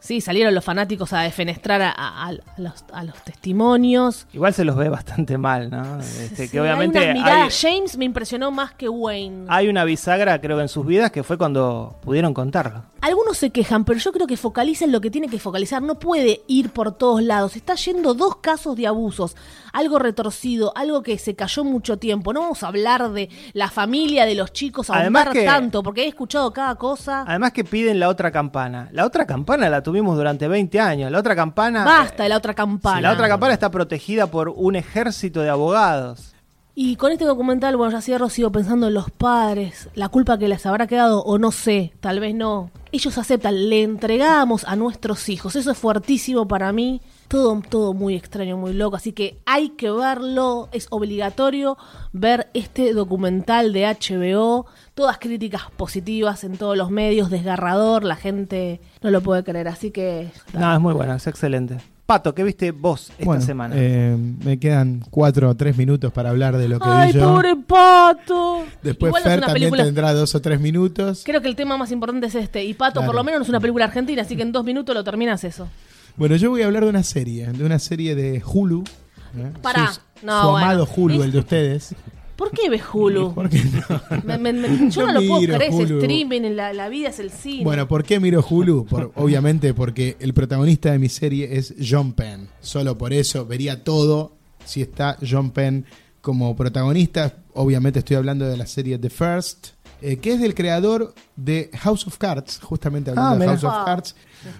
Sí, 0.00 0.20
salieron 0.22 0.54
los 0.54 0.64
fanáticos 0.64 1.12
a 1.12 1.20
defenestrar 1.20 1.82
a, 1.82 1.90
a- 1.90 2.28
a 2.28 2.32
los, 2.56 2.84
a 2.92 3.04
los 3.04 3.14
testimonios. 3.22 4.26
Igual 4.32 4.54
se 4.54 4.64
los 4.64 4.76
ve 4.76 4.88
bastante 4.88 5.36
mal, 5.38 5.70
¿no? 5.70 6.00
Este, 6.00 6.46
Sí, 6.46 6.48
que 6.48 6.60
obviamente 6.60 6.98
hay 6.98 7.12
miradas. 7.14 7.58
James 7.60 7.96
me 7.98 8.06
impresionó 8.06 8.50
más 8.50 8.72
que 8.72 8.88
Wayne. 8.88 9.46
hay 9.48 9.68
una 9.68 9.84
bisagra, 9.84 10.40
creo, 10.40 10.60
en 10.60 10.68
sus 10.68 10.86
vidas 10.86 11.10
que 11.10 11.22
fue 11.22 11.36
cuando 11.36 11.96
pudieron 12.02 12.32
contarlo. 12.32 12.84
Algunos 13.02 13.38
se 13.38 13.50
quejan, 13.50 13.84
pero 13.86 13.98
yo 13.98 14.12
creo 14.12 14.26
que 14.26 14.36
focaliza 14.36 14.84
en 14.84 14.92
lo 14.92 15.00
que 15.00 15.10
tiene 15.10 15.28
que 15.28 15.38
focalizar. 15.38 15.82
No 15.82 15.98
puede 15.98 16.42
ir 16.46 16.70
por 16.70 16.92
todos 16.92 17.22
lados. 17.22 17.56
Está 17.56 17.74
yendo 17.74 18.12
dos 18.14 18.36
casos 18.36 18.76
de 18.76 18.86
abusos. 18.86 19.36
Algo 19.72 19.98
retorcido, 19.98 20.72
algo 20.76 21.02
que 21.02 21.16
se 21.18 21.34
cayó 21.34 21.64
mucho 21.64 21.96
tiempo. 21.98 22.32
No 22.34 22.40
vamos 22.40 22.62
a 22.62 22.68
hablar 22.68 23.10
de 23.12 23.30
la 23.54 23.70
familia, 23.70 24.26
de 24.26 24.34
los 24.34 24.52
chicos, 24.52 24.90
Además 24.90 25.26
ahondar 25.28 25.32
que- 25.42 25.46
tanto, 25.48 25.82
porque 25.82 26.02
he 26.04 26.08
escuchado 26.08 26.52
cada 26.52 26.74
cosa. 26.74 27.24
Además 27.26 27.52
que 27.52 27.64
piden 27.64 28.00
la 28.00 28.08
otra 28.08 28.30
campana. 28.30 28.88
La 28.92 29.06
otra 29.06 29.26
campana 29.26 29.68
la 29.70 29.82
tuvimos 29.90 30.16
durante 30.16 30.46
20 30.46 30.78
años. 30.78 31.10
La 31.10 31.18
otra 31.18 31.34
campana... 31.34 31.84
Basta 31.84 32.22
de 32.22 32.28
la 32.28 32.36
otra 32.36 32.54
campana. 32.54 32.98
Sí, 32.98 33.02
la 33.02 33.12
otra 33.12 33.28
campana 33.28 33.54
está 33.54 33.70
protegida 33.70 34.28
por 34.28 34.48
un 34.48 34.76
ejército 34.76 35.40
de 35.40 35.50
abogados. 35.50 36.32
Y 36.76 36.94
con 36.94 37.10
este 37.10 37.24
documental, 37.24 37.76
bueno, 37.76 37.92
ya 37.92 38.00
cierro, 38.00 38.28
sigo 38.28 38.52
pensando 38.52 38.86
en 38.86 38.94
los 38.94 39.10
padres, 39.10 39.88
la 39.94 40.08
culpa 40.08 40.38
que 40.38 40.46
les 40.46 40.64
habrá 40.64 40.86
quedado, 40.86 41.22
o 41.24 41.38
no 41.38 41.50
sé, 41.50 41.92
tal 42.00 42.20
vez 42.20 42.34
no. 42.34 42.70
Ellos 42.92 43.18
aceptan, 43.18 43.68
le 43.68 43.82
entregamos 43.82 44.64
a 44.64 44.76
nuestros 44.76 45.28
hijos. 45.28 45.56
Eso 45.56 45.72
es 45.72 45.76
fuertísimo 45.76 46.46
para 46.46 46.72
mí. 46.72 47.02
Todo, 47.30 47.62
todo 47.68 47.94
muy 47.94 48.16
extraño, 48.16 48.56
muy 48.56 48.72
loco. 48.72 48.96
Así 48.96 49.12
que 49.12 49.38
hay 49.46 49.68
que 49.70 49.88
verlo. 49.88 50.68
Es 50.72 50.88
obligatorio 50.90 51.78
ver 52.12 52.48
este 52.54 52.92
documental 52.92 53.72
de 53.72 53.84
HBO. 53.86 54.66
Todas 54.94 55.18
críticas 55.18 55.62
positivas 55.76 56.42
en 56.42 56.56
todos 56.56 56.76
los 56.76 56.90
medios, 56.90 57.30
desgarrador. 57.30 58.02
La 58.02 58.16
gente 58.16 58.80
no 59.00 59.10
lo 59.10 59.20
puede 59.20 59.44
creer. 59.44 59.68
Así 59.68 59.92
que. 59.92 60.32
No, 60.54 60.74
es 60.74 60.80
muy 60.80 60.92
bueno, 60.92 61.14
es 61.14 61.24
excelente. 61.28 61.78
Pato, 62.04 62.34
¿qué 62.34 62.42
viste 62.42 62.72
vos 62.72 63.10
esta 63.10 63.24
Bueno, 63.24 63.42
semana? 63.42 63.76
eh, 63.78 64.16
me 64.44 64.58
quedan 64.58 65.04
cuatro 65.10 65.48
o 65.48 65.54
tres 65.54 65.76
minutos 65.78 66.12
para 66.12 66.30
hablar 66.30 66.56
de 66.56 66.66
lo 66.68 66.80
que 66.80 66.88
¡Ay, 66.88 67.12
vi 67.12 67.20
yo. 67.20 67.32
pobre 67.32 67.54
pato! 67.54 68.64
Después 68.82 69.10
Igual 69.10 69.22
Fer 69.22 69.40
también 69.42 69.54
película- 69.70 69.84
tendrá 69.84 70.12
dos 70.14 70.34
o 70.34 70.40
tres 70.42 70.58
minutos. 70.58 71.22
Creo 71.24 71.40
que 71.40 71.46
el 71.46 71.54
tema 71.54 71.76
más 71.76 71.92
importante 71.92 72.26
es 72.26 72.34
este. 72.34 72.64
Y 72.64 72.74
Pato, 72.74 72.94
Claro. 72.94 73.06
por 73.06 73.14
lo 73.14 73.22
menos 73.22 73.38
no 73.38 73.42
es 73.44 73.48
una 73.50 73.60
película 73.60 73.84
argentina, 73.84 74.22
así 74.22 74.34
que 74.34 74.42
en 74.42 74.50
dos 74.50 74.64
minutos 74.64 74.92
lo 74.92 75.04
terminas 75.04 75.44
eso. 75.44 75.68
Bueno, 76.16 76.36
yo 76.36 76.50
voy 76.50 76.62
a 76.62 76.66
hablar 76.66 76.84
de 76.84 76.90
una 76.90 77.02
serie, 77.02 77.46
de 77.46 77.64
una 77.64 77.78
serie 77.78 78.14
de 78.14 78.42
Hulu. 78.44 78.84
¿eh? 79.36 79.52
Pará. 79.62 79.92
Su- 79.92 80.00
No, 80.26 80.42
su 80.42 80.48
bueno. 80.50 80.66
amado 80.66 80.88
Hulu, 80.96 81.14
Es- 81.14 81.24
el 81.24 81.32
de 81.32 81.38
ustedes. 81.38 81.94
¿Por 82.36 82.50
qué 82.52 82.70
ves 82.70 82.82
Hulu? 82.92 83.34
¿Por 83.34 83.48
qué 83.50 83.62
no? 83.64 84.22
Me- 84.24 84.38
me- 84.38 84.52
me- 84.52 84.90
yo 84.90 85.06
no 85.06 85.12
lo 85.12 85.20
puedo 85.26 85.56
creer, 85.56 85.72
Hulu. 85.72 85.98
streaming, 85.98 86.40
la, 86.54 86.72
la 86.72 86.88
vida 86.88 87.08
es 87.10 87.18
el 87.18 87.30
cine. 87.30 87.64
Bueno, 87.64 87.86
¿por 87.86 88.02
qué 88.04 88.18
miro 88.20 88.44
Hulu? 88.48 88.86
Por- 88.86 89.12
obviamente 89.16 89.74
porque 89.74 90.16
el 90.20 90.32
protagonista 90.34 90.90
de 90.92 90.98
mi 90.98 91.08
serie 91.08 91.56
es 91.58 91.74
John 91.86 92.12
Penn. 92.14 92.48
Solo 92.60 92.96
por 92.96 93.12
eso 93.12 93.44
vería 93.46 93.84
todo 93.84 94.36
si 94.64 94.80
está 94.82 95.16
John 95.28 95.50
Penn 95.50 95.84
como 96.22 96.54
protagonista. 96.56 97.34
Obviamente 97.54 97.98
estoy 98.00 98.16
hablando 98.16 98.46
de 98.46 98.56
la 98.56 98.66
serie 98.66 98.98
The 98.98 99.10
First, 99.10 99.68
eh, 100.02 100.16
que 100.18 100.32
es 100.34 100.40
del 100.40 100.54
creador 100.54 101.14
de 101.36 101.70
House 101.78 102.06
of 102.06 102.16
Cards, 102.18 102.60
justamente 102.62 103.10
hablando 103.10 103.30
Ah, 103.34 103.38
de. 103.38 103.46
House 103.46 103.64
of 103.64 103.72
Ah. 103.74 103.82
Cards. 103.84 104.14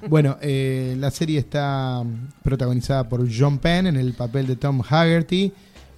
Bueno, 0.09 0.37
eh, 0.43 0.95
la 0.99 1.11
serie 1.11 1.39
está 1.39 2.03
mm, 2.05 2.43
protagonizada 2.43 3.09
por 3.09 3.27
John 3.33 3.59
Penn 3.59 3.87
en 3.87 3.97
el 3.97 4.13
papel 4.15 4.47
de 4.47 4.57
Tom 4.57 4.83
Haggerty, 4.89 5.53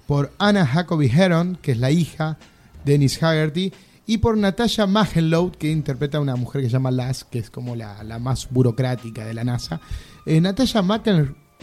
por 0.07 0.31
Anna 0.37 0.65
Jacoby 0.65 1.07
Heron, 1.09 1.57
que 1.61 1.73
es 1.73 1.77
la 1.77 1.91
hija 1.91 2.37
de 2.85 2.93
Dennis 2.93 3.21
Haggerty, 3.21 3.71
y 4.05 4.17
por 4.17 4.37
Natasha 4.37 4.85
Magenlow, 4.87 5.51
que 5.51 5.71
interpreta 5.71 6.17
a 6.17 6.21
una 6.21 6.35
mujer 6.35 6.61
que 6.61 6.67
se 6.67 6.73
llama 6.73 6.91
Lass, 6.91 7.23
que 7.23 7.39
es 7.39 7.49
como 7.49 7.75
la, 7.75 8.03
la 8.03 8.19
más 8.19 8.49
burocrática 8.49 9.25
de 9.25 9.33
la 9.33 9.43
NASA. 9.45 9.79
Eh, 10.25 10.41
Natasha 10.41 10.81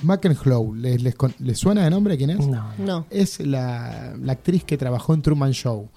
Makenhlow, 0.02 0.74
¿les, 0.74 1.02
les, 1.02 1.14
les 1.38 1.58
suena 1.58 1.84
de 1.84 1.90
nombre 1.90 2.16
quién 2.16 2.30
es? 2.30 2.46
No. 2.46 2.72
No. 2.78 3.06
Es 3.10 3.40
la, 3.40 4.14
la 4.18 4.32
actriz 4.32 4.64
que 4.64 4.78
trabajó 4.78 5.12
en 5.14 5.22
Truman 5.22 5.52
Show. 5.52 5.90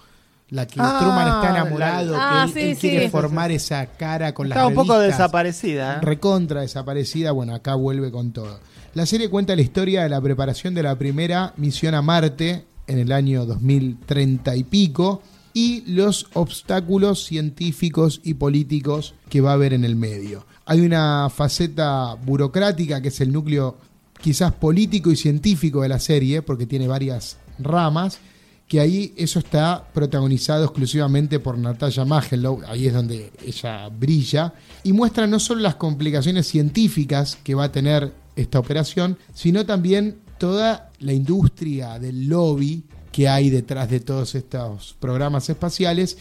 La 0.50 0.68
que 0.68 0.80
Ah, 0.80 0.98
Truman 1.00 1.28
está 1.28 1.50
enamorado, 1.60 2.12
la- 2.14 2.44
Ah, 2.44 2.48
que 2.54 2.72
él, 2.72 2.78
sí, 2.78 2.88
él 2.88 2.92
quiere 2.92 3.06
sí. 3.06 3.12
formar 3.12 3.52
esa 3.52 3.86
cara 3.88 4.34
con 4.34 4.50
las 4.50 4.58
Estaba 4.58 4.68
un 4.70 4.76
poco 4.76 5.00
desaparecida. 5.00 5.96
¿eh? 5.96 6.00
recontra 6.02 6.62
desaparecida, 6.62 7.32
bueno, 7.32 7.56
acá 7.56 7.76
vuelve 7.76 8.12
con 8.12 8.32
todo. 8.32 8.60
La 8.94 9.06
serie 9.08 9.30
cuenta 9.30 9.56
la 9.56 9.62
historia 9.64 10.04
de 10.04 10.10
la 10.10 10.22
preparación 10.22 10.76
de 10.76 10.84
la 10.84 10.96
primera 10.96 11.54
misión 11.58 11.96
a 11.96 12.02
Marte 12.04 12.66
en 12.86 13.00
el 13.00 13.12
año 13.12 13.46
2030 13.46 14.56
y 14.56 14.64
pico, 14.64 15.24
y 15.56 15.84
los 15.92 16.28
obstáculos 16.34 17.24
científicos 17.26 18.22
y 18.24 18.36
políticos 18.36 19.14
que 19.30 19.42
va 19.42 19.52
a 19.52 19.54
haber 19.54 19.74
en 19.74 19.86
el 19.86 19.96
medio. 19.96 20.46
Hay 20.66 20.82
una 20.82 21.30
faceta 21.30 22.16
burocrática 22.16 23.02
que 23.02 23.10
es 23.10 23.22
el 23.22 23.32
núcleo 23.32 23.78
quizás 24.22 24.52
político 24.54 25.12
y 25.12 25.16
científico 25.16 25.82
de 25.82 25.90
la 25.90 26.00
serie, 26.00 26.42
porque 26.42 26.66
tiene 26.66 26.88
varias 26.88 27.38
ramas, 27.60 28.20
que 28.68 28.80
ahí 28.80 29.14
eso 29.18 29.40
está 29.40 29.88
protagonizado 29.94 30.66
exclusivamente 30.66 31.40
por 31.40 31.58
Natalia 31.58 32.06
Magelow, 32.06 32.62
ahí 32.68 32.88
es 32.88 32.94
donde 32.94 33.32
ella 33.46 33.90
brilla, 33.90 34.54
y 34.84 34.94
muestra 34.94 35.28
no 35.28 35.40
solo 35.40 35.62
las 35.62 35.76
complicaciones 35.76 36.48
científicas 36.48 37.38
que 37.44 37.56
va 37.56 37.66
a 37.66 37.72
tener 37.72 38.14
esta 38.36 38.60
operación, 38.60 39.18
sino 39.34 39.66
también 39.66 40.18
toda 40.38 40.92
la 41.00 41.14
industria 41.14 42.00
del 42.00 42.28
lobby 42.28 42.84
que 43.12 43.30
hay 43.30 43.52
detrás 43.52 43.90
de 43.92 44.00
todos 44.00 44.34
estos 44.34 44.96
programas 45.00 45.48
espaciales 45.48 46.18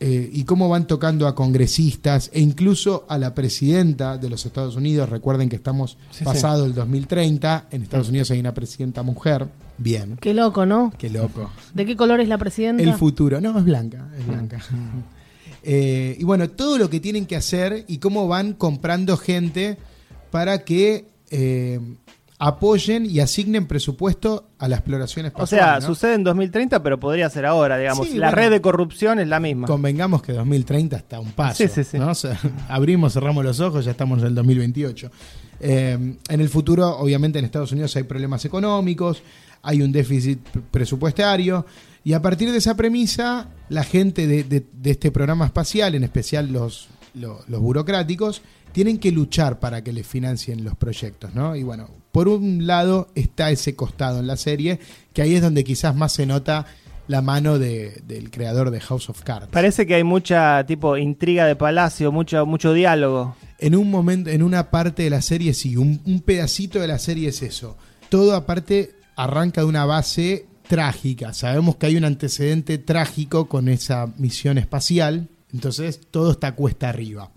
eh, 0.00 0.30
y 0.32 0.44
cómo 0.44 0.68
van 0.68 0.86
tocando 0.86 1.26
a 1.26 1.34
congresistas 1.34 2.30
e 2.32 2.40
incluso 2.40 3.04
a 3.08 3.18
la 3.18 3.34
presidenta 3.34 4.16
de 4.16 4.30
los 4.30 4.46
Estados 4.46 4.76
Unidos. 4.76 5.08
Recuerden 5.08 5.48
que 5.48 5.56
estamos 5.56 5.98
Sí, 6.10 6.24
pasado 6.24 6.66
el 6.66 6.74
2030, 6.74 7.66
en 7.72 7.82
Estados 7.82 8.08
Unidos 8.08 8.30
hay 8.30 8.38
una 8.38 8.54
presidenta 8.54 9.02
mujer. 9.02 9.48
Bien, 9.80 10.16
Qué 10.20 10.34
loco, 10.34 10.66
¿no? 10.66 10.92
qué 10.98 11.08
loco. 11.10 11.50
¿De 11.74 11.86
qué 11.86 11.96
color 11.96 12.20
es 12.20 12.28
la 12.28 12.38
presidenta? 12.38 12.82
El 12.82 12.94
futuro, 12.94 13.40
no, 13.40 13.56
es 13.58 13.64
blanca, 13.64 14.08
es 14.18 14.26
blanca. 14.26 14.60
Eh, 15.62 16.16
y 16.18 16.24
bueno, 16.24 16.48
todo 16.50 16.78
lo 16.78 16.88
que 16.88 17.00
tienen 17.00 17.26
que 17.26 17.36
hacer 17.36 17.84
y 17.88 17.98
cómo 17.98 18.28
van 18.28 18.52
comprando 18.54 19.16
gente 19.16 19.76
para 20.30 20.64
que 20.64 21.06
eh, 21.30 21.80
apoyen 22.40 23.04
y 23.04 23.18
asignen 23.20 23.66
presupuesto 23.66 24.48
a 24.58 24.68
la 24.68 24.76
exploración 24.76 25.24
O 25.26 25.28
espacial. 25.28 25.60
sea, 25.60 25.80
¿no? 25.80 25.86
sucede 25.86 26.14
en 26.14 26.24
2030, 26.24 26.82
pero 26.82 27.00
podría 27.00 27.28
ser 27.30 27.44
ahora, 27.46 27.76
digamos. 27.78 28.06
Sí, 28.08 28.16
la 28.16 28.28
bueno. 28.28 28.42
red 28.42 28.50
de 28.52 28.60
corrupción 28.60 29.18
es 29.18 29.26
la 29.28 29.40
misma. 29.40 29.66
Convengamos 29.66 30.22
que 30.22 30.32
2030 30.32 30.96
está 30.96 31.18
un 31.18 31.32
paso. 31.32 31.56
Sí, 31.56 31.68
sí, 31.68 31.82
sí. 31.84 31.98
¿no? 31.98 32.10
O 32.10 32.14
sea, 32.14 32.38
abrimos, 32.68 33.12
cerramos 33.12 33.44
los 33.44 33.58
ojos, 33.60 33.84
ya 33.84 33.90
estamos 33.90 34.20
en 34.20 34.26
el 34.28 34.34
2028. 34.36 35.10
Eh, 35.60 35.92
en 36.28 36.40
el 36.40 36.48
futuro, 36.48 36.96
obviamente, 36.98 37.40
en 37.40 37.44
Estados 37.44 37.72
Unidos 37.72 37.96
hay 37.96 38.04
problemas 38.04 38.44
económicos, 38.44 39.22
hay 39.62 39.82
un 39.82 39.90
déficit 39.90 40.38
presupuestario, 40.70 41.66
y 42.04 42.12
a 42.12 42.22
partir 42.22 42.52
de 42.52 42.58
esa 42.58 42.76
premisa, 42.76 43.48
la 43.68 43.82
gente 43.82 44.28
de, 44.28 44.44
de- 44.44 44.64
de 44.72 44.90
este 44.92 45.10
programa 45.10 45.44
espacial, 45.46 45.96
en 45.96 46.04
especial 46.04 46.52
los, 46.52 46.88
lo- 47.14 47.40
los 47.48 47.60
burocráticos, 47.60 48.42
tienen 48.70 48.98
que 48.98 49.10
luchar 49.10 49.58
para 49.58 49.82
que 49.82 49.92
les 49.92 50.06
financien 50.06 50.62
los 50.62 50.76
proyectos, 50.76 51.34
¿no? 51.34 51.56
Y 51.56 51.64
bueno, 51.64 51.88
por 52.12 52.28
un 52.28 52.66
lado 52.66 53.08
está 53.14 53.50
ese 53.50 53.74
costado 53.76 54.20
en 54.20 54.26
la 54.26 54.36
serie, 54.36 54.78
que 55.12 55.22
ahí 55.22 55.34
es 55.34 55.42
donde 55.42 55.64
quizás 55.64 55.94
más 55.94 56.12
se 56.12 56.26
nota 56.26 56.66
la 57.06 57.22
mano 57.22 57.58
de- 57.58 58.02
del 58.06 58.30
creador 58.30 58.70
de 58.70 58.80
House 58.80 59.08
of 59.08 59.22
Cards. 59.22 59.48
Parece 59.50 59.86
que 59.86 59.94
hay 59.94 60.04
mucha 60.04 60.64
tipo 60.66 60.96
intriga 60.96 61.46
de 61.46 61.56
palacio, 61.56 62.12
mucho, 62.12 62.44
mucho 62.44 62.72
diálogo. 62.74 63.34
En 63.58 63.74
un 63.74 63.90
momento, 63.90 64.28
en 64.30 64.42
una 64.42 64.70
parte 64.70 65.04
de 65.04 65.10
la 65.10 65.22
serie, 65.22 65.54
sí, 65.54 65.76
un, 65.76 66.00
un 66.04 66.20
pedacito 66.20 66.78
de 66.80 66.86
la 66.88 66.98
serie 66.98 67.30
es 67.30 67.42
eso. 67.42 67.76
Todo 68.10 68.34
aparte 68.34 68.94
arranca 69.16 69.62
de 69.62 69.66
una 69.66 69.84
base 69.86 70.46
trágica. 70.68 71.32
Sabemos 71.32 71.76
que 71.76 71.86
hay 71.86 71.96
un 71.96 72.04
antecedente 72.04 72.76
trágico 72.76 73.48
con 73.48 73.68
esa 73.68 74.12
misión 74.18 74.58
espacial, 74.58 75.28
entonces 75.52 76.00
todo 76.10 76.32
está 76.32 76.54
cuesta 76.54 76.90
arriba. 76.90 77.30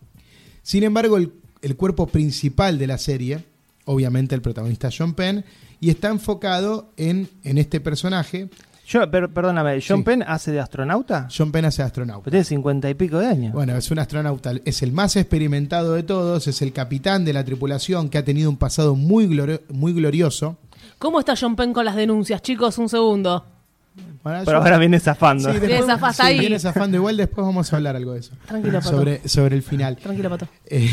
Sin 0.63 0.83
embargo, 0.83 1.15
el, 1.17 1.31
el 1.61 1.77
cuerpo 1.77 2.07
principal 2.07 2.77
de 2.77 2.87
la 2.87 2.97
serie, 2.97 3.45
obviamente 3.85 4.35
el 4.35 4.41
protagonista 4.41 4.89
John 4.95 5.13
Penn, 5.13 5.43
y 5.79 5.89
está 5.89 6.09
enfocado 6.09 6.91
en, 6.97 7.29
en 7.43 7.57
este 7.57 7.79
personaje. 7.79 8.49
Yo, 8.87 9.09
pero, 9.09 9.33
perdóname, 9.33 9.79
¿John 9.85 9.99
Sí. 9.99 10.03
Penn 10.03 10.23
hace 10.27 10.51
de 10.51 10.59
astronauta? 10.59 11.27
John 11.35 11.51
Penn 11.51 11.65
hace 11.65 11.81
astronauta. 11.81 12.23
Pues 12.23 12.31
tiene 12.31 12.43
cincuenta 12.43 12.89
y 12.89 12.93
pico 12.93 13.19
de 13.19 13.27
años. 13.27 13.53
Bueno, 13.53 13.75
es 13.77 13.89
un 13.89 13.99
astronauta, 13.99 14.51
es 14.65 14.81
el 14.83 14.91
más 14.91 15.15
experimentado 15.15 15.93
de 15.93 16.03
todos, 16.03 16.47
es 16.47 16.61
el 16.61 16.73
capitán 16.73 17.23
de 17.23 17.31
la 17.33 17.43
tripulación 17.45 18.09
que 18.09 18.17
ha 18.17 18.25
tenido 18.25 18.49
un 18.49 18.57
pasado 18.57 18.95
muy, 18.95 19.27
glori- 19.27 19.61
muy 19.69 19.93
glorioso. 19.93 20.57
¿Cómo 20.99 21.19
está 21.19 21.35
John 21.39 21.55
Penn 21.55 21.71
con 21.73 21.85
las 21.85 21.95
denuncias, 21.95 22.41
chicos? 22.41 22.77
Un 22.77 22.89
segundo. 22.89 23.45
Bueno, 24.23 24.39
pero 24.45 24.57
yo- 24.59 24.63
ahora 24.63 24.77
viene 24.77 24.99
zafando. 24.99 25.51
Sí, 25.53 25.59
Viene 25.59 25.79
zafando, 25.79 26.07
está 26.09 26.25
ahí. 26.25 26.39
viene 26.39 26.59
zafando 26.59 26.97
igual, 26.97 27.17
después 27.17 27.45
vamos 27.47 27.71
a 27.71 27.75
hablar 27.77 27.95
algo 27.95 28.13
de 28.13 28.19
eso. 28.19 28.33
Tranquilo, 28.45 28.79
Pato. 28.79 28.89
Sobre, 28.91 29.27
sobre 29.27 29.55
el 29.55 29.63
final. 29.63 29.95
Tranquilo, 29.97 30.29
Pato. 30.29 30.47
Eh, 30.65 30.89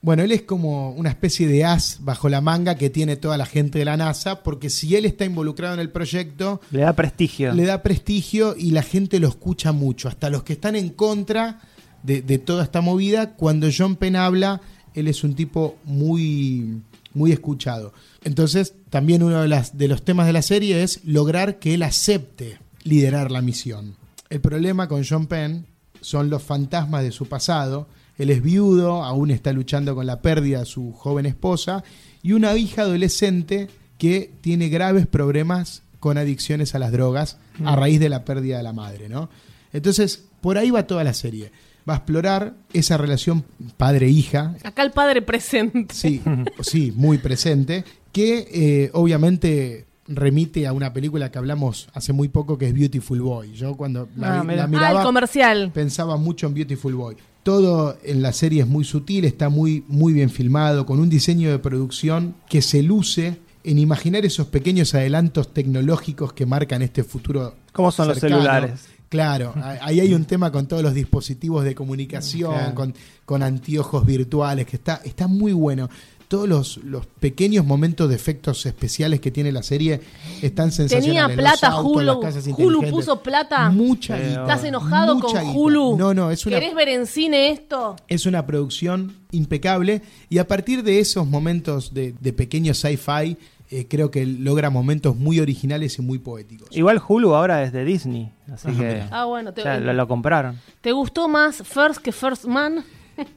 bueno, 0.00 0.22
él 0.22 0.32
es 0.32 0.42
como 0.42 0.90
una 0.90 1.08
especie 1.10 1.46
de 1.48 1.64
as 1.64 1.98
bajo 2.00 2.28
la 2.28 2.40
manga 2.40 2.76
que 2.76 2.90
tiene 2.90 3.16
toda 3.16 3.36
la 3.36 3.46
gente 3.46 3.78
de 3.78 3.84
la 3.84 3.96
NASA, 3.96 4.42
porque 4.42 4.70
si 4.70 4.94
él 4.94 5.04
está 5.04 5.24
involucrado 5.24 5.74
en 5.74 5.80
el 5.80 5.90
proyecto, 5.90 6.60
Le 6.70 6.80
da 6.80 6.92
prestigio. 6.94 7.52
le 7.52 7.64
da 7.64 7.82
prestigio 7.82 8.54
y 8.56 8.70
la 8.70 8.82
gente 8.82 9.18
lo 9.18 9.28
escucha 9.28 9.72
mucho. 9.72 10.08
Hasta 10.08 10.30
los 10.30 10.44
que 10.44 10.52
están 10.52 10.76
en 10.76 10.90
contra 10.90 11.60
de, 12.02 12.22
de 12.22 12.38
toda 12.38 12.62
esta 12.64 12.80
movida, 12.80 13.34
cuando 13.34 13.68
John 13.76 13.96
Penn 13.96 14.16
habla, 14.16 14.60
él 14.94 15.08
es 15.08 15.24
un 15.24 15.34
tipo 15.34 15.76
muy, 15.84 16.80
muy 17.14 17.32
escuchado. 17.32 17.92
Entonces, 18.24 18.74
también 18.90 19.22
uno 19.22 19.42
de, 19.42 19.48
las, 19.48 19.76
de 19.76 19.88
los 19.88 20.04
temas 20.04 20.26
de 20.26 20.32
la 20.32 20.42
serie 20.42 20.82
es 20.82 21.00
lograr 21.04 21.58
que 21.58 21.74
él 21.74 21.82
acepte 21.82 22.58
liderar 22.84 23.30
la 23.30 23.42
misión. 23.42 23.96
El 24.30 24.40
problema 24.40 24.88
con 24.88 25.04
John 25.04 25.26
Penn 25.26 25.66
son 26.00 26.30
los 26.30 26.42
fantasmas 26.42 27.02
de 27.02 27.10
su 27.12 27.26
pasado. 27.26 27.88
Él 28.18 28.30
es 28.30 28.42
viudo, 28.42 29.04
aún 29.04 29.30
está 29.30 29.52
luchando 29.52 29.94
con 29.94 30.04
la 30.06 30.20
pérdida 30.20 30.60
de 30.60 30.66
su 30.66 30.92
joven 30.92 31.24
esposa 31.26 31.84
y 32.22 32.32
una 32.32 32.54
hija 32.56 32.82
adolescente 32.82 33.68
que 33.96 34.32
tiene 34.40 34.68
graves 34.68 35.06
problemas 35.06 35.82
con 36.00 36.18
adicciones 36.18 36.74
a 36.74 36.78
las 36.78 36.92
drogas 36.92 37.38
a 37.64 37.74
raíz 37.76 37.98
de 38.00 38.08
la 38.08 38.24
pérdida 38.24 38.56
de 38.58 38.62
la 38.62 38.72
madre, 38.72 39.08
¿no? 39.08 39.30
Entonces, 39.72 40.24
por 40.40 40.58
ahí 40.58 40.70
va 40.70 40.86
toda 40.86 41.02
la 41.04 41.14
serie. 41.14 41.50
Va 41.88 41.94
a 41.94 41.96
explorar 41.98 42.54
esa 42.72 42.96
relación 42.98 43.44
padre-hija, 43.76 44.56
Acá 44.62 44.82
el 44.82 44.90
padre 44.90 45.22
presente. 45.22 45.94
sí, 45.94 46.20
sí, 46.60 46.92
muy 46.94 47.18
presente, 47.18 47.84
que 48.12 48.48
eh, 48.52 48.90
obviamente 48.92 49.86
remite 50.06 50.66
a 50.66 50.72
una 50.72 50.92
película 50.92 51.30
que 51.30 51.38
hablamos 51.38 51.88
hace 51.94 52.12
muy 52.12 52.28
poco 52.28 52.56
que 52.58 52.66
es 52.68 52.74
Beautiful 52.74 53.20
Boy. 53.20 53.52
Yo 53.52 53.76
cuando 53.76 54.08
la, 54.16 54.40
Ah, 54.40 54.44
la 54.44 54.50
Ah, 54.52 54.56
Ah, 54.60 54.64
el 54.64 54.70
miraba 54.70 55.02
comercial. 55.02 55.70
pensaba 55.72 56.16
mucho 56.16 56.46
en 56.46 56.54
Beautiful 56.54 56.94
Boy. 56.94 57.16
Todo 57.48 57.96
en 58.04 58.20
la 58.20 58.34
serie 58.34 58.60
es 58.60 58.68
muy 58.68 58.84
sutil, 58.84 59.24
está 59.24 59.48
muy, 59.48 59.82
muy 59.88 60.12
bien 60.12 60.28
filmado, 60.28 60.84
con 60.84 61.00
un 61.00 61.08
diseño 61.08 61.50
de 61.50 61.58
producción 61.58 62.34
que 62.46 62.60
se 62.60 62.82
luce 62.82 63.38
en 63.64 63.78
imaginar 63.78 64.26
esos 64.26 64.48
pequeños 64.48 64.94
adelantos 64.94 65.54
tecnológicos 65.54 66.34
que 66.34 66.44
marcan 66.44 66.82
este 66.82 67.04
futuro. 67.04 67.54
¿Cómo 67.72 67.90
son 67.90 68.08
los 68.08 68.18
celulares? 68.18 68.72
Claro, 69.08 69.54
ahí 69.80 69.98
hay 70.00 70.12
un 70.12 70.26
tema 70.26 70.52
con 70.52 70.66
todos 70.68 70.82
los 70.82 70.92
dispositivos 70.92 71.64
de 71.64 71.74
comunicación, 71.74 72.52
Claro. 72.52 72.74
con, 72.74 72.94
con 73.24 73.42
anteojos 73.42 74.04
virtuales, 74.04 74.66
que 74.66 74.76
está, 74.76 75.00
está 75.02 75.26
muy 75.26 75.54
bueno. 75.54 75.88
Todos 76.28 76.46
los, 76.46 76.76
los 76.84 77.06
pequeños 77.06 77.64
momentos 77.64 78.08
de 78.10 78.14
efectos 78.14 78.66
especiales 78.66 79.18
que 79.20 79.30
tiene 79.30 79.50
la 79.50 79.62
serie 79.62 80.00
están 80.42 80.70
sensacionales. 80.72 81.06
Tenía 81.06 81.28
plata 81.34 81.68
autos, 81.68 82.02
Hulu. 82.02 82.54
Hulu 82.80 82.90
puso 82.90 83.22
plata. 83.22 83.70
Mucha 83.70 84.14
Pero- 84.14 84.28
guita. 84.28 84.40
¿Estás 84.42 84.64
enojado 84.64 85.14
mucha 85.14 85.26
con 85.40 85.46
guita. 85.46 85.58
Hulu? 85.58 85.96
No, 85.96 86.12
no, 86.12 86.30
es 86.30 86.44
una, 86.44 86.58
¿Querés 86.60 86.74
ver 86.74 86.90
en 86.90 87.06
cine 87.06 87.50
esto? 87.50 87.96
es 88.08 88.26
una 88.26 88.44
producción 88.46 89.14
impecable 89.30 90.02
y 90.28 90.36
a 90.36 90.46
partir 90.46 90.82
de 90.82 90.98
esos 91.00 91.26
momentos 91.26 91.94
de, 91.94 92.14
de 92.20 92.32
pequeño 92.34 92.74
sci-fi, 92.74 93.38
eh, 93.70 93.86
creo 93.88 94.10
que 94.10 94.24
logra 94.26 94.68
momentos 94.70 95.16
muy 95.16 95.40
originales 95.40 95.98
y 95.98 96.02
muy 96.02 96.18
poéticos. 96.18 96.68
Igual 96.76 97.00
Hulu 97.06 97.34
ahora 97.34 97.62
es 97.62 97.72
de 97.72 97.84
Disney, 97.84 98.30
así 98.52 98.68
que 98.72 99.02
Ah, 99.10 99.24
bueno, 99.24 99.52
te, 99.54 99.62
ya 99.62 99.78
lo, 99.78 99.92
lo 99.94 100.06
compraron. 100.08 100.58
¿te 100.82 100.92
gustó 100.92 101.26
más 101.28 101.56
First 101.64 102.00
que 102.02 102.12
First 102.12 102.44
Man? 102.44 102.84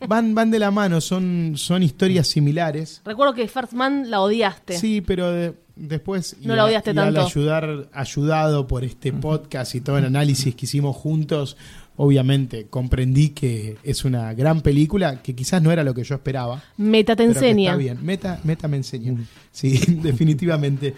Van, 0.07 0.33
van 0.35 0.51
de 0.51 0.59
la 0.59 0.71
mano, 0.71 1.01
son, 1.01 1.53
son 1.55 1.83
historias 1.83 2.27
similares. 2.27 3.01
Recuerdo 3.05 3.33
que 3.33 3.47
First 3.47 3.73
Man 3.73 4.09
la 4.09 4.21
odiaste. 4.21 4.77
Sí, 4.77 5.01
pero 5.01 5.31
de- 5.31 5.53
después 5.75 6.35
No 6.41 6.53
y 6.53 6.55
la 6.57 6.63
a- 6.63 6.65
odiaste 6.65 6.89
y 6.91 6.97
al 6.97 7.13
tanto. 7.13 7.21
ayudar, 7.25 7.89
ayudado 7.93 8.67
por 8.67 8.83
este 8.83 9.11
podcast 9.13 9.75
y 9.75 9.81
todo 9.81 9.97
el 9.97 10.05
análisis 10.05 10.53
que 10.55 10.65
hicimos 10.65 10.95
juntos, 10.95 11.57
obviamente 11.97 12.67
comprendí 12.67 13.29
que 13.29 13.77
es 13.83 14.05
una 14.05 14.33
gran 14.33 14.61
película 14.61 15.21
que 15.21 15.35
quizás 15.35 15.61
no 15.61 15.71
era 15.71 15.83
lo 15.83 15.93
que 15.93 16.03
yo 16.03 16.15
esperaba. 16.15 16.61
Meta 16.77 17.15
te 17.15 17.23
enseña. 17.23 17.71
Está 17.71 17.77
bien, 17.77 17.99
Meta, 18.03 18.39
Meta 18.43 18.67
me 18.67 18.77
enseña. 18.77 19.15
Sí, 19.51 19.79
definitivamente. 20.01 20.93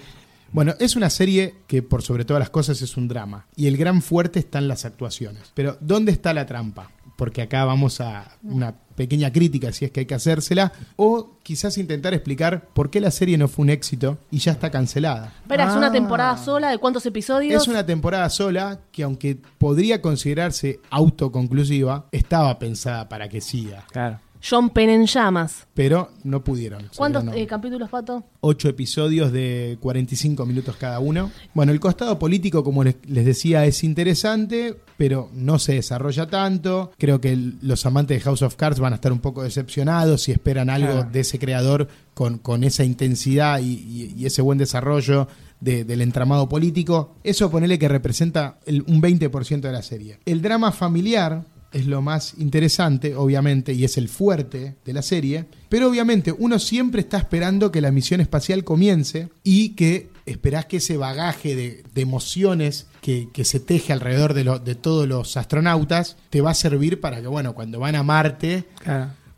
Bueno, 0.52 0.76
es 0.80 0.96
una 0.96 1.10
serie 1.10 1.56
que 1.65 1.82
por 1.82 2.04
sobre 2.04 2.26
todas 2.26 2.39
las 2.39 2.52
cosas 2.52 2.80
es 2.84 2.96
un 2.96 3.08
drama. 3.08 3.48
Y 3.56 3.65
el 3.65 3.76
gran 3.76 4.04
fuerte 4.04 4.38
está 4.39 4.60
en 4.60 4.67
las 4.67 4.86
actuaciones. 4.86 5.52
Pero, 5.56 5.78
¿dónde 5.82 6.12
está 6.12 6.32
la 6.32 6.46
trampa? 6.46 6.91
Porque 7.15 7.41
acá 7.43 7.63
vamos 7.65 8.02
a 8.02 8.38
una 8.43 8.76
pequeña 8.95 9.32
crítica, 9.32 9.71
si 9.71 9.86
es 9.86 9.91
que 9.91 10.02
hay 10.02 10.06
que 10.06 10.15
hacérsela. 10.15 10.71
O 10.95 11.38
quizás 11.43 11.78
intentar 11.78 12.13
explicar 12.13 12.67
por 12.73 12.89
qué 12.89 12.99
la 12.99 13.12
serie 13.12 13.38
no 13.38 13.47
fue 13.47 13.63
un 13.63 13.69
éxito 13.69 14.17
y 14.32 14.38
ya 14.39 14.52
está 14.54 14.69
cancelada. 14.71 15.34
Espera, 15.41 15.67
¿es 15.69 15.76
una 15.76 15.88
Ah. 15.88 15.91
temporada 15.91 16.38
sola 16.38 16.69
de 16.71 16.78
cuántos 16.80 17.06
episodios? 17.06 17.62
Es 17.62 17.67
una 17.67 17.86
temporada 17.86 18.30
sola 18.30 18.80
que 18.91 19.04
aunque 19.04 19.38
podría 19.58 20.02
considerarse 20.02 20.80
autoconclusiva, 20.89 22.08
estaba 22.12 22.58
pensada 22.60 23.08
para 23.10 23.30
que 23.30 23.41
siga. 23.41 23.86
Claro. 23.91 24.19
John 24.47 24.69
Penn 24.71 24.89
en 24.89 25.06
llamas. 25.06 25.67
pero 25.73 26.12
no 26.23 26.43
pudieron. 26.43 26.89
¿Cuántos 26.95 27.23
eh, 27.34 27.47
capítulos, 27.47 27.89
Pato? 27.89 28.23
ocho 28.41 28.67
episodios 28.67 29.32
de 29.32 29.77
45 29.79 30.45
minutos 30.45 30.75
cada 30.77 30.99
uno. 30.99 31.32
Bueno, 31.53 31.71
el 31.71 31.79
costado 31.79 32.19
político, 32.19 32.63
como 32.63 32.84
les, 32.84 32.95
les 33.08 33.25
decía, 33.25 33.65
es 33.65 33.84
interesante, 33.84 34.75
pero 34.97 35.29
no 35.34 35.60
se 35.60 35.75
desarrolla 35.75 36.27
tanto. 36.27 36.91
Creo 36.97 37.21
que 37.21 37.32
el- 37.32 37.58
los 37.62 37.86
amantes 37.86 38.17
de 38.17 38.21
House 38.21 38.41
of 38.41 38.56
Cards 38.56 38.79
van 38.79 38.93
a 38.93 38.95
estar 38.97 39.12
un 39.13 39.19
poco 39.19 39.43
decepcionados 39.43 40.23
si 40.23 40.32
esperan 40.34 40.69
algo 40.69 40.91
Claro. 40.91 41.10
de 41.12 41.19
ese 41.21 41.39
creador 41.39 41.88
con, 42.13 42.38
con 42.38 42.63
esa 42.63 42.84
intensidad 42.84 43.60
y, 43.60 43.73
y- 43.73 44.13
y 44.17 44.25
ese 44.25 44.41
buen 44.41 44.58
desarrollo 44.58 45.27
de- 45.62 45.86
del 45.86 46.01
entramado 46.01 46.49
político. 46.49 47.15
Eso 47.23 47.49
ponele 47.49 47.79
que 47.79 47.88
representa 47.88 48.58
el- 48.65 48.84
un 48.88 48.99
20% 49.01 49.62
de 49.62 49.71
la 49.73 49.82
serie. 49.82 50.19
El 50.25 50.41
drama 50.41 50.71
familiar 50.73 51.45
es 51.73 51.88
lo 51.88 52.01
más 52.01 52.36
interesante, 52.38 53.15
obviamente, 53.15 53.73
y 53.73 53.83
es 53.83 53.97
el 53.97 54.07
fuerte 54.07 54.75
de 54.86 54.93
la 54.93 55.01
serie. 55.01 55.45
Pero 55.69 55.89
obviamente 55.89 56.31
uno 56.31 56.59
siempre 56.59 57.01
está 57.01 57.17
esperando 57.17 57.71
que 57.71 57.81
la 57.81 57.91
misión 57.91 58.21
espacial 58.21 58.63
comience 58.63 59.29
y 59.43 59.69
que 59.69 60.09
esperás 60.25 60.67
que 60.67 60.77
ese 60.77 60.95
bagaje 60.97 61.55
de, 61.55 61.83
de 61.93 62.01
emociones 62.01 62.88
que, 63.01 63.27
que 63.33 63.43
se 63.43 63.59
teje 63.59 63.91
alrededor 63.91 64.33
de, 64.33 64.43
lo- 64.45 64.59
de 64.59 64.75
todos 64.75 65.07
los 65.07 65.36
astronautas 65.36 66.15
te 66.29 66.39
va 66.41 66.51
a 66.51 66.55
servir 66.55 67.01
para 67.01 67.19
que, 67.21 67.27
bueno, 67.27 67.53
cuando 67.53 67.79
van 67.79 67.95
a 67.95 68.03
Marte, 68.03 68.65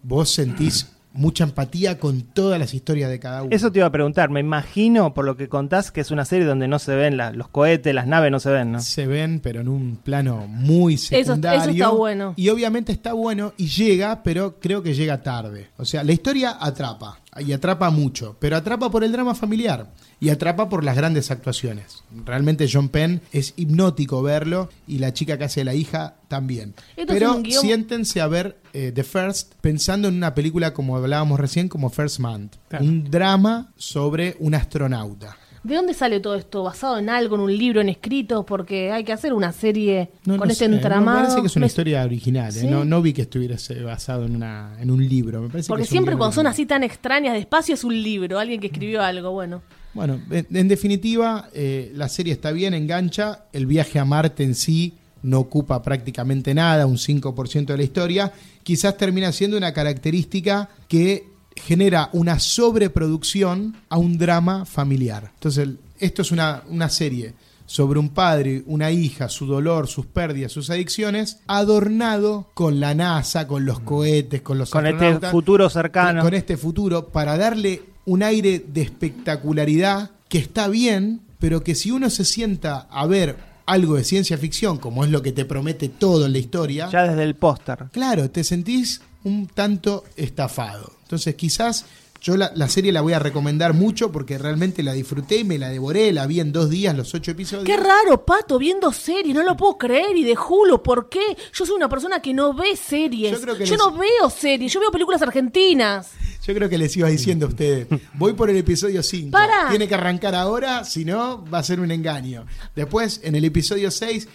vos 0.04 0.30
sentís 0.30 0.88
mucha 1.16 1.44
empatía 1.46 1.98
con 2.00 2.22
todas 2.22 2.60
las 2.60 2.74
historias 2.74 3.10
de 3.10 3.20
cada 3.20 3.42
uno. 3.44 3.56
Eso 3.56 3.72
te 3.72 3.80
iba 3.80 3.88
a 3.88 3.92
preguntar, 3.92 4.30
me 4.30 4.40
imagino 4.42 5.14
por 5.14 5.26
lo 5.26 5.36
que 5.38 5.50
contás 5.50 5.92
que 5.92 6.02
es 6.02 6.12
una 6.12 6.26
serie 6.26 6.46
donde 6.46 6.68
no 6.68 6.80
se 6.80 6.96
ven 6.96 7.18
la- 7.18 7.32
los 7.32 7.48
cohetes, 7.48 7.94
las 7.96 8.08
naves 8.08 8.32
no 8.32 8.40
se 8.40 8.50
ven, 8.52 8.72
¿no? 8.74 8.80
se 8.82 9.08
ven, 9.08 9.40
pero 9.40 9.62
en 9.62 9.68
un 9.68 9.98
plano 10.04 10.46
muy 10.48 10.96
eso 10.96 11.08
secundario. 11.16 11.72
está 11.72 11.90
bueno. 11.90 12.34
Y 12.36 12.50
obviamente 12.50 12.92
está 12.92 13.14
bueno 13.14 13.54
y 13.58 13.68
llega, 13.68 14.22
pero 14.24 14.60
creo 14.60 14.84
que 14.84 14.94
llega 14.94 15.22
tarde. 15.24 15.70
O 15.78 15.86
sea, 15.86 16.04
la 16.04 16.12
historia 16.12 16.58
atrapa 16.60 17.20
y 17.40 17.52
atrapa 17.54 17.90
mucho, 17.90 18.36
pero 18.40 18.56
atrapa 18.58 18.90
por 18.90 19.04
el 19.04 19.12
drama 19.12 19.36
familiar 19.36 19.92
y 20.20 20.30
atrapa 20.30 20.70
por 20.70 20.84
las 20.84 20.96
grandes 20.96 21.32
actuaciones. 21.32 22.04
Realmente 22.26 22.68
John 22.72 22.90
Penn 22.90 23.22
es 23.32 23.54
hipnótico 23.58 24.22
verlo 24.22 24.70
y 24.88 25.00
la 25.00 25.14
chica 25.14 25.38
que 25.38 25.44
hace 25.46 25.64
la 25.64 25.74
hija 25.74 26.16
también. 26.28 26.74
Esto 26.96 27.14
pero 27.14 27.42
siéntense 27.62 28.22
a 28.22 28.28
ver 28.28 28.58
eh, 28.74 28.92
The 28.94 29.04
First 29.04 29.54
pensando 29.62 30.08
en 30.08 30.16
una 30.16 30.34
película 30.34 30.74
como 30.74 30.96
hablábamos 30.96 31.40
recién 31.40 31.68
como 31.68 31.90
First 31.90 32.20
Man, 32.20 32.50
Claro. 32.70 32.86
un 32.86 33.10
drama 33.10 33.72
sobre 33.78 34.36
un 34.40 34.56
astronauta. 34.56 35.38
¿De 35.66 35.76
dónde 35.76 35.94
sale 35.96 36.20
todo 36.20 36.36
esto? 36.36 36.62
¿Basado 36.64 37.00
en 37.00 37.10
algo, 37.10 37.36
en 37.36 37.42
un 37.42 37.58
libro, 37.58 37.82
en 37.82 37.90
escrito? 37.90 38.46
Porque 38.46 38.92
hay 38.92 39.04
que 39.04 39.12
hacer 39.14 39.34
una 39.34 39.52
serie 39.52 40.12
No, 40.26 40.38
con 40.38 40.48
no 40.48 40.52
este 40.52 40.66
sé, 40.66 40.70
me 40.70 40.76
entramado. 40.76 41.22
parece 41.24 41.42
que 41.42 41.48
es 41.48 41.56
una 41.56 41.64
Me- 41.64 41.68
historia 41.68 42.04
original. 42.04 42.56
¿eh? 42.56 42.64
No, 42.70 42.86
no 42.86 43.02
vi 43.02 43.14
que 43.14 43.24
estuviese 43.24 43.82
basado 43.82 44.26
en, 44.26 44.36
una, 44.36 44.76
en 44.80 44.92
un 44.92 45.08
libro. 45.08 45.42
Me 45.42 45.50
parece 45.50 45.68
Porque 45.68 45.84
que 45.86 45.90
siempre 45.90 46.16
cuando 46.16 46.34
son 46.36 46.46
así 46.48 46.66
tan 46.68 46.84
extrañas 46.84 47.34
de 47.34 47.40
espacio 47.40 47.74
es 47.74 47.84
un 47.84 48.02
libro, 48.02 48.38
alguien 48.38 48.60
que 48.62 48.68
escribió 48.68 49.02
algo, 49.02 49.32
bueno. 49.32 49.64
Bueno, 49.96 50.20
en, 50.30 50.46
en 50.54 50.68
definitiva, 50.68 51.50
eh, 51.54 51.92
la 51.96 52.10
serie 52.10 52.34
está 52.34 52.52
bien, 52.52 52.74
engancha. 52.74 53.46
El 53.52 53.66
viaje 53.66 53.98
a 53.98 54.06
Marte 54.06 54.44
en 54.44 54.54
sí 54.54 54.94
no 55.24 55.40
ocupa 55.40 55.82
prácticamente 55.82 56.54
nada, 56.54 56.86
un 56.86 56.98
5% 56.98 57.66
de 57.66 57.78
la 57.78 57.84
historia. 57.84 58.32
Quizás 58.62 58.98
termina 58.98 59.32
siendo 59.32 59.58
una 59.58 59.74
característica 59.74 60.70
que 60.88 61.24
genera 61.56 62.10
una 62.14 62.40
sobreproducción 62.40 63.76
a 63.90 63.98
un 63.98 64.18
drama 64.18 64.66
familiar. 64.66 65.32
Entonces, 65.36 65.70
esto 66.00 66.22
es 66.22 66.32
una, 66.32 66.64
una 66.70 66.90
serie 66.90 67.34
sobre 67.66 67.98
un 68.00 68.10
padre, 68.10 68.64
una 68.68 68.92
hija, 68.92 69.28
su 69.30 69.48
dolor, 69.48 69.88
sus 69.88 70.06
pérdidas, 70.06 70.52
sus 70.52 70.70
adicciones, 70.70 71.40
adornado 71.48 72.50
con 72.54 72.80
la 72.80 72.94
NASA, 72.94 73.48
con 73.48 73.66
los 73.66 73.80
cohetes, 73.80 74.42
con 74.42 74.58
los 74.60 74.70
Con 74.70 74.86
este 74.86 75.30
futuro 75.30 75.70
cercano. 75.70 76.22
con 76.22 76.34
este 76.34 76.58
futuro 76.58 77.08
para 77.08 77.38
darle 77.38 77.82
un 78.06 78.22
aire 78.22 78.64
de 78.68 78.82
espectacularidad 78.84 80.12
que 80.30 80.38
está 80.38 80.68
bien, 80.68 81.22
pero 81.40 81.64
que 81.64 81.74
si 81.76 81.90
uno 81.92 82.10
se 82.10 82.24
sienta 82.26 82.88
a 82.92 83.08
ver 83.08 83.36
algo 83.66 83.96
de 83.96 84.04
ciencia 84.04 84.38
ficción, 84.38 84.78
como 84.78 85.04
es 85.04 85.10
lo 85.10 85.24
que 85.24 85.32
te 85.32 85.46
promete 85.46 85.90
todo 85.90 86.28
en 86.28 86.34
la 86.34 86.38
historia, 86.38 86.88
Ya 86.92 87.08
desde 87.08 87.24
el 87.24 87.36
póster. 87.36 87.86
claro, 87.92 88.30
te 88.30 88.44
sentís 88.44 89.02
un 89.24 89.48
tanto 89.48 90.04
estafado. 90.16 90.92
Entonces 91.06 91.36
quizás 91.36 91.86
yo 92.22 92.36
la, 92.38 92.52
la 92.56 92.68
serie 92.68 92.92
la 92.92 93.02
voy 93.02 93.14
a 93.14 93.20
recomendar 93.20 93.74
mucho 93.76 94.12
porque 94.12 94.40
realmente 94.40 94.82
la 94.82 94.94
disfruté 94.94 95.38
y 95.38 95.44
me 95.44 95.60
la 95.60 95.70
devoré, 95.70 96.12
la 96.12 96.26
vi 96.26 96.40
en 96.40 96.52
dos 96.52 96.72
días, 96.72 96.96
los 96.98 97.14
ocho 97.14 97.30
episodios. 97.32 97.66
Qué 97.66 97.78
raro, 97.78 98.26
Pato, 98.26 98.58
viendo 98.58 98.92
series, 98.92 99.36
no 99.36 99.44
lo 99.44 99.56
puedo 99.56 99.78
creer. 99.78 100.18
Y 100.18 100.24
de 100.24 100.36
Hulu, 100.36 100.82
¿por 100.82 101.08
qué? 101.08 101.38
Yo 101.54 101.66
soy 101.68 101.76
una 101.76 101.88
persona 101.88 102.20
que 102.22 102.34
no 102.34 102.54
ve 102.56 102.76
series. 102.76 103.32
Yo 103.32 103.38
Yo, 103.38 103.44
creo 103.44 103.58
que 103.58 103.66
les- 103.68 103.78
no 103.78 103.92
veo 103.96 104.30
series, 104.32 104.74
yo 104.74 104.80
veo 104.80 104.90
películas 104.92 105.22
argentinas. 105.22 106.12
Yo 106.44 106.54
creo 106.56 106.68
que 106.70 106.78
les 106.80 106.96
iba 106.98 107.08
diciendo 107.10 107.46
a 107.46 107.50
ustedes, 107.50 107.88
voy 108.16 108.34
por 108.34 108.50
el 108.50 108.58
episodio 108.58 109.02
5. 109.04 109.32
Pará. 109.32 109.68
Tiene 109.70 109.88
que 109.88 109.94
arrancar 109.96 110.34
ahora, 110.36 110.84
si 110.84 111.06
no, 111.06 111.44
va 111.46 111.60
a 111.60 111.64
ser 111.64 111.80
un 111.80 111.92
engaño. 111.92 112.46
Después, 112.76 113.20
en 113.24 113.36
el 113.36 113.46
episodio 113.46 113.90
6, 113.92 114.28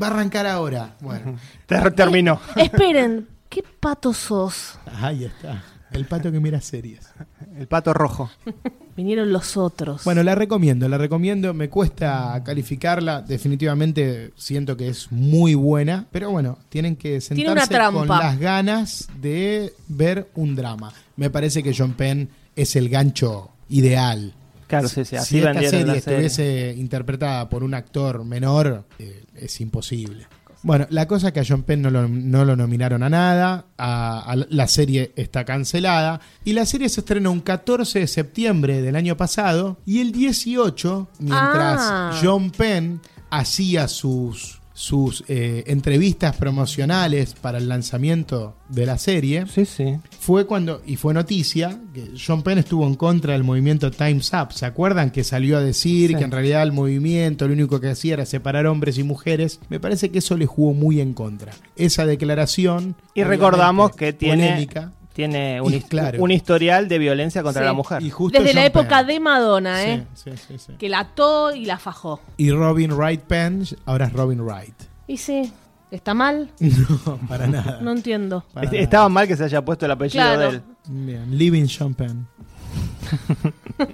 va 0.00 0.06
a 0.08 0.10
arrancar 0.10 0.46
ahora. 0.46 0.96
Bueno, 1.00 1.38
Ter- 1.66 1.92
terminó. 1.94 2.40
Esperen, 2.56 3.28
¿qué 3.48 3.62
pato 3.80 4.12
sos? 4.12 4.74
ahí 5.00 5.24
está. 5.24 5.62
El 5.92 6.06
pato 6.06 6.32
que 6.32 6.40
mira 6.40 6.60
series. 6.60 7.08
El 7.58 7.66
pato 7.66 7.92
rojo. 7.92 8.30
Vinieron 8.96 9.32
los 9.32 9.56
otros. 9.56 10.04
Bueno, 10.04 10.22
la 10.22 10.34
recomiendo, 10.34 10.88
la 10.88 10.98
recomiendo. 10.98 11.54
Me 11.54 11.70
cuesta 11.70 12.40
calificarla. 12.44 13.22
Definitivamente 13.22 14.32
siento 14.36 14.76
que 14.76 14.88
es 14.88 15.10
muy 15.10 15.54
buena. 15.54 16.06
Pero 16.12 16.30
bueno, 16.30 16.58
tienen 16.68 16.96
que 16.96 17.20
sentarse 17.20 17.78
con 17.78 18.08
las 18.08 18.38
ganas 18.38 19.08
de 19.20 19.72
ver 19.88 20.28
un 20.34 20.54
drama. 20.56 20.92
Me 21.16 21.30
parece 21.30 21.62
que 21.62 21.74
John 21.76 21.94
Penn 21.94 22.28
es 22.54 22.76
el 22.76 22.90
gancho 22.90 23.50
ideal. 23.70 24.34
Claro, 24.66 24.88
sí, 24.88 25.04
sí. 25.04 25.16
Así 25.16 25.34
si 25.34 25.38
esta 25.38 25.52
serie 25.54 25.68
la 25.70 25.70
serie. 25.70 25.98
estuviese 25.98 26.74
interpretada 26.78 27.48
por 27.48 27.62
un 27.62 27.74
actor 27.74 28.24
menor, 28.24 28.84
eh, 28.98 29.24
es 29.34 29.60
imposible. 29.60 30.26
Bueno, 30.64 30.86
la 30.90 31.08
cosa 31.08 31.26
es 31.28 31.32
que 31.34 31.40
a 31.40 31.44
John 31.46 31.64
Penn 31.64 31.82
no 31.82 31.90
lo, 31.90 32.06
no 32.08 32.44
lo 32.44 32.54
nominaron 32.56 33.02
a 33.02 33.10
nada, 33.10 33.66
a, 33.76 34.20
a 34.20 34.36
la- 34.36 34.46
la 34.48 34.68
serie 34.68 35.12
está 35.16 35.44
cancelada, 35.44 36.20
y 36.44 36.52
la 36.52 36.64
serie 36.66 36.88
se 36.88 37.00
estrenó 37.00 37.32
un 37.32 37.40
14 37.40 37.98
de 37.98 38.06
septiembre 38.06 38.80
del 38.80 38.94
año 38.96 39.16
pasado, 39.16 39.78
y 39.84 40.00
el 40.00 40.12
18, 40.12 41.08
mientras 41.18 41.80
Ah. 41.82 42.18
John 42.22 42.50
Penn 42.52 43.00
hacía 43.28 43.88
sus, 43.88 44.60
sus 44.82 45.22
eh, 45.28 45.62
entrevistas 45.68 46.34
promocionales 46.36 47.34
para 47.40 47.58
el 47.58 47.68
lanzamiento 47.68 48.56
de 48.68 48.84
la 48.84 48.98
serie, 48.98 49.46
Sí, 49.46 49.64
sí. 49.64 49.96
fue 50.18 50.44
cuando, 50.44 50.82
y 50.84 50.96
fue 50.96 51.14
noticia, 51.14 51.78
que 51.94 52.10
John 52.18 52.42
Penn 52.42 52.58
estuvo 52.58 52.84
en 52.84 52.96
contra 52.96 53.34
del 53.34 53.44
movimiento 53.44 53.92
Time's 53.92 54.32
Up. 54.32 54.52
¿Se 54.52 54.66
acuerdan 54.66 55.12
que 55.12 55.22
salió 55.22 55.56
a 55.56 55.60
decir 55.60 56.10
Sí. 56.10 56.16
que 56.16 56.24
en 56.24 56.32
realidad 56.32 56.64
el 56.64 56.72
movimiento 56.72 57.46
lo 57.46 57.54
único 57.54 57.78
que 57.78 57.90
hacía 57.90 58.14
era 58.14 58.26
separar 58.26 58.66
hombres 58.66 58.98
y 58.98 59.04
mujeres? 59.04 59.60
Me 59.68 59.78
parece 59.78 60.10
que 60.10 60.18
eso 60.18 60.36
le 60.36 60.46
jugó 60.46 60.74
muy 60.74 61.00
en 61.00 61.14
contra. 61.14 61.52
Esa 61.76 62.04
declaración. 62.04 62.96
Y 63.14 63.22
recordamos 63.22 63.94
que 63.94 64.12
tiene, 64.12 64.48
polémica, 64.48 64.92
tiene 65.12 65.60
un, 65.60 65.72
Y 65.72 65.76
his- 65.76 65.84
claro. 65.86 66.22
un 66.22 66.30
historial 66.30 66.88
de 66.88 66.98
violencia 66.98 67.42
contra 67.42 67.62
Sí. 67.62 67.66
la 67.66 67.72
mujer. 67.72 68.02
y 68.02 68.10
justo 68.10 68.38
Desde 68.38 68.54
la 68.54 68.64
época 68.66 68.98
Penn. 68.98 69.06
de 69.08 69.20
Madonna, 69.20 69.84
¿eh? 69.84 70.06
Sí, 70.14 70.30
sí, 70.32 70.36
sí, 70.48 70.58
sí. 70.58 70.72
Que 70.78 70.88
la 70.88 71.00
ató 71.00 71.54
y 71.54 71.64
la 71.66 71.78
fajó. 71.78 72.20
Y 72.36 72.50
Robin 72.50 72.92
Wright 72.92 73.20
Penn, 73.22 73.64
ahora 73.84 74.06
es 74.06 74.12
Robin 74.12 74.40
Wright. 74.40 74.74
Y 75.06 75.16
sí, 75.16 75.52
¿está 75.90 76.14
mal? 76.14 76.50
No, 77.06 77.18
para 77.28 77.46
nada. 77.46 77.78
No 77.82 77.92
entiendo. 77.92 78.44
Para 78.54 78.64
Est- 78.66 78.72
nada. 78.72 78.84
Estaba 78.84 79.08
mal 79.08 79.26
que 79.28 79.36
se 79.36 79.44
haya 79.44 79.64
puesto 79.64 79.84
el 79.86 79.92
apellido 79.92 80.24
Claro. 80.24 80.40
de 80.40 80.48
él. 80.48 80.62
Bien, 80.88 81.38
Living 81.38 81.66
Sean 81.68 81.94
Penn. 81.94 82.26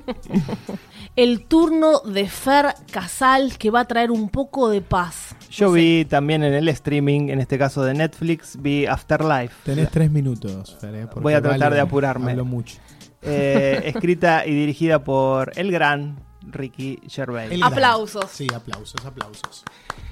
El 1.16 1.46
turno 1.46 2.00
de 2.00 2.28
Fer 2.28 2.74
Casal 2.92 3.58
que 3.58 3.70
va 3.70 3.80
a 3.80 3.84
traer 3.86 4.10
un 4.12 4.28
poco 4.28 4.68
de 4.68 4.80
paz. 4.82 5.34
Yo 5.50 5.66
No 5.68 5.72
sé. 5.74 5.78
vi 5.80 6.04
también 6.04 6.42
en 6.44 6.54
el 6.54 6.68
streaming, 6.68 7.28
en 7.30 7.40
este 7.40 7.58
caso 7.58 7.82
de 7.84 7.94
Netflix, 7.94 8.56
vi 8.60 8.86
Afterlife. 8.86 9.54
Tenés 9.64 9.90
tres 9.90 10.10
minutos, 10.10 10.76
Fer, 10.80 10.94
eh, 10.94 11.06
porque 11.06 11.20
Voy 11.20 11.32
a 11.34 11.40
tratar 11.40 11.60
vale- 11.60 11.76
de 11.76 11.80
apurarme. 11.80 12.30
Hablo 12.32 12.44
mucho. 12.44 12.76
eh, 13.22 13.80
escrita 13.94 14.46
y 14.46 14.52
dirigida 14.54 15.02
por 15.02 15.52
el 15.56 15.72
gran 15.72 16.18
Ricky 16.42 16.98
Gervais. 17.08 17.50
El 17.52 17.62
Aplausos. 17.62 18.22
gran- 18.22 18.34
Sí, 18.34 18.46
aplausos, 18.54 19.04
aplausos. 19.04 19.64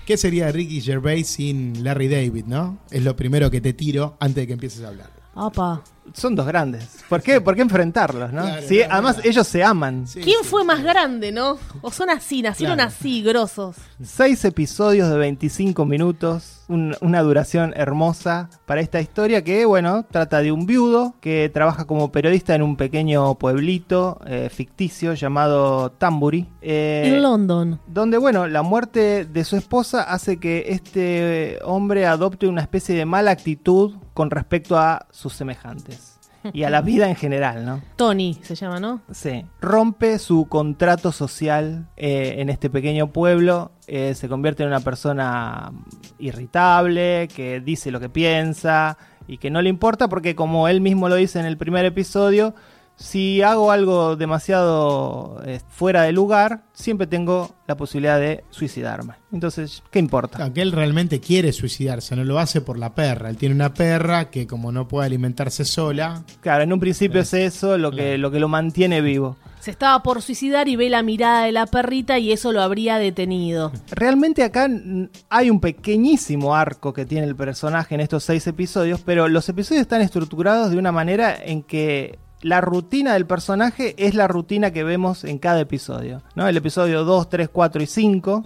¿Qué 0.07 0.17
sería 0.17 0.51
Ricky 0.53 0.81
Gervais 0.81 1.27
sin 1.27 1.83
Larry 1.85 2.09
David, 2.09 2.45
no? 2.47 2.79
Es 2.91 3.03
lo 3.03 3.17
primero 3.17 3.51
que 3.51 3.61
te 3.61 3.73
tiro 3.73 4.17
antes 4.21 4.37
de 4.43 4.47
que 4.47 4.53
empieces 4.55 4.85
a 4.85 4.89
hablar. 4.89 5.11
Apa. 5.37 5.83
Son 6.15 6.37
dos 6.37 6.47
grandes. 6.47 7.01
¿Por 7.09 7.21
qué, 7.21 7.41
¿Por 7.41 7.57
qué 7.57 7.63
enfrentarlos, 7.63 8.33
no? 8.33 8.43
Claro, 8.45 8.63
Sí, 8.67 8.81
además, 8.81 9.19
ellos 9.25 9.45
se 9.47 9.65
aman. 9.65 10.07
Sí, 10.07 10.21
¿Quién 10.21 10.39
sí, 10.45 10.49
fue 10.49 10.61
sí. 10.63 10.67
más 10.69 10.83
grande, 10.83 11.33
no? 11.33 11.59
O 11.83 11.91
son 11.91 12.11
así, 12.11 12.43
nacieron 12.43 12.77
Claro. 12.77 12.89
así, 12.97 13.23
grosos. 13.23 13.75
Seis 14.01 14.45
episodios 14.45 15.11
de 15.11 15.19
25 15.19 15.85
minutos, 15.85 16.63
un- 16.69 16.97
una 17.01 17.23
duración 17.23 17.75
hermosa 17.77 18.49
para 18.67 18.81
esta 18.81 19.01
historia 19.01 19.43
que, 19.43 19.65
bueno, 19.67 20.05
trata 20.09 20.43
de 20.43 20.53
un 20.53 20.65
viudo 20.65 21.17
que 21.21 21.51
trabaja 21.53 21.87
como 21.87 22.13
periodista 22.13 22.55
en 22.55 22.63
un 22.63 22.77
pequeño 22.77 23.35
pueblito 23.35 24.21
eh, 24.27 24.49
ficticio 24.49 25.15
llamado 25.15 25.91
Tamburi. 25.91 26.47
eh, 26.63 27.03
en 27.07 27.21
London. 27.23 27.81
donde, 27.89 28.17
bueno, 28.17 28.47
la 28.47 28.63
muerte 28.63 29.25
de 29.25 29.45
su 29.45 29.57
esposa 29.57 30.03
hace 30.05 30.39
que 30.39 30.67
este 30.69 31.59
hombre 31.65 32.07
adopte 32.07 32.47
una 32.47 32.63
especie 32.63 32.95
de 32.95 33.05
mala 33.07 33.33
actitud 33.33 33.97
con 34.17 34.31
respecto 34.31 34.79
a 34.79 35.07
sus 35.11 35.35
semejantes. 35.35 36.19
y 36.55 36.63
a 36.63 36.71
la 36.71 36.81
vida 36.81 37.07
en 37.09 37.17
general, 37.17 37.67
¿no? 37.67 37.83
Tony 37.97 38.39
se 38.41 38.55
llama, 38.55 38.81
¿no? 38.81 39.03
Sí. 39.13 39.45
Rompe 39.61 40.19
su 40.19 40.47
contrato 40.49 41.13
social 41.13 41.87
eh, 41.99 42.37
en 42.39 42.49
este 42.49 42.71
pequeño 42.71 43.13
pueblo. 43.13 43.73
eh, 43.87 44.15
se 44.15 44.27
convierte 44.29 44.63
en 44.63 44.69
una 44.71 44.81
persona 44.81 45.71
irritable, 46.19 47.29
que 47.29 47.61
dice 47.61 47.91
lo 47.91 48.01
que 48.01 48.09
piensa 48.09 48.97
y 49.29 49.37
que 49.37 49.51
no 49.51 49.61
le 49.61 49.69
importa 49.69 50.09
porque 50.09 50.35
como 50.35 50.67
él 50.67 50.81
mismo 50.81 51.11
lo 51.11 51.17
dice 51.17 51.39
en 51.39 51.45
el 51.47 51.59
primer 51.59 51.85
episodio, 51.85 52.55
si 52.97 53.43
hago 53.43 53.71
algo 53.71 54.17
demasiado 54.17 55.41
eh, 55.45 55.61
fuera 55.69 56.03
de 56.03 56.13
lugar, 56.13 56.63
siempre 56.73 57.07
tengo 57.07 57.55
la 57.67 57.77
posibilidad 57.77 58.19
de 58.19 58.43
suicidarme. 58.51 59.15
Entonces, 59.33 59.83
¿qué 59.91 59.99
importa? 59.99 60.39
Claro, 60.39 60.53
que 60.55 60.63
él 60.63 60.73
realmente 60.73 61.21
quiere 61.21 61.53
suicidarse, 61.53 62.17
no 62.17 62.25
lo 62.25 62.39
hace 62.39 62.61
por 62.63 62.79
la 62.79 62.95
perra. 62.95 63.29
Él 63.29 63.37
tiene 63.37 63.55
una 63.55 63.75
perra 63.75 64.31
que 64.31 64.47
como 64.47 64.73
no 64.73 64.89
puede 64.89 65.07
alimentarse 65.07 65.65
sola, 65.65 66.23
Claro, 66.41 66.63
en 66.65 66.73
un 66.73 66.81
principio 66.81 67.21
es 67.21 67.35
eso 67.35 67.77
lo 67.79 67.91
que, 67.91 67.97
Claro. 67.97 68.19
lo 68.19 68.31
que 68.31 68.41
lo 68.41 68.49
mantiene 68.49 69.01
vivo. 69.03 69.37
Se 69.61 69.71
estaba 69.73 70.01
por 70.03 70.23
suicidar 70.23 70.69
y 70.69 70.77
ve 70.77 70.89
la 70.89 71.03
mirada 71.03 71.45
de 71.45 71.53
la 71.53 71.67
perrita 71.67 72.19
y 72.21 72.31
eso 72.31 72.53
lo 72.53 72.63
habría 72.63 72.99
detenido. 72.99 73.73
Realmente 73.91 74.45
acá 74.45 74.71
hay 75.29 75.51
un 75.51 75.61
pequeñísimo 75.61 76.55
arco 76.55 76.93
que 76.93 77.05
tiene 77.05 77.27
el 77.27 77.35
personaje 77.35 77.95
en 77.97 78.01
estos 78.01 78.23
seis 78.23 78.47
episodios, 78.47 79.01
pero 79.05 79.29
los 79.29 79.49
episodios 79.49 79.83
están 79.83 80.03
estructurados 80.03 80.71
de 80.71 80.79
una 80.79 80.93
manera 80.93 81.37
en 81.43 81.63
que 81.65 82.19
la 82.47 82.61
rutina 82.61 83.15
del 83.15 83.27
personaje 83.27 83.95
es 83.99 84.15
la 84.15 84.29
rutina 84.29 84.71
que 84.71 84.85
vemos 84.85 85.25
en 85.25 85.39
cada 85.39 85.59
episodio. 85.61 86.23
¿no? 86.37 86.47
El 86.47 86.57
episodio 86.57 87.03
2, 87.05 87.29
3, 87.29 87.49
4 87.51 87.83
y 87.83 87.87
5 87.87 88.45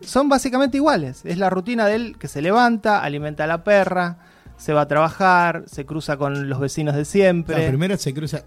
son 0.00 0.28
básicamente 0.28 0.76
iguales. 0.76 1.22
Es 1.24 1.38
la 1.38 1.50
rutina 1.50 1.86
de 1.86 1.94
él 1.96 2.16
que 2.18 2.28
se 2.28 2.40
levanta, 2.40 3.02
alimenta 3.02 3.44
a 3.44 3.46
la 3.48 3.64
perra, 3.64 4.18
se 4.56 4.72
va 4.72 4.82
a 4.82 4.86
trabajar, 4.86 5.64
se 5.66 5.84
cruza 5.84 6.16
con 6.16 6.48
los 6.48 6.60
vecinos 6.60 6.94
de 6.94 7.04
siempre. 7.04 7.56
Claro, 7.56 7.70
primero 7.70 7.96
se 7.96 8.14
cruza 8.14 8.44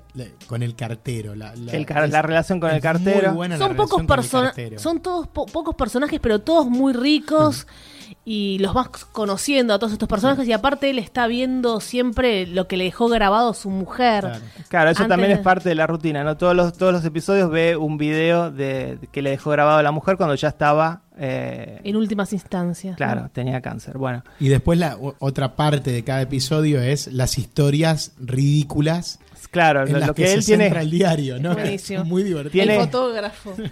con 0.48 0.64
el 0.64 0.74
cartero. 0.76 1.36
La, 1.36 1.54
la- 1.56 1.74
El 1.74 1.86
car- 1.86 2.06
es- 2.06 2.12
la 2.12 2.22
relación 2.22 2.62
con 2.62 2.72
el 2.72 2.80
cartero. 2.80 3.34
Son 3.58 3.76
pocos 3.76 4.00
el 4.00 4.08
cartero. 4.08 4.80
son 4.80 5.02
todos 5.02 5.28
po- 5.28 5.46
pocos 5.46 5.76
personajes, 5.76 6.22
pero 6.22 6.39
todos 6.39 6.68
muy 6.68 6.93
ricos 6.93 7.68
y 8.28 8.57
los 8.57 8.73
vas 8.73 8.88
conociendo 9.11 9.73
a 9.76 9.78
todos 9.80 9.93
estos 9.93 10.09
personajes 10.09 10.47
y 10.47 10.51
aparte 10.51 10.89
él 10.89 10.97
está 10.97 11.28
viendo 11.28 11.80
siempre 11.80 12.47
lo 12.47 12.67
que 12.67 12.76
le 12.76 12.86
dejó 12.86 13.07
grabado 13.07 13.53
su 13.53 13.69
mujer. 13.69 14.21
Claro. 14.23 14.39
Claro, 14.67 14.89
eso 14.89 15.03
Antes 15.03 15.09
también 15.13 15.30
de- 15.30 15.36
es 15.36 15.41
parte 15.41 15.69
de 15.69 15.76
la 15.76 15.86
rutina, 15.86 16.23
¿no? 16.23 16.36
Todos 16.36 16.55
los, 16.55 16.73
todos 16.76 16.91
los 16.91 17.05
episodios 17.05 17.51
ve 17.51 17.76
un 17.78 17.97
video 17.99 18.49
de, 18.49 18.97
que 19.11 19.21
le 19.21 19.30
dejó 19.30 19.51
grabado 19.51 19.78
a 19.78 19.84
la 19.84 19.91
mujer 19.91 20.17
cuando 20.17 20.34
ya 20.34 20.47
estaba. 20.47 21.03
eh, 21.17 21.80
En 21.84 21.95
últimas 21.95 22.34
instancias. 22.34 22.97
claro, 22.97 23.21
¿no? 23.21 23.30
tenía 23.30 23.61
cáncer. 23.61 23.97
Bueno, 23.99 24.23
Y 24.39 24.49
después 24.49 24.80
la 24.80 24.97
otra 25.19 25.55
parte 25.55 25.91
de 25.91 26.03
cada 26.03 26.21
episodio 26.23 26.82
es 26.82 27.07
las 27.13 27.38
historias 27.38 28.13
ridículas 28.19 29.19
claro, 29.51 29.86
en 29.86 29.93
lo, 29.93 29.99
las 29.99 30.07
lo 30.09 30.13
que, 30.15 30.34
él 30.34 30.43
tiene, 30.43 30.67
el 30.67 30.89
diario, 30.89 31.39
¿no? 31.39 31.53
Buenísimo. 31.53 32.01
Es 32.01 32.07
muy 32.09 32.23
divertido. 32.23 32.51
Tiene- 32.51 32.76
El 32.78 32.82
fotógrafo. 32.89 33.55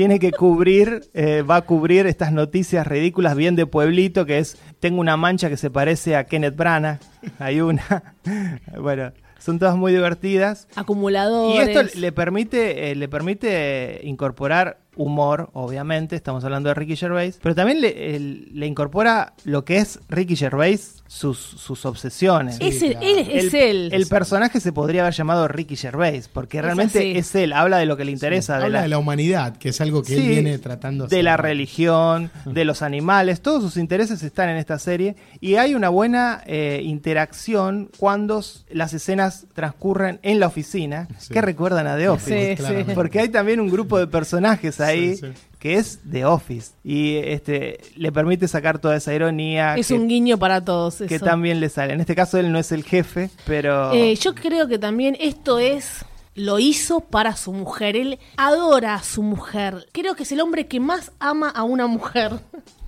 tiene 0.00 0.18
que 0.18 0.32
cubrir, 0.32 1.02
eh, 1.12 1.42
va 1.42 1.56
a 1.56 1.60
cubrir 1.60 2.06
estas 2.06 2.32
noticias 2.32 2.86
ridículas 2.86 3.36
bien 3.36 3.54
de 3.54 3.66
pueblito, 3.66 4.24
que 4.24 4.38
es, 4.38 4.56
tengo 4.78 4.98
una 4.98 5.18
mancha 5.18 5.50
que 5.50 5.58
se 5.58 5.68
parece 5.68 6.16
a 6.16 6.24
Kenneth 6.24 6.56
Branagh, 6.56 7.00
hay 7.38 7.60
una. 7.60 8.14
bueno, 8.80 9.12
son 9.38 9.58
todas 9.58 9.76
muy 9.76 9.92
divertidas. 9.92 10.68
Y 10.74 10.80
Acumuladores. 10.80 11.68
esto 11.68 11.98
le 12.00 12.12
permite, 12.12 12.90
eh, 12.90 12.94
le 12.94 13.08
permite 13.08 14.00
incorporar 14.04 14.78
humor, 14.96 15.50
obviamente, 15.52 16.16
estamos 16.16 16.44
hablando 16.44 16.70
de 16.70 16.74
Ricky 16.76 16.96
Gervais, 16.96 17.38
pero 17.42 17.54
también 17.54 17.82
le, 17.82 18.16
el- 18.16 18.48
le 18.54 18.66
incorpora 18.66 19.34
lo 19.44 19.66
que 19.66 19.76
es 19.76 20.00
Ricky 20.08 20.34
Gervais, 20.34 20.99
sus, 21.12 21.38
sus 21.38 21.84
obsesiones. 21.86 22.54
Sí, 22.58 22.68
es, 22.68 22.82
el- 22.82 22.90
claro. 22.92 23.06
él, 23.08 23.26
es 23.32 23.52
él. 23.54 23.88
El 23.92 24.06
personaje 24.06 24.60
se 24.60 24.72
podría 24.72 25.00
haber 25.02 25.12
llamado 25.12 25.48
Ricky 25.48 25.74
Gervais, 25.74 26.28
porque 26.28 26.62
realmente 26.62 27.18
es 27.18 27.34
él, 27.34 27.52
habla 27.52 27.78
de 27.78 27.86
lo 27.86 27.96
que 27.96 28.04
le 28.04 28.12
interesa, 28.12 28.58
de, 28.58 28.66
Habla 28.66 28.78
la, 28.78 28.82
de 28.82 28.88
la 28.90 28.98
humanidad, 28.98 29.56
que 29.56 29.70
es 29.70 29.80
algo 29.80 30.02
que 30.04 30.14
Sí, 30.14 30.20
él 30.20 30.28
viene 30.28 30.58
tratando 30.58 31.08
de 31.08 31.22
la 31.24 31.36
religión, 31.36 32.30
de 32.44 32.64
los 32.64 32.80
animales, 32.82 33.40
todos 33.40 33.60
sus 33.64 33.76
intereses 33.76 34.22
están 34.22 34.50
en 34.50 34.56
esta 34.56 34.78
serie 34.78 35.16
y 35.40 35.56
hay 35.56 35.74
una 35.74 35.88
buena 35.88 36.44
eh, 36.46 36.80
interacción 36.84 37.90
cuando 37.98 38.44
las 38.70 38.94
escenas 38.94 39.46
transcurren 39.52 40.20
en 40.22 40.38
la 40.38 40.46
oficina, 40.46 41.08
Sí. 41.18 41.34
que 41.34 41.40
recuerdan 41.42 41.88
a 41.88 41.96
The 41.96 42.08
Office. 42.08 42.56
Porque 42.94 43.18
hay 43.18 43.28
también 43.30 43.58
un 43.58 43.68
grupo 43.68 43.98
de 43.98 44.06
personajes 44.06 44.80
ahí 44.80 45.16
Sí, 45.16 45.26
sí. 45.26 45.32
Que 45.60 45.74
es 45.74 46.00
The 46.10 46.24
Office 46.24 46.72
y 46.82 47.16
este 47.16 47.80
le 47.94 48.10
permite 48.10 48.48
sacar 48.48 48.78
toda 48.78 48.96
esa 48.96 49.14
ironía 49.14 49.76
es 49.76 49.88
que, 49.88 49.94
un 49.94 50.08
guiño 50.08 50.38
para 50.38 50.64
todos. 50.64 50.96
que 50.96 51.18
también 51.18 51.60
le 51.60 51.68
sale. 51.68 51.92
En 51.92 52.00
este 52.00 52.16
caso 52.16 52.38
él 52.38 52.50
no 52.50 52.58
es 52.58 52.72
el 52.72 52.82
jefe, 52.82 53.30
pero 53.46 53.92
Eh, 53.92 54.16
yo 54.16 54.34
creo 54.34 54.66
que 54.66 54.78
también 54.78 55.16
esto 55.20 55.58
es 55.58 56.04
lo 56.34 56.58
hizo 56.58 57.00
para 57.00 57.36
su 57.36 57.52
mujer. 57.52 57.94
Él 57.94 58.18
adora 58.38 58.94
a 58.94 59.02
su 59.02 59.22
mujer. 59.22 59.86
Creo 59.92 60.14
que 60.14 60.22
es 60.22 60.32
el 60.32 60.40
hombre 60.40 60.66
que 60.66 60.80
más 60.80 61.12
ama 61.20 61.50
a 61.50 61.62
una 61.62 61.86
mujer. 61.86 62.40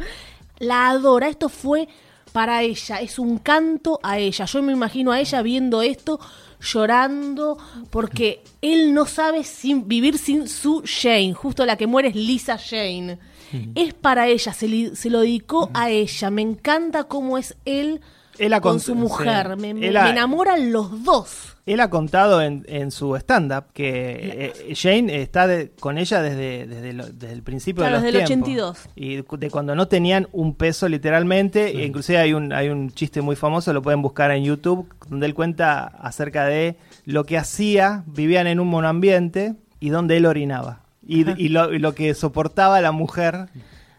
La 0.59 0.89
adora. 0.89 1.29
Esto 1.29 1.51
fue 1.51 1.89
para 2.33 2.63
ella. 2.63 3.01
Es 3.01 3.19
un 3.19 3.37
canto 3.39 4.01
a 4.03 4.19
ella. 4.19 4.47
Yo 4.47 4.63
me 4.63 4.73
imagino 4.73 5.13
a 5.13 5.21
ella 5.21 5.43
viendo 5.43 5.83
esto 5.83 6.19
llorando 6.63 7.59
porque 7.91 8.43
él 8.61 8.95
no 8.95 9.07
sabe 9.07 9.45
sin, 9.45 9.89
vivir 9.89 10.19
sin 10.19 10.49
su 10.49 10.83
Jane. 10.85 11.35
Justo 11.35 11.67
la 11.67 11.77
que 11.77 11.87
muere 11.87 12.09
es 12.09 12.15
Lisa 12.17 12.57
Jane. 12.59 13.19
Es 13.75 13.93
para 13.93 14.29
ella, 14.29 14.55
se, 14.55 14.67
li- 14.67 14.97
se 14.97 15.11
lo 15.11 15.21
dedicó 15.21 15.71
a 15.75 15.91
ella. 15.91 16.31
Me 16.31 16.41
encanta 16.41 17.05
cómo 17.05 17.37
es 17.37 17.55
él 17.67 18.01
Él 18.39 18.53
ha 18.55 18.61
con 18.61 18.81
su 18.81 18.95
mujer. 18.95 19.49
sí. 19.55 19.61
Me, 19.61 19.75
me- 19.75 19.89
Él 19.89 19.97
ha- 19.97 20.05
me 20.05 20.11
enamoran 20.11 20.73
los 20.73 21.05
dos. 21.05 21.49
Él 21.65 21.79
ha 21.79 21.91
contado 21.91 22.43
en, 22.43 22.65
en 22.67 22.91
su 22.91 23.15
stand-up 23.17 23.67
que 23.73 24.53
eh, 24.69 24.75
Jane 24.75 25.23
está 25.23 25.47
de- 25.47 25.71
con 25.79 25.97
ella 25.97 26.21
desde, 26.21 26.67
desde, 26.67 26.93
lo- 26.93 27.07
desde 27.07 27.33
el 27.33 27.43
principio 27.43 27.83
Claro, 27.85 27.97
de 28.01 28.03
los 28.03 28.13
desde 28.13 28.19
el 28.21 28.27
tiempos. 28.27 28.49
82. 28.49 28.89
Y 28.97 29.37
de 29.39 29.51
cuando 29.51 29.75
no 29.77 29.87
tenían 29.87 30.27
un 30.33 30.55
peso 30.57 30.89
literalmente. 30.89 31.69
E 31.71 31.85
inclusive 31.87 32.19
hay 32.19 32.33
un, 32.35 32.53
hay 32.53 32.69
un 32.69 32.91
chiste 32.91 33.21
muy 33.21 33.37
famoso, 33.37 33.73
lo 33.73 33.81
pueden 33.83 34.03
buscar 34.03 34.31
en 34.33 34.43
YouTube, 34.45 34.89
donde 35.09 35.27
él 35.27 35.35
cuenta 35.35 35.85
acerca 35.85 36.47
de 36.47 36.77
lo 37.05 37.25
que 37.25 37.39
hacía, 37.39 38.03
vivían 38.07 38.47
en 38.49 38.59
un 38.59 38.67
monoambiente 38.69 39.55
y 39.79 39.91
donde 39.91 40.17
él 40.17 40.27
orinaba. 40.27 40.81
Y, 41.07 41.29
y 41.41 41.49
lo, 41.49 41.73
y 41.73 41.79
lo 41.81 41.95
que 41.95 42.15
soportaba 42.15 42.81
la 42.81 42.93
mujer. 42.93 43.47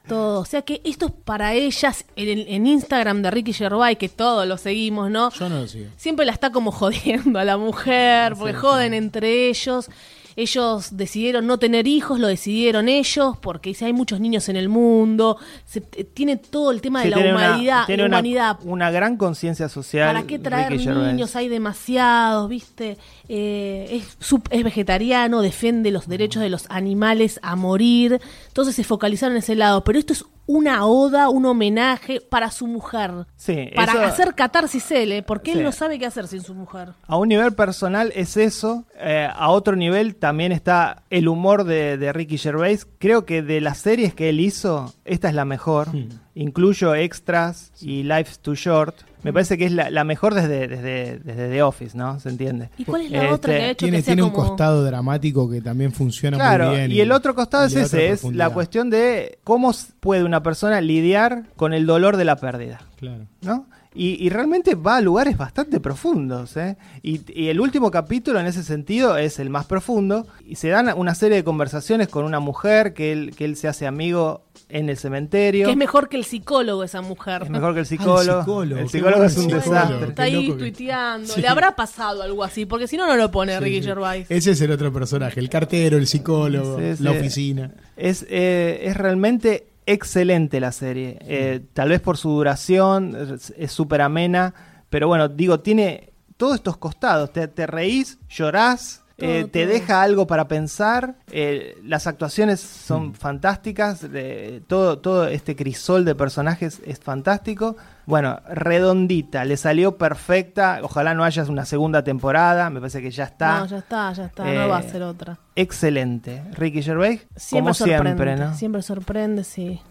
Todo. 0.07 0.41
O 0.41 0.45
sea 0.45 0.61
que 0.63 0.81
esto 0.83 1.05
es 1.07 1.11
para 1.11 1.53
ellas 1.53 2.05
en, 2.15 2.39
en 2.39 2.67
Instagram 2.67 3.21
de 3.21 3.31
Ricky 3.31 3.53
Gervais, 3.53 3.97
que 3.97 4.09
todos 4.09 4.47
lo 4.47 4.57
seguimos, 4.57 5.09
¿no? 5.09 5.31
Yo 5.31 5.49
no 5.49 5.61
lo 5.61 5.67
sigo. 5.67 5.89
Siempre 5.97 6.25
la 6.25 6.33
está 6.33 6.51
como 6.51 6.71
jodiendo 6.73 7.39
a 7.39 7.45
la 7.45 7.57
mujer, 7.57 8.35
porque 8.37 8.53
joden 8.53 8.93
entre 8.93 9.49
ellos. 9.49 9.89
Ellos 10.35 10.97
decidieron 10.97 11.45
no 11.47 11.59
tener 11.59 11.87
hijos, 11.87 12.19
lo 12.19 12.27
decidieron 12.27 12.89
ellos, 12.89 13.37
porque 13.37 13.69
dice, 13.69 13.85
hay 13.85 13.93
muchos 13.93 14.19
niños 14.19 14.49
en 14.49 14.55
el 14.55 14.69
mundo. 14.69 15.37
Se, 15.65 15.83
eh, 15.95 16.03
tiene 16.03 16.37
todo 16.37 16.71
el 16.71 16.81
tema 16.81 17.03
de 17.03 17.09
la 17.11 17.17
una- 17.19 17.29
humanidad. 17.31 17.85
tiene 17.85 18.03
una, 18.05 18.17
humanidad. 18.17 18.59
una 18.63 18.91
gran 18.91 19.17
conciencia 19.17 19.69
social. 19.69 20.13
¿Para 20.13 20.25
qué 20.27 20.39
traer 20.39 20.71
Ricky 20.71 20.85
Gervais. 20.85 21.13
niños? 21.13 21.35
Hay 21.35 21.49
demasiados, 21.49 22.49
¿viste? 22.49 22.97
Eh, 23.29 23.87
es, 23.91 24.17
es 24.49 24.63
vegetariano, 24.63 25.41
defiende 25.41 25.91
los 25.91 26.07
derechos 26.07 26.41
de 26.41 26.49
los 26.49 26.65
animales 26.69 27.39
a 27.43 27.55
morir. 27.55 28.19
Entonces 28.47 28.75
se 28.75 28.83
focalizaron 28.83 29.33
en 29.35 29.39
ese 29.39 29.55
lado. 29.55 29.83
Pero 29.83 29.99
esto 29.99 30.13
es 30.13 30.25
una 30.45 30.85
oda, 30.85 31.29
un 31.29 31.45
homenaje 31.45 32.19
para 32.19 32.51
su 32.51 32.67
mujer. 32.67 33.11
Sí, 33.35 33.69
Para 33.75 33.93
eso- 33.93 34.01
hacer 34.03 34.35
catarsis 34.35 34.91
él, 34.91 35.11
¿eh? 35.13 35.23
porque 35.23 35.53
Sí. 35.53 35.57
él 35.57 35.63
no 35.63 35.71
sabe 35.71 35.97
qué 35.99 36.05
hacer 36.05 36.27
sin 36.27 36.41
su 36.41 36.53
mujer. 36.53 36.89
A 37.07 37.15
un 37.17 37.29
nivel 37.29 37.53
personal 37.53 38.11
es 38.15 38.35
eso. 38.37 38.85
eh, 39.05 39.27
a 39.33 39.49
otro 39.49 39.75
nivel 39.75 40.15
también 40.15 40.51
está 40.53 41.03
el 41.09 41.27
humor 41.27 41.63
de, 41.65 41.97
de 41.97 42.13
Ricky 42.13 42.37
Gervais. 42.37 42.87
Creo 42.99 43.25
que 43.25 43.41
de 43.41 43.59
las 43.61 43.79
series 43.79 44.13
que 44.13 44.29
él 44.29 44.39
hizo, 44.39 44.93
esta 45.03 45.27
es 45.29 45.35
la 45.35 45.43
mejor. 45.45 45.87
Incluyo 46.35 46.95
extras 46.95 47.71
y 47.81 48.03
Life's 48.03 48.39
Too 48.39 48.55
Short. 48.55 48.95
Me 49.23 49.31
parece 49.33 49.57
que 49.57 49.65
es 49.65 49.71
la, 49.71 49.89
la 49.89 50.03
mejor 50.03 50.33
desde, 50.33 50.67
desde, 50.67 51.19
desde 51.19 51.49
The 51.49 51.63
Office, 51.63 51.97
¿no? 51.97 52.19
¿Se 52.19 52.29
entiende? 52.29 52.69
¿Y 52.77 52.85
cuál 52.85 53.03
es 53.03 53.11
la 53.11 53.17
Este, 53.23 53.33
otra 53.33 53.53
que 53.53 53.61
ha 53.61 53.69
hecho 53.69 53.85
Tiene, 53.85 53.97
que 53.97 54.03
sea 54.03 54.13
tiene 54.15 54.23
un 54.23 54.31
costado 54.33 54.83
dramático 54.83 55.49
que 55.49 55.61
también 55.61 55.91
funciona 55.93 56.37
Claro, 56.37 56.67
muy 56.67 56.77
bien. 56.77 56.91
y 56.91 56.99
el 56.99 57.11
otro 57.11 57.33
costado 57.35 57.63
y 57.63 57.67
es 57.67 57.75
ese, 57.75 58.09
es 58.09 58.23
la 58.25 58.49
cuestión 58.49 58.89
de 58.89 59.39
cómo 59.43 59.71
puede 59.99 60.23
una 60.23 60.43
persona 60.43 60.81
lidiar 60.81 61.43
con 61.55 61.73
el 61.73 61.85
dolor 61.85 62.17
de 62.17 62.25
la 62.25 62.35
pérdida. 62.35 62.81
Claro. 62.97 63.25
¿no? 63.41 63.65
Y, 63.95 64.25
y 64.25 64.29
realmente 64.29 64.75
va 64.75 64.97
a 64.97 65.01
lugares 65.01 65.37
bastante 65.37 65.79
profundos. 65.79 66.57
¿eh? 66.57 66.77
Y, 67.01 67.21
y 67.31 67.49
el 67.49 67.59
último 67.59 67.91
capítulo 67.91 68.39
en 68.39 68.45
ese 68.47 68.63
sentido 68.63 69.17
es 69.17 69.39
el 69.39 69.49
más 69.49 69.65
profundo. 69.65 70.25
Y 70.45 70.55
se 70.55 70.69
dan 70.69 70.91
una 70.97 71.13
serie 71.15 71.37
de 71.37 71.43
conversaciones 71.43 72.07
con 72.07 72.25
una 72.25 72.39
mujer 72.39 72.93
que 72.93 73.11
él, 73.11 73.33
que 73.35 73.45
él 73.45 73.55
se 73.55 73.67
hace 73.67 73.85
amigo 73.87 74.45
en 74.69 74.89
el 74.89 74.97
cementerio. 74.97 75.65
Que 75.65 75.71
es 75.71 75.77
mejor 75.77 76.09
que 76.09 76.17
el 76.17 76.25
psicólogo 76.25 76.83
esa 76.83 77.01
mujer. 77.01 77.43
Es 77.43 77.49
mejor 77.49 77.73
que 77.75 77.81
el 77.81 77.85
Ah, 77.85 77.89
el 77.93 77.97
psicólogo. 77.99 78.63
el 78.63 78.89
psicólogo 78.89 79.17
bueno 79.17 79.25
es 79.25 79.37
un 79.37 79.43
psicólogo. 79.43 79.71
desastre. 79.71 80.07
Está 80.09 80.23
ahí 80.23 80.47
que- 80.47 80.53
tuiteando. 80.53 81.33
Sí. 81.33 81.41
Le 81.41 81.47
habrá 81.47 81.75
pasado 81.75 82.23
algo 82.23 82.43
así, 82.43 82.65
porque 82.65 82.87
si 82.87 82.97
no, 82.97 83.05
no 83.05 83.15
lo 83.15 83.29
pone 83.29 83.55
Sí, 83.57 83.63
Ricky 83.63 83.81
sí. 83.81 83.87
Gervais. 83.87 84.25
Ese 84.29 84.51
es 84.51 84.61
el 84.61 84.71
otro 84.71 84.91
personaje, 84.91 85.39
el 85.39 85.49
cartero, 85.49 85.97
el 85.97 86.07
psicólogo, 86.07 86.79
Sí, 86.79 86.95
sí. 86.97 87.03
la 87.03 87.11
oficina. 87.11 87.71
Es, 87.95 88.25
eh, 88.29 88.81
es 88.83 88.97
realmente 88.97 89.67
excelente 89.85 90.59
la 90.59 90.71
serie. 90.71 91.17
Eh, 91.21 91.61
tal 91.73 91.89
vez 91.89 92.01
por 92.01 92.17
su 92.17 92.29
duración, 92.29 93.15
es- 93.57 93.71
súper 93.71 94.01
amena, 94.01 94.53
pero 94.89 95.07
bueno, 95.07 95.27
digo, 95.29 95.59
tiene 95.59 96.11
todos 96.37 96.55
estos 96.55 96.77
costados. 96.77 97.31
Te, 97.33 97.47
te 97.47 97.65
reís, 97.67 98.17
llorás, 98.29 99.03
eh, 99.17 99.45
te 99.51 99.63
todo. 99.65 99.73
deja 99.73 100.01
algo 100.01 100.27
para 100.27 100.47
pensar. 100.47 101.15
eh, 101.31 101.77
las 101.83 102.07
actuaciones 102.07 102.59
son 102.59 103.13
fantásticas. 103.13 104.05
eh, 104.13 104.61
todo, 104.67 104.99
todo 104.99 105.27
este 105.27 105.55
crisol 105.55 106.03
de 106.05 106.15
personajes 106.15 106.81
es 106.85 106.99
fantástico. 106.99 107.75
Bueno, 108.05 108.39
redondita, 108.49 109.45
le 109.45 109.55
salió 109.57 109.97
perfecta. 109.97 110.79
Ojalá 110.83 111.13
no 111.13 111.23
haya 111.23 111.43
una 111.45 111.65
segunda 111.65 112.03
temporada. 112.03 112.69
Me 112.69 112.79
parece 112.79 113.01
que 113.01 113.11
ya 113.11 113.23
está. 113.25 113.59
No, 113.61 113.65
ya 113.65 113.77
está, 113.77 114.11
ya 114.13 114.25
está. 114.25 114.51
Eh, 114.51 114.57
no 114.57 114.67
va 114.69 114.77
a 114.77 114.83
ser 114.83 115.03
otra. 115.03 115.37
Excelente. 115.55 116.43
Ricky 116.53 116.81
Gervais, 116.83 117.25
Siempre 117.35 117.61
como 117.61 117.73
sorprende. 117.73 118.03
siempre, 118.09 118.35
¿no? 118.35 118.53
Siempre 118.55 118.81
sorprende, 118.81 119.43
sí. 119.43 119.81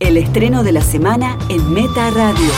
El 0.00 0.16
estreno 0.18 0.62
de 0.64 0.72
la 0.72 0.82
semana 0.82 1.38
en 1.48 1.72
Meta 1.72 2.10
Radio. 2.10 2.50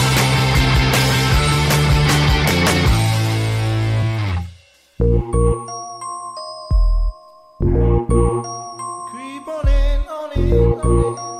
Creep 9.10 9.48
on 9.48 9.68
in, 9.68 10.00
on 10.08 10.30
in, 10.36 10.52
on 10.52 11.18
in. 11.18 11.35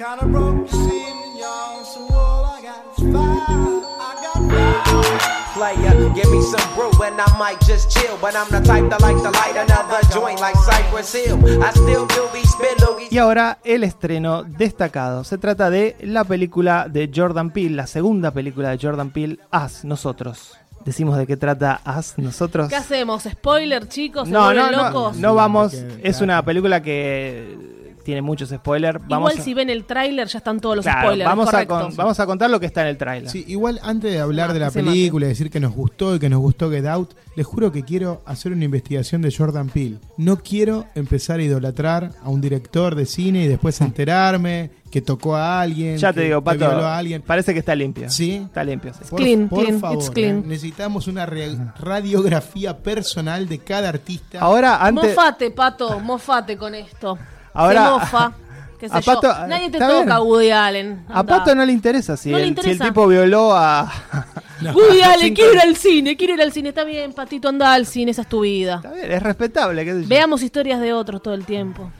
Kinda 0.00 0.24
broke, 0.32 0.72
you 0.72 0.78
see 0.88 1.12
me, 1.12 1.40
y'all. 1.40 1.84
So 1.84 2.00
all 2.14 2.46
I 2.46 2.62
got 2.62 2.86
is 2.96 3.12
fire. 3.12 3.84
I 4.00 4.16
got 4.24 4.40
fire. 4.48 5.52
Player, 5.52 6.08
give 6.14 6.30
me 6.30 6.40
some 6.40 6.74
brew 6.74 7.04
and 7.04 7.20
I 7.20 7.38
might 7.38 7.60
just 7.66 7.90
chill. 7.90 8.16
But 8.18 8.34
I'm 8.34 8.48
the 8.48 8.66
type 8.66 8.88
that 8.88 9.02
like 9.02 9.18
to 9.18 9.30
light 9.30 9.56
another 9.56 10.00
joint 10.10 10.40
like 10.40 10.56
Cypress 10.56 11.12
Hill. 11.12 11.62
I 11.62 11.70
still 11.72 12.06
do 12.06 12.26
be 12.32 12.40
spit 12.46 12.80
loogies. 12.80 13.12
Y 13.12 13.18
ahora 13.18 13.58
el 13.62 13.84
estreno 13.84 14.42
destacado. 14.42 15.22
Se 15.22 15.36
trata 15.36 15.68
de 15.68 15.96
la 16.00 16.24
película 16.24 16.86
de 16.88 17.10
Jordan 17.14 17.50
Peele, 17.50 17.76
la 17.76 17.86
segunda 17.86 18.30
película 18.30 18.70
de 18.70 18.78
Jordan 18.80 19.10
Peele, 19.10 19.38
As, 19.50 19.84
Nosotros. 19.84 20.56
Decimos 20.82 21.18
de 21.18 21.26
qué 21.26 21.36
trata 21.36 21.78
As, 21.84 22.16
Nosotros. 22.16 22.70
¿Qué 22.70 22.76
hacemos? 22.76 23.24
¿Spoiler, 23.24 23.86
chicos? 23.86 24.28
¿Se 24.28 24.32
No, 24.32 24.54
no, 24.54 24.70
no, 24.70 25.12
no 25.12 25.34
vamos. 25.34 25.74
Es 26.02 26.22
una 26.22 26.42
película 26.42 26.80
que 26.80 27.78
tiene 28.04 28.22
muchos 28.22 28.50
spoilers. 28.50 28.98
Vamos 29.06 29.30
Igual 29.32 29.40
a- 29.40 29.44
si 29.44 29.54
ven 29.54 29.70
el 29.70 29.84
tráiler 29.84 30.26
ya 30.28 30.38
están 30.38 30.60
todos 30.60 30.76
los 30.76 30.84
Claro, 30.84 31.00
spoilers. 31.08 31.28
vamos, 31.28 31.48
a 31.48 31.50
correcto. 31.50 31.80
con- 31.80 31.96
vamos 31.96 32.20
a 32.20 32.26
contar 32.26 32.50
lo 32.50 32.58
que 32.60 32.66
está 32.66 32.82
en 32.82 32.88
el 32.88 32.96
tráiler. 32.96 33.30
Sí, 33.30 33.44
igual 33.48 33.80
antes 33.82 34.12
de 34.12 34.20
hablar 34.20 34.50
Ah, 34.50 34.54
de 34.54 34.60
la 34.60 34.70
película 34.70 35.26
y 35.26 35.28
decir 35.30 35.50
que 35.50 35.60
nos 35.60 35.72
gustó 35.74 36.14
y 36.14 36.18
que 36.18 36.28
nos 36.28 36.40
gustó 36.40 36.70
Get 36.70 36.86
Out, 36.86 37.14
les 37.36 37.46
juro 37.46 37.70
que 37.72 37.84
quiero 37.84 38.22
hacer 38.26 38.52
una 38.52 38.64
investigación 38.64 39.22
de 39.22 39.32
Jordan 39.34 39.68
Peele. 39.68 39.98
No 40.16 40.38
quiero 40.38 40.86
empezar 40.94 41.40
a 41.40 41.42
idolatrar 41.42 42.12
a 42.22 42.28
un 42.28 42.40
director 42.40 42.94
de 42.94 43.06
cine 43.06 43.44
y 43.44 43.48
después 43.48 43.80
enterarme 43.80 44.70
que 44.90 45.00
tocó 45.00 45.36
a 45.36 45.60
alguien, 45.60 45.98
Ya 45.98 46.12
te 46.12 46.18
que- 46.20 46.26
digo, 46.26 46.40
que 46.40 46.44
Pato, 46.46 46.58
violó 46.58 46.84
a 46.84 46.98
alguien. 46.98 47.22
parece 47.22 47.52
que 47.52 47.60
está 47.60 47.76
limpio. 47.76 48.10
¿Sí? 48.10 48.42
Está 48.44 48.64
limpio, 48.64 48.92
sí. 48.92 49.00
Por, 49.08 49.20
Clean, 49.20 49.48
por 49.48 49.60
clean, 49.62 49.78
favor, 49.80 49.96
it's 49.98 50.10
clean. 50.10 50.38
¿eh? 50.38 50.42
necesitamos 50.46 51.06
una 51.06 51.26
radiografía 51.26 52.76
personal 52.78 53.48
de 53.48 53.58
cada 53.60 53.88
artista. 53.88 54.40
Ahora, 54.40 54.84
antes... 54.84 55.14
Mofate, 55.14 55.50
Pato, 55.52 56.00
mofate 56.00 56.56
con 56.56 56.74
esto. 56.74 57.16
Ahora- 57.54 57.84
Se 57.84 57.90
mofa. 57.90 58.32
Qué 58.80 58.88
sé 58.88 58.96
A 58.96 59.00
yo. 59.00 59.12
Pato- 59.12 59.46
Nadie 59.46 59.68
te 59.70 59.78
toca, 59.78 60.02
bien. 60.04 60.18
Woody 60.26 60.50
Allen. 60.50 61.04
A. 61.10 61.22
Pato 61.22 61.54
no 61.54 61.66
le 61.66 61.72
interesa 61.72 62.16
si, 62.16 62.30
No 62.30 62.38
le 62.38 62.44
el, 62.44 62.48
si 62.48 62.60
el 62.60 62.66
interesa. 62.66 62.84
tipo 62.86 63.06
violó 63.06 63.52
a... 63.54 63.92
Woody 64.74 65.02
Allen, 65.02 65.34
quiero 65.34 65.52
ir 65.52 65.60
al 65.60 65.76
cine, 65.76 66.16
quiero 66.16 66.32
ir 66.34 66.40
al 66.40 66.50
cine. 66.52 66.70
Está 66.70 66.84
bien, 66.84 67.12
Patito, 67.12 67.48
anda 67.50 67.74
al 67.74 67.84
cine, 67.84 68.10
esa 68.12 68.22
es 68.22 68.28
tu 68.28 68.40
vida. 68.40 68.76
Está 68.76 68.92
bien, 68.92 69.12
es 69.12 69.22
respetable, 69.22 69.84
qué 69.84 69.92
sé 69.94 70.02
yo. 70.02 70.08
Veamos 70.08 70.42
historias 70.42 70.80
de 70.80 70.94
otros 70.94 71.22
todo 71.22 71.34
el 71.34 71.44
tiempo. 71.44 71.90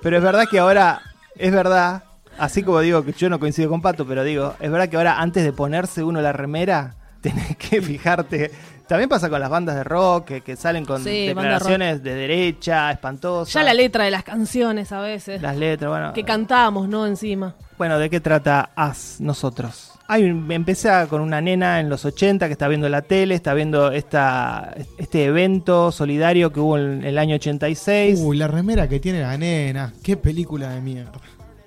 Pero 0.00 0.16
es 0.16 0.22
verdad 0.22 0.44
que 0.48 0.60
ahora, 0.60 1.00
es 1.34 1.50
verdad, 1.52 2.04
así 2.38 2.62
como 2.62 2.80
digo 2.80 3.04
que 3.04 3.12
yo 3.12 3.28
no 3.28 3.40
coincido 3.40 3.68
con 3.68 3.82
Pato, 3.82 4.06
pero 4.06 4.22
digo, 4.22 4.54
es 4.60 4.70
verdad 4.70 4.88
que 4.88 4.96
ahora 4.96 5.18
antes 5.20 5.42
de 5.42 5.52
ponerse 5.52 6.04
uno 6.04 6.20
la 6.20 6.32
remera, 6.32 6.94
tenés 7.20 7.56
que 7.56 7.82
fijarte. 7.82 8.52
También 8.88 9.08
pasa 9.08 9.28
con 9.28 9.38
las 9.40 9.50
bandas 9.50 9.76
de 9.76 9.84
rock 9.84 10.24
que, 10.24 10.40
que 10.40 10.56
salen 10.56 10.84
con 10.86 11.04
Sí, 11.04 11.10
de 11.10 11.28
declaraciones 11.28 12.02
de 12.02 12.14
derecha, 12.14 12.90
espantosas. 12.90 13.52
Ya 13.52 13.62
la 13.62 13.74
letra 13.74 14.04
de 14.04 14.10
las 14.10 14.24
canciones 14.24 14.90
a 14.92 15.00
veces. 15.00 15.42
Las 15.42 15.56
letras, 15.56 15.90
bueno. 15.90 16.12
Que 16.14 16.24
cantamos, 16.24 16.88
¿no? 16.88 17.06
Encima. 17.06 17.54
Bueno, 17.76 17.98
¿de 17.98 18.08
qué 18.10 18.20
trata 18.20 18.70
As 18.74 19.16
nosotros? 19.20 19.92
Un- 20.08 20.50
empecé 20.50 20.88
con 21.10 21.20
una 21.20 21.40
nena 21.42 21.80
en 21.80 21.90
los 21.90 22.06
80 22.06 22.46
que 22.46 22.52
está 22.52 22.66
viendo 22.66 22.88
la 22.88 23.02
tele, 23.02 23.34
está 23.34 23.52
viendo 23.52 23.92
esta, 23.92 24.74
este 24.96 25.26
evento 25.26 25.92
solidario 25.92 26.50
que 26.50 26.60
hubo 26.60 26.78
en 26.78 27.04
el 27.04 27.18
año 27.18 27.34
86. 27.34 28.18
Uy, 28.22 28.38
la 28.38 28.48
remera 28.48 28.88
que 28.88 29.00
tiene 29.00 29.20
la 29.20 29.36
nena. 29.36 29.92
Qué 30.02 30.16
película 30.16 30.70
de 30.70 30.80
mierda. 30.80 31.12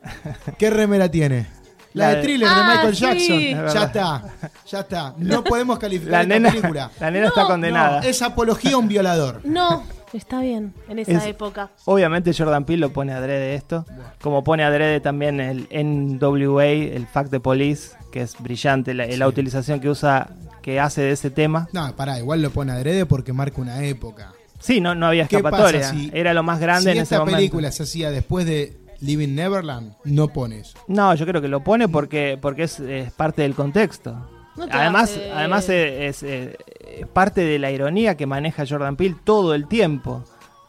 ¿Qué 0.57 0.71
remera 0.71 1.09
tiene? 1.09 1.45
La, 1.93 2.05
La 2.05 2.09
de 2.11 2.15
de- 2.17 2.21
thriller 2.23 2.47
Ah, 2.49 2.55
de 2.55 2.67
Michael 2.75 2.95
sí. 2.95 3.01
Jackson. 3.01 3.65
Es 3.67 3.73
Ya 3.73 3.83
está. 3.83 4.23
Ya 4.69 4.79
está. 4.79 5.13
No 5.17 5.43
podemos 5.43 5.77
calificar 5.79 6.11
la 6.11 6.21
esta 6.21 6.33
nena, 6.33 6.49
película. 6.49 6.91
la 6.99 7.11
nena 7.11 7.27
está 7.27 7.45
condenada. 7.47 8.01
No, 8.01 8.07
es 8.07 8.21
apología 8.21 8.73
a 8.73 8.77
un 8.77 8.87
violador. 8.87 9.41
No, 9.43 9.83
está 10.13 10.39
bien, 10.41 10.73
en 10.87 10.99
esa 10.99 11.11
Es- 11.11 11.25
época. 11.25 11.69
Obviamente 11.85 12.33
Jordan 12.33 12.63
Peele 12.65 12.79
lo 12.81 12.93
pone 12.93 13.11
adrede 13.13 13.55
esto, 13.55 13.85
como 14.21 14.43
pone 14.43 14.63
adrede 14.63 14.99
también 15.01 15.39
el 15.41 15.67
NWA, 15.71 16.65
el 16.65 17.07
Fact 17.07 17.29
de 17.31 17.39
Police, 17.39 17.91
que 18.11 18.21
es 18.21 18.35
brillante 18.39 18.93
la, 18.93 19.05
la 19.07 19.27
utilización 19.27 19.79
que 19.79 19.89
usa, 19.89 20.29
que 20.61 20.79
hace 20.79 21.01
de 21.01 21.11
ese 21.11 21.29
tema. 21.29 21.67
No, 21.73 21.93
pará, 21.95 22.19
igual 22.19 22.41
lo 22.41 22.51
pone 22.51 22.71
adrede 22.71 23.05
porque 23.05 23.33
marca 23.33 23.59
una 23.61 23.83
época. 23.83 24.31
Sí, 24.59 24.79
no, 24.79 24.93
no 24.93 25.07
había 25.07 25.27
¿Qué 25.27 25.37
escapatoria, 25.37 25.81
pasa 25.81 25.93
si- 25.95 26.11
era 26.13 26.33
lo 26.35 26.43
más 26.43 26.59
grande 26.59 26.83
si 26.91 26.97
en 26.97 26.97
ese 26.97 27.15
esta 27.15 27.19
momento. 27.19 27.37
película 27.37 27.71
se 27.71 27.83
hacía 27.83 28.11
después 28.11 28.45
de 28.45 28.77
Living 29.01 29.35
Neverland, 29.35 29.93
no 30.05 30.27
pone 30.29 30.59
eso. 30.59 30.77
No, 30.87 31.13
yo 31.15 31.25
creo 31.25 31.41
que 31.41 31.47
lo 31.47 31.63
pone 31.63 31.87
porque, 31.89 32.37
porque 32.41 32.63
es, 32.63 32.79
es 32.79 33.11
parte 33.11 33.41
del 33.41 33.55
contexto. 33.55 34.15
No 34.55 34.65
además, 34.71 35.11
hace- 35.11 35.31
además 35.31 35.69
es, 35.69 36.23
es, 36.23 36.23
eh, 36.23 36.57
es 36.99 37.07
parte 37.07 37.41
de 37.41 37.57
la 37.57 37.71
ironía 37.71 38.15
que 38.15 38.25
maneja 38.27 38.63
Jordan 38.67 38.95
Peele 38.97 39.15
todo 39.23 39.55
el 39.55 39.67
tiempo 39.67 40.23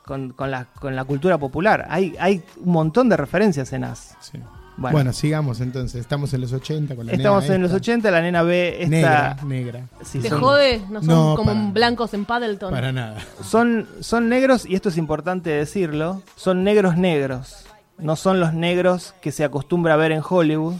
con, 0.04 0.30
con 0.32 0.50
la, 0.50 0.66
con 0.80 0.94
la 0.96 1.04
cultura 1.04 1.36
popular. 1.38 1.86
Hay, 1.90 2.14
hay 2.18 2.42
un 2.64 2.72
montón 2.72 3.08
de 3.08 3.16
referencias 3.16 3.72
en 3.72 3.84
As. 3.84 4.16
Bueno. 4.78 4.92
Bueno, 4.94 5.12
sigamos 5.12 5.60
entonces. 5.60 6.00
Estamos 6.00 6.32
en 6.32 6.40
los 6.40 6.52
80 6.52 6.96
con 6.96 7.04
la 7.06 7.12
estamos 7.12 7.42
nena 7.42 7.54
en 7.56 7.62
los 7.62 7.70
esta. 7.72 7.76
80, 7.76 8.10
la 8.10 8.22
nena 8.22 8.42
ve 8.42 8.78
esta... 8.80 8.88
Negra, 8.88 9.36
negra. 9.44 9.86
Sí, 10.02 10.18
¿Te 10.20 10.30
son- 10.30 10.40
jode? 10.40 10.80
No 10.88 11.00
son 11.00 11.08
No, 11.08 11.34
como 11.36 11.52
para- 11.52 11.70
blancos 11.72 12.14
en 12.14 12.24
Paddleton. 12.24 12.70
Para 12.72 12.90
nada. 12.90 13.18
Son, 13.44 13.86
son 14.00 14.28
negros, 14.30 14.64
y 14.64 14.74
esto 14.74 14.88
es 14.88 14.96
importante 14.96 15.50
decirlo, 15.50 16.22
son 16.36 16.64
negros 16.64 16.96
negros. 16.96 17.66
No 18.02 18.16
son 18.16 18.40
los 18.40 18.52
negros 18.52 19.14
que 19.20 19.32
se 19.32 19.44
acostumbra 19.44 19.94
a 19.94 19.96
ver 19.96 20.12
en 20.12 20.22
Hollywood, 20.28 20.74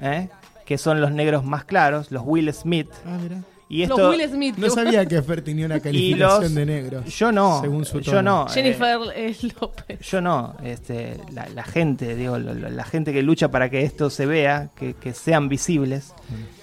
¿eh? 0.00 0.28
que 0.64 0.78
son 0.78 1.00
los 1.00 1.12
negros 1.12 1.44
más 1.44 1.64
claros, 1.64 2.10
los 2.10 2.22
Will 2.26 2.52
Smith. 2.52 2.88
Ah, 3.06 3.18
mira. 3.22 3.42
Y 3.68 3.84
Los 3.86 3.98
esto, 3.98 4.10
Will 4.10 4.28
Smith. 4.28 4.56
No 4.58 4.70
sabía 4.70 5.04
que 5.06 5.20
Fer 5.22 5.42
tenía 5.42 5.66
una 5.66 5.80
calificación 5.86 6.42
los, 6.42 6.54
de 6.54 6.66
negro. 6.66 7.04
Yo 7.04 7.32
no, 7.32 7.60
Según 7.60 7.84
su 7.84 7.98
yo 8.00 8.12
tono. 8.12 8.44
no. 8.44 8.48
Jennifer 8.48 8.98
eh, 9.16 9.34
López. 9.60 10.00
yo 10.08 10.20
no, 10.20 10.54
este, 10.62 11.16
la, 11.32 11.48
la 11.48 11.64
gente, 11.64 12.14
digo, 12.14 12.38
lo- 12.38 12.54
lo- 12.54 12.68
la 12.70 12.84
gente 12.84 13.12
que 13.12 13.22
lucha 13.22 13.50
para 13.50 13.68
que 13.68 13.82
esto 13.82 14.08
se 14.08 14.24
vea, 14.26 14.70
que, 14.76 14.94
que 14.94 15.12
sean 15.14 15.48
visibles, 15.48 16.14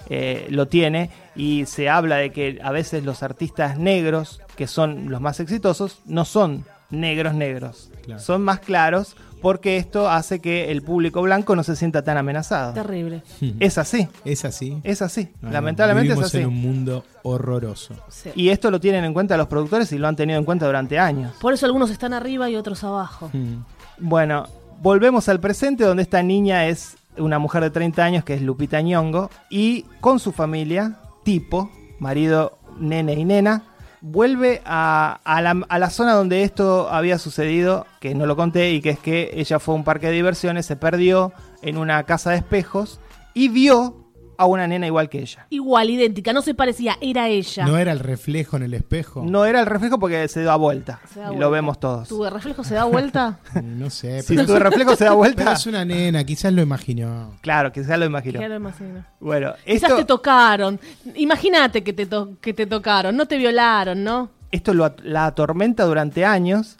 eh, 0.09 0.47
lo 0.49 0.67
tiene 0.69 1.09
y 1.35 1.65
se 1.65 1.89
habla 1.89 2.15
de 2.17 2.31
que 2.31 2.59
a 2.63 2.71
veces 2.71 3.03
los 3.03 3.21
artistas 3.21 3.77
negros, 3.77 4.41
que 4.55 4.67
son 4.67 5.09
los 5.09 5.19
más 5.19 5.39
exitosos, 5.41 5.99
no 6.05 6.23
son 6.25 6.65
negros 6.89 7.33
negros, 7.33 7.89
Claro. 8.03 8.21
son 8.21 8.43
más 8.43 8.59
claros 8.59 9.15
porque 9.43 9.75
esto 9.77 10.09
hace 10.09 10.39
que 10.39 10.71
el 10.71 10.81
público 10.81 11.21
blanco 11.21 11.53
no 11.55 11.63
se 11.63 11.75
sienta 11.75 12.01
tan 12.03 12.17
amenazado. 12.17 12.73
Terrible. 12.73 13.21
Es 13.59 13.77
así, 13.77 14.07
Es 14.25 14.45
así. 14.45 14.79
es 14.83 15.01
así, 15.03 15.29
lamentablemente 15.41 16.13
es 16.13 16.19
así. 16.19 16.37
en 16.39 16.47
un 16.47 16.55
mundo 16.61 17.03
horroroso. 17.21 17.93
Sí. 18.07 18.29
Y 18.35 18.49
esto 18.49 18.71
lo 18.71 18.79
tienen 18.79 19.03
en 19.03 19.13
cuenta 19.13 19.37
los 19.37 19.47
productores 19.47 19.91
y 19.91 19.97
lo 19.97 20.07
han 20.07 20.15
tenido 20.15 20.39
en 20.39 20.45
cuenta 20.45 20.65
durante 20.65 20.97
años. 20.97 21.33
Por 21.41 21.53
eso 21.53 21.65
algunos 21.65 21.91
están 21.91 22.13
arriba 22.13 22.49
y 22.49 22.55
otros 22.55 22.83
abajo. 22.85 23.29
Mm. 23.33 23.57
Bueno, 23.99 24.47
volvemos 24.81 25.27
al 25.29 25.39
presente 25.41 25.83
donde 25.83 26.03
esta 26.03 26.23
niña 26.23 26.65
es 26.67 26.95
una 27.17 27.37
mujer 27.37 27.63
de 27.63 27.69
30 27.69 28.03
años 28.03 28.23
que 28.23 28.33
es 28.35 28.41
Lupita 28.41 28.81
Ñongo 28.81 29.29
y 29.49 29.83
con 29.99 30.19
su 30.19 30.31
familia, 30.31 30.95
tipo, 31.23 31.69
marido, 31.99 32.57
nene 32.79 33.13
y 33.13 33.25
nena, 33.25 33.63
vuelve 34.03 34.61
a, 34.65 35.21
a 35.23 35.41
la, 35.41 35.65
la 35.79 35.89
zona 35.89 36.13
donde 36.13 36.43
esto 36.43 36.89
había 36.89 37.17
sucedido, 37.17 37.87
que 38.01 38.13
no 38.13 38.25
lo 38.25 38.35
conté, 38.35 38.71
y 38.71 38.81
que 38.81 38.89
es 38.91 38.99
que 38.99 39.31
ella 39.33 39.59
fue 39.59 39.73
a 39.73 39.77
un 39.77 39.85
parque 39.85 40.07
de 40.07 40.13
diversiones, 40.13 40.65
se 40.65 40.75
perdió 40.75 41.31
en 41.61 41.77
una 41.77 42.03
casa 42.03 42.31
de 42.31 42.37
espejos 42.37 42.99
y 43.33 43.47
vio 43.47 44.02
a 44.37 44.45
una 44.45 44.67
nena 44.67 44.87
igual 44.87 45.09
que 45.09 45.19
ella. 45.19 45.45
Igual, 45.49 45.89
idéntica, 45.89 46.33
no 46.33 46.41
se 46.41 46.53
parecía, 46.53 46.97
era 47.01 47.27
ella. 47.29 47.65
¿No 47.65 47.77
era 47.77 47.91
el 47.91 47.99
reflejo 47.99 48.57
en 48.57 48.63
el 48.63 48.73
espejo? 48.73 49.23
No 49.25 49.45
era 49.45 49.59
el 49.59 49.65
reflejo 49.65 49.99
porque 49.99 50.27
se 50.27 50.43
da 50.43 50.55
vuelta. 50.55 50.99
Se 51.13 51.19
da 51.19 51.25
y 51.25 51.27
vuelta. 51.29 51.45
lo 51.45 51.51
vemos 51.51 51.79
todos. 51.79 52.07
¿Tu 52.09 52.23
reflejo 52.29 52.63
se 52.63 52.75
da 52.75 52.83
vuelta? 52.85 53.39
No 53.63 53.89
sé, 53.89 54.21
Si 54.21 54.35
pero, 54.35 54.47
tu 54.47 54.55
reflejo 54.59 54.95
se 54.95 55.03
da 55.05 55.09
pero 55.11 55.17
vuelta, 55.17 55.53
es 55.53 55.65
una 55.67 55.83
nena, 55.85 56.23
quizás 56.23 56.53
lo 56.53 56.61
imaginó. 56.61 57.31
claro, 57.41 57.71
quizás 57.71 57.97
lo 57.99 58.05
imagino. 58.05 58.39
Ya 58.39 58.47
lo 58.49 58.55
imagino. 58.55 59.05
Bueno, 59.19 59.53
Quizás 59.65 59.83
esto, 59.83 59.95
te 59.97 60.05
tocaron. 60.05 60.79
Imagínate 61.15 61.83
que 61.83 61.93
te, 61.93 62.05
to- 62.05 62.37
que 62.41 62.53
te 62.53 62.65
tocaron. 62.65 63.15
No 63.15 63.25
te 63.27 63.37
violaron, 63.37 64.03
¿no? 64.03 64.29
esto 64.51 64.73
lo 64.75 64.85
at- 64.85 64.99
la 65.01 65.25
atormenta 65.25 65.83
durante 65.83 66.25
años, 66.25 66.77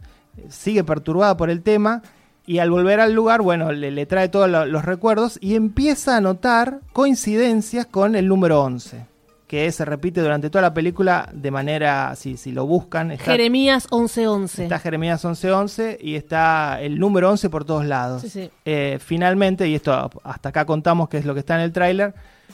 sigue 0.48 0.84
perturbada 0.84 1.36
por 1.38 1.50
el 1.50 1.64
tema 1.64 2.04
Y 2.46 2.60
al 2.60 2.70
volver 2.72 3.00
al 3.00 3.14
lugar, 3.14 3.42
bueno, 3.42 3.72
le, 3.72 3.90
le 3.92 4.06
trae 4.06 4.28
todos 4.30 4.50
lo- 4.50 4.66
los 4.66 4.84
recuerdos 4.84 5.38
y 5.42 5.56
empieza 5.56 6.18
a 6.18 6.22
notar 6.22 6.82
coincidencias 6.92 7.86
con 7.86 8.16
el 8.16 8.28
número 8.28 8.62
11, 8.62 9.06
que 9.48 9.72
se 9.72 9.86
repite 9.86 10.20
durante 10.22 10.50
toda 10.50 10.64
la 10.64 10.74
película 10.74 11.30
de 11.32 11.52
manera, 11.52 12.14
si, 12.16 12.36
si 12.38 12.52
lo 12.52 12.66
buscan, 12.66 13.12
está, 13.12 13.32
Jeremías 13.32 13.88
11:11. 13.92 14.64
está 14.64 14.80
Jeremías 14.80 15.24
1111 15.24 16.00
y 16.02 16.16
está 16.16 16.82
el 16.82 17.00
número 17.00 17.30
11 17.30 17.50
por 17.50 17.64
todos 17.64 17.86
lados. 17.86 18.24
Sí, 18.24 18.30
sí. 18.30 18.50
Eh, 18.66 18.98
finalmente, 19.00 19.68
y 19.70 19.76
esto 19.76 20.10
hasta 20.24 20.50
acá 20.50 20.66
contamos 20.66 21.08
que 21.08 21.18
es 21.20 21.26
lo 21.26 21.34
que 21.34 21.42
está 21.42 21.56
en 21.56 21.62
el 21.62 21.72
tráiler, 21.72 22.14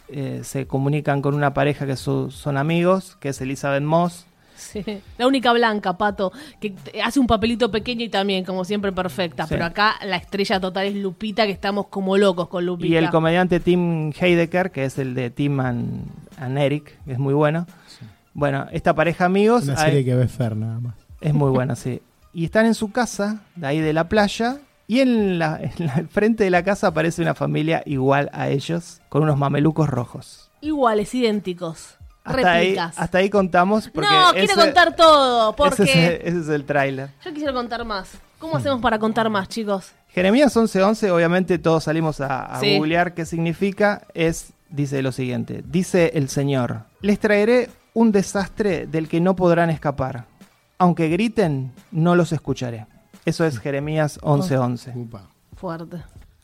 eh, 0.10 0.42
se 0.44 0.68
comunican 0.68 1.22
con 1.22 1.34
una 1.36 1.54
pareja 1.54 1.86
que 1.88 1.96
su- 1.96 2.30
son 2.32 2.58
amigos, 2.58 3.16
que 3.20 3.30
es 3.30 3.42
Elizabeth 3.42 3.82
Moss. 3.84 4.26
Sí. 4.70 4.84
La 5.18 5.26
única 5.28 5.52
blanca, 5.54 5.98
Pato, 5.98 6.32
que 6.60 6.76
hace 7.04 7.20
un 7.20 7.28
papelito 7.28 7.72
pequeño 7.72 8.04
y 8.04 8.10
también, 8.10 8.44
como 8.46 8.64
siempre, 8.66 8.92
perfecta. 8.92 9.44
Sí. 9.44 9.50
Pero 9.54 9.66
acá 9.66 9.96
la 10.06 10.18
estrella 10.18 10.60
total 10.60 10.86
es 10.88 10.96
Lupita, 10.96 11.46
que 11.46 11.52
estamos 11.52 11.88
como 11.88 12.18
locos 12.18 12.48
con 12.50 12.66
Lupita. 12.66 12.88
Y 12.88 12.96
el 12.98 13.10
comediante 13.10 13.60
Tim 13.60 14.12
Heidecker, 14.12 14.72
que 14.72 14.86
es 14.86 14.98
el 15.00 15.16
de 15.16 15.30
Tim 15.30 15.60
and, 15.60 16.04
and 16.38 16.58
Eric, 16.58 17.00
que 17.06 17.14
es 17.14 17.20
muy 17.20 17.34
bueno. 17.34 17.66
Bueno, 18.34 18.68
esta 18.72 18.94
pareja 18.94 19.26
amigos 19.26 19.64
Una 19.64 19.74
hay- 19.82 19.86
serie 19.92 20.06
que 20.06 20.16
ve 20.16 20.28
Fer 20.28 20.56
nada 20.56 20.80
más. 20.80 20.96
es 21.22 21.34
muy 21.34 21.50
buena, 21.52 21.76
sí. 21.78 22.02
Y 22.34 22.46
están 22.46 22.66
en 22.68 22.76
su 22.76 22.92
casa, 22.92 23.42
de 23.56 23.66
ahí 23.68 23.80
de 23.80 23.92
la 23.94 24.08
playa, 24.08 24.58
y 24.88 25.00
en 25.02 25.40
la, 25.40 25.60
en 25.62 25.86
la- 25.88 25.94
al 25.94 26.08
frente 26.08 26.44
de 26.44 26.50
la 26.50 26.64
casa 26.64 26.88
aparece 26.88 27.22
una 27.22 27.34
familia 27.34 27.82
igual 27.86 28.30
a 28.34 28.50
ellos, 28.50 29.02
con 29.10 29.24
unos 29.24 29.38
mamelucos 29.38 29.90
rojos. 29.90 30.52
Iguales, 30.62 31.14
idénticos. 31.16 31.96
Hasta 32.38 32.52
ahí, 32.54 32.78
hasta 32.78 33.18
ahí 33.18 33.30
contamos. 33.30 33.90
Porque 33.94 34.10
no, 34.10 34.32
quiero 34.32 34.46
ese- 34.46 34.56
contar 34.56 34.96
todo, 34.96 35.56
porque 35.56 35.84
Ese 35.84 36.16
es, 36.16 36.22
ese 36.26 36.40
es 36.42 36.50
el 36.50 36.66
tráiler. 36.66 37.10
yo 37.24 37.32
quisiera 37.32 37.54
contar 37.54 37.84
más. 37.86 38.10
¿Cómo 38.40 38.56
hacemos 38.58 38.80
para 38.82 38.98
contar 39.00 39.30
más, 39.30 39.50
chicos? 39.50 39.92
Jeremías 40.10 40.56
11:11, 40.56 41.10
obviamente 41.12 41.60
todos 41.60 41.84
salimos 41.84 42.22
a, 42.22 42.46
a 42.46 42.60
Sí. 42.60 42.78
googlear 42.78 43.14
qué 43.14 43.26
significa. 43.26 44.02
Es, 44.14 44.54
dice 44.70 45.02
lo 45.02 45.12
siguiente: 45.12 45.64
Dice 45.68 46.12
el 46.16 46.30
Señor, 46.30 46.84
les 47.02 47.20
traeré 47.20 47.70
un 47.94 48.12
desastre 48.12 48.88
del 48.88 49.08
que 49.10 49.20
no 49.20 49.36
podrán 49.36 49.70
escapar. 49.70 50.26
Aunque 50.78 51.10
griten, 51.10 51.74
no 51.92 52.16
los 52.16 52.32
escucharé. 52.32 52.86
Eso 53.26 53.46
es 53.46 53.60
Jeremías 53.60 54.20
11:11. 54.22 54.94
Upa. 54.96 55.24
Fuerte. 55.56 55.98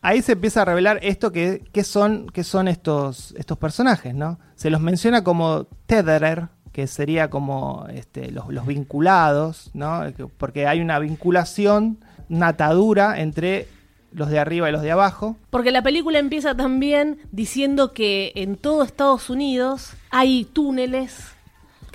Ahí 0.05 0.21
se 0.21 0.33
empieza 0.33 0.61
a 0.61 0.65
revelar 0.65 0.99
esto 1.01 1.31
que, 1.31 1.63
son, 1.83 2.27
son 2.43 2.67
estos, 2.67 3.33
estos 3.37 3.57
personajes, 3.57 4.13
¿no? 4.13 4.37
Se 4.55 4.69
los 4.69 4.79
menciona 4.81 5.23
como 5.23 5.65
tetherer, 5.87 6.47
que 6.71 6.87
sería 6.87 7.29
como 7.29 7.85
este, 7.91 8.31
los, 8.31 8.49
los 8.49 8.67
vinculados, 8.67 9.71
¿no? 9.73 10.01
Que- 10.15 10.27
Porque 10.27 10.67
hay 10.67 10.81
una 10.81 10.99
vinculación, 10.99 11.97
una 12.29 12.49
atadura 12.49 13.19
entre 13.19 13.67
los 14.11 14.29
de 14.29 14.39
arriba 14.39 14.69
y 14.69 14.71
los 14.71 14.81
de 14.81 14.91
abajo. 14.91 15.35
Porque 15.49 15.71
la 15.71 15.81
película 15.81 16.19
empieza 16.19 16.55
también 16.55 17.19
diciendo 17.31 17.91
que 17.91 18.31
en 18.35 18.55
todo 18.57 18.83
Estados 18.83 19.29
Unidos 19.29 19.93
hay 20.11 20.45
túneles 20.45 21.34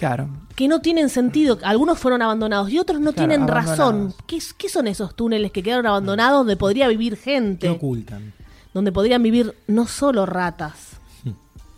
Claro. 0.00 0.28
que 0.56 0.66
no 0.66 0.80
tienen 0.80 1.10
sentido. 1.10 1.58
Algunos 1.62 1.98
fueron 1.98 2.22
abandonados 2.22 2.70
y 2.70 2.78
otros 2.78 3.00
no 3.00 3.12
Claro, 3.12 3.28
tienen 3.28 3.46
razón. 3.46 4.14
¿Qué, 4.26 4.38
qué 4.56 4.70
son 4.70 4.86
esos 4.88 5.14
túneles 5.14 5.52
que 5.52 5.62
quedaron 5.62 5.86
abandonados 5.86 6.38
donde 6.40 6.56
podría 6.56 6.88
vivir 6.88 7.16
¿Qué 7.18 7.22
gente? 7.34 7.68
ocultan? 7.68 8.32
Donde 8.72 8.92
podrían 8.92 9.22
vivir 9.22 9.54
no 9.66 9.86
solo 9.86 10.24
ratas. 10.24 10.96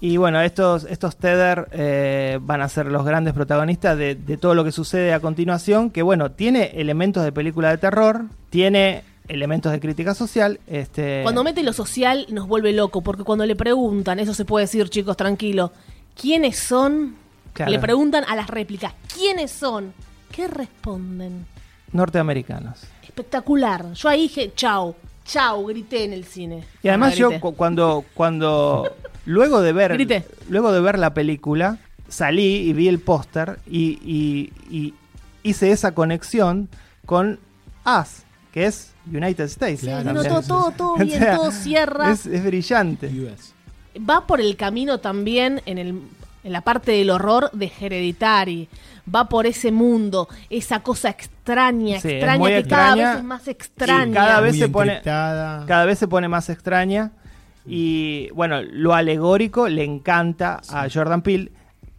Y 0.01 0.17
bueno, 0.19 0.41
estos, 0.41 0.85
estos 0.85 1.17
Tether 1.17 1.67
eh, 1.73 2.39
van 2.43 2.61
a 2.61 2.69
ser 2.69 2.87
los 2.87 3.05
grandes 3.05 3.35
protagonistas 3.35 3.97
de, 3.99 4.15
de 4.15 4.37
todo 4.37 4.55
lo 4.55 4.63
que 4.65 4.71
sucede 4.73 5.13
a 5.13 5.19
continuación, 5.21 5.91
que 5.91 6.03
bueno, 6.03 6.31
tiene 6.31 6.73
elementos 6.75 7.23
de 7.25 7.33
película 7.33 7.71
de 7.71 7.79
terror, 7.79 8.27
tiene 8.51 9.03
elementos 9.29 9.71
de 9.73 9.79
crítica 9.81 10.15
social. 10.15 10.59
Este, 10.67 11.21
Cuando 11.25 11.43
mete 11.45 11.63
lo 11.63 11.73
social 11.73 12.27
nos 12.31 12.47
vuelve 12.49 12.73
loco, 12.73 13.01
porque 13.03 13.23
cuando 13.25 13.47
le 13.47 13.55
preguntan, 13.57 14.19
eso 14.21 14.35
se 14.35 14.45
puede 14.45 14.65
decir, 14.65 14.89
chicos, 14.91 15.17
tranquilo, 15.17 15.73
¿quiénes 16.21 16.59
son? 16.59 17.15
Claro. 17.53 17.71
Le 17.73 17.79
preguntan 17.79 18.25
a 18.29 18.35
las 18.37 18.49
réplicas, 18.49 18.93
¿quiénes 19.15 19.51
son? 19.51 19.93
¿Qué 20.31 20.49
responden? 20.49 21.47
norteamericanos. 21.93 22.79
Espectacular. 23.03 23.93
Yo 23.93 24.09
ahí 24.09 24.23
dije, 24.23 24.53
chau, 24.57 24.95
chau, 25.27 25.67
grité 25.67 26.05
en 26.05 26.13
el 26.15 26.25
cine. 26.25 26.65
Y 26.83 26.89
además 26.89 27.13
Ah, 27.13 27.17
yo 27.17 27.41
cu- 27.41 27.55
cuando, 27.55 28.05
cuando 28.15 28.91
luego 29.27 29.61
de 29.61 29.73
ver 29.75 29.93
Grité. 29.93 30.25
luego 30.49 30.73
de 30.73 30.81
ver 30.81 30.99
la 30.99 31.13
película, 31.13 31.79
salí 32.09 32.69
y 32.69 32.73
vi 32.73 32.89
el 32.89 32.99
póster 33.01 33.59
y, 33.67 33.99
y- 34.03 34.53
y 34.75 34.95
hice 35.43 35.71
esa 35.71 35.93
conexión 35.95 36.69
con 37.05 37.39
Us, 37.85 38.23
que 38.53 38.65
es 38.67 38.93
United 39.07 39.45
States. 39.45 39.81
Sí, 39.81 39.87
Claro, 39.87 40.13
no, 40.15 40.23
todo, 40.25 40.41
todo, 40.43 40.71
todo 40.71 40.93
O 40.95 40.97
bien, 40.97 41.19
sea, 41.19 41.37
todo 41.37 41.51
cierra. 41.51 42.11
Es, 42.11 42.25
es 42.25 42.43
brillante. 42.43 43.09
US. 43.09 43.53
va 44.09 44.27
por 44.27 44.41
el 44.41 44.57
camino 44.57 44.97
también 44.99 45.61
en, 45.67 45.77
el, 45.77 46.01
en 46.45 46.53
la 46.53 46.61
parte 46.63 46.93
del 46.93 47.11
horror 47.11 47.51
de 47.53 47.71
Hereditary. 47.81 48.69
Va 49.13 49.29
por 49.29 49.47
ese 49.47 49.73
mundo, 49.73 50.29
esa 50.49 50.81
cosa 50.81 51.11
extraña, 51.11 52.01
Sí, 52.01 52.09
es 52.09 52.15
extraña, 52.15 52.39
muy 52.39 52.53
que 52.53 52.65
cada 52.69 52.95
vez 52.95 53.17
es 53.17 53.25
más 53.25 53.49
extraña. 53.49 54.11
Y 54.11 54.15
cada 54.15 54.41
vez 54.41 54.53
Muy 54.53 54.61
se 54.61 54.69
pone-. 54.69 55.03
Cada 55.03 55.85
vez 55.85 55.99
se 55.99 56.09
pone 56.09 56.29
más 56.29 56.49
extraña. 56.49 57.13
Y 57.67 58.31
bueno, 58.31 58.63
lo 58.63 58.95
alegórico 58.95 59.69
le 59.69 59.85
encanta 59.85 60.61
a 60.69 60.89
Jordan 60.93 61.23
Peele. 61.23 61.53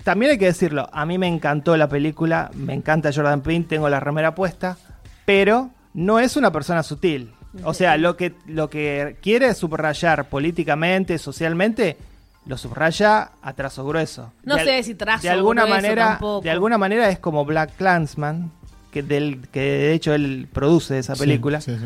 También 0.03 0.31
hay 0.31 0.37
que 0.37 0.45
decirlo, 0.45 0.89
a 0.91 1.05
mí 1.05 1.17
me 1.17 1.27
encantó 1.27 1.77
la 1.77 1.87
película, 1.87 2.51
me 2.53 2.73
encanta 2.73 3.11
Jordan 3.13 3.41
Peele, 3.41 3.65
tengo 3.65 3.87
la 3.87 4.01
remera 4.01 4.35
puesta, 4.35 4.77
pero 5.23 5.69
no 5.93 6.19
es 6.19 6.35
una 6.35 6.51
persona 6.51 6.83
sutil. 6.83 7.31
O 7.63 7.73
sea, 7.73 7.97
lo 7.97 8.17
que, 8.17 8.33
lo 8.47 8.69
que 8.69 9.17
quiere 9.21 9.53
subrayar 9.53 10.27
políticamente, 10.27 11.17
socialmente, 11.17 11.97
lo 12.45 12.57
subraya 12.57 13.31
a 13.41 13.53
trazo 13.53 13.85
grueso. 13.85 14.31
No 14.43 14.55
De 14.57 14.63
sé 14.65 14.83
si 14.83 14.95
trazo 14.95 15.23
de 15.23 15.29
alguna 15.29 15.63
grueso 15.63 15.81
manera, 15.81 16.07
tampoco. 16.09 16.43
De 16.43 16.51
alguna 16.51 16.77
manera 16.77 17.09
es 17.09 17.19
como 17.19 17.45
Black 17.45 17.75
Clansman, 17.77 18.51
que, 18.91 19.01
del, 19.03 19.47
que 19.51 19.59
de 19.61 19.93
hecho 19.93 20.13
él 20.13 20.47
produce 20.51 20.99
esa 20.99 21.15
película 21.15 21.61
sí, 21.61 21.71
sí. 21.79 21.85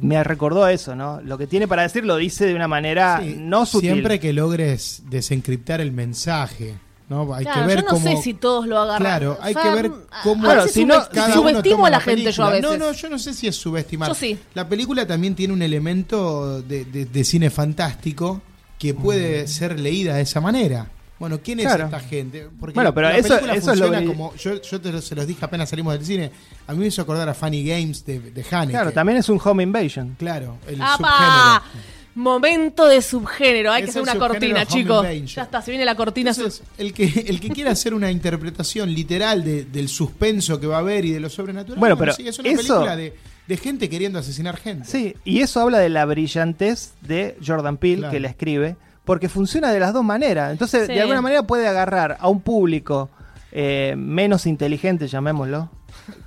me 0.00 0.22
recordó 0.24 0.66
eso, 0.68 0.96
¿no? 0.96 1.20
Lo 1.22 1.36
que 1.38 1.46
tiene 1.46 1.68
para 1.68 1.82
decir 1.82 2.04
lo 2.04 2.16
dice 2.16 2.46
de 2.46 2.54
una 2.54 2.66
manera 2.68 3.20
Sí, 3.22 3.36
no 3.38 3.66
sutil. 3.66 3.90
Siempre 3.92 4.18
que 4.18 4.32
logres 4.32 5.02
desencriptar 5.10 5.80
el 5.80 5.92
mensaje, 5.92 6.76
¿no? 7.08 7.32
Hay 7.34 7.44
Claro, 7.44 7.60
que 7.60 7.66
ver 7.66 7.76
yo 7.78 7.82
no 7.84 7.88
cómo... 7.90 8.08
sé 8.16 8.22
si 8.22 8.34
todos 8.34 8.66
lo 8.66 8.78
agarran. 8.78 9.00
Claro, 9.06 9.38
hay 9.40 9.54
O 9.54 9.60
sea, 9.60 9.62
que 9.74 9.82
ver 9.82 9.92
a- 10.10 10.22
cómo... 10.22 10.44
a 10.48 10.54
Claro, 10.54 10.68
si 10.68 10.84
no- 10.84 10.94
subestimo 11.34 11.86
a 11.86 11.90
la 11.90 11.96
la 11.98 12.00
gente 12.00 12.32
yo 12.32 12.44
a 12.44 12.50
película. 12.50 12.70
veces. 12.70 12.78
No, 12.80 12.86
no, 12.86 12.92
yo 12.92 13.08
no 13.10 13.18
sé 13.18 13.34
si 13.34 13.46
es 13.46 13.54
subestimar. 13.56 14.08
Yo 14.08 14.14
sí. 14.14 14.38
La 14.54 14.68
película 14.68 15.06
también 15.06 15.34
tiene 15.36 15.52
un 15.52 15.62
elemento 15.62 16.62
de, 16.62 16.84
de- 16.86 17.04
de 17.04 17.24
cine 17.24 17.50
fantástico 17.50 18.40
que 18.80 18.94
puede 18.94 19.46
ser 19.46 19.78
leída 19.78 20.16
de 20.16 20.22
esa 20.22 20.40
manera. 20.40 20.88
Bueno, 21.18 21.38
¿quién 21.44 21.60
es 21.60 21.66
Claro. 21.66 21.84
esta 21.84 22.00
gente? 22.00 22.48
Porque 22.58 22.74
Bueno, 22.74 22.94
pero 22.94 23.10
la 23.10 23.16
eso- 23.18 23.28
película 23.28 23.52
eso 23.54 23.72
es 23.72 23.78
lo 23.78 23.84
funciona 23.86 24.00
que- 24.00 24.06
como 24.06 24.34
yo, 24.36 24.62
yo 24.62 24.80
te 24.80 24.90
lo- 24.90 25.02
se 25.02 25.14
los 25.14 25.26
dije 25.26 25.44
apenas 25.44 25.68
salimos 25.68 25.92
del 25.92 26.04
cine. 26.06 26.32
A 26.66 26.72
mí 26.72 26.78
me 26.78 26.86
hizo 26.86 27.02
acordar 27.02 27.28
a 27.28 27.34
Funny 27.34 27.62
Games 27.62 28.06
de, 28.06 28.18
de 28.20 28.44
Haneke. 28.50 28.72
Claro, 28.72 28.90
también 28.92 29.18
es 29.18 29.28
un 29.28 29.38
home 29.44 29.62
invasion. 29.62 30.16
Claro, 30.18 30.56
el 30.66 30.80
¡Apa! 30.80 31.62
subgénero. 31.66 31.90
Momento 32.14 32.86
de 32.88 33.02
subgénero. 33.02 33.70
Hay 33.70 33.82
Es 33.82 33.86
que 33.86 33.90
hacer 33.90 34.02
una 34.02 34.16
cortina, 34.18 34.64
chicos. 34.66 35.06
Ya 35.26 35.42
está, 35.42 35.62
se 35.62 35.70
viene 35.70 35.84
la 35.84 35.94
cortina. 35.94 36.32
sub- 36.34 36.44
Entonces, 36.44 36.66
el 36.78 36.92
que, 36.92 37.04
el 37.28 37.38
que 37.38 37.50
quiera 37.50 37.70
hacer 37.70 37.94
una 37.94 38.10
interpretación 38.10 38.92
literal 38.92 39.44
de- 39.44 39.64
del 39.66 39.88
suspenso 39.88 40.58
que 40.58 40.66
va 40.66 40.76
a 40.76 40.80
haber 40.80 41.04
y 41.04 41.12
de 41.12 41.20
lo 41.20 41.28
sobrenatural, 41.30 41.78
Bueno, 41.78 41.96
pero 41.98 42.12
sí, 42.14 42.26
es 42.26 42.38
una 42.38 42.48
eso- 42.48 42.56
película 42.56 42.96
de, 42.96 43.14
de 43.50 43.56
gente 43.58 43.88
queriendo 43.90 44.18
asesinar 44.18 44.56
gente. 44.56 44.86
Sí, 44.88 45.14
y 45.24 45.40
eso 45.40 45.60
habla 45.60 45.78
de 45.78 45.88
la 45.90 46.04
brillantez 46.06 46.94
de 47.02 47.36
Jordan 47.44 47.76
Peele, 47.76 47.98
Claro. 47.98 48.12
que 48.12 48.20
la 48.20 48.28
escribe, 48.28 48.76
porque 49.04 49.28
funciona 49.28 49.70
de 49.72 49.80
las 49.80 49.92
dos 49.92 50.04
maneras. 50.04 50.52
Entonces, 50.52 50.86
Sí. 50.86 50.94
de 50.94 51.00
alguna 51.02 51.20
manera 51.20 51.42
puede 51.42 51.66
agarrar 51.68 52.16
a 52.20 52.28
un 52.28 52.40
público 52.40 53.10
eh, 53.52 53.94
menos 53.96 54.46
inteligente, 54.46 55.08
llamémoslo, 55.08 55.68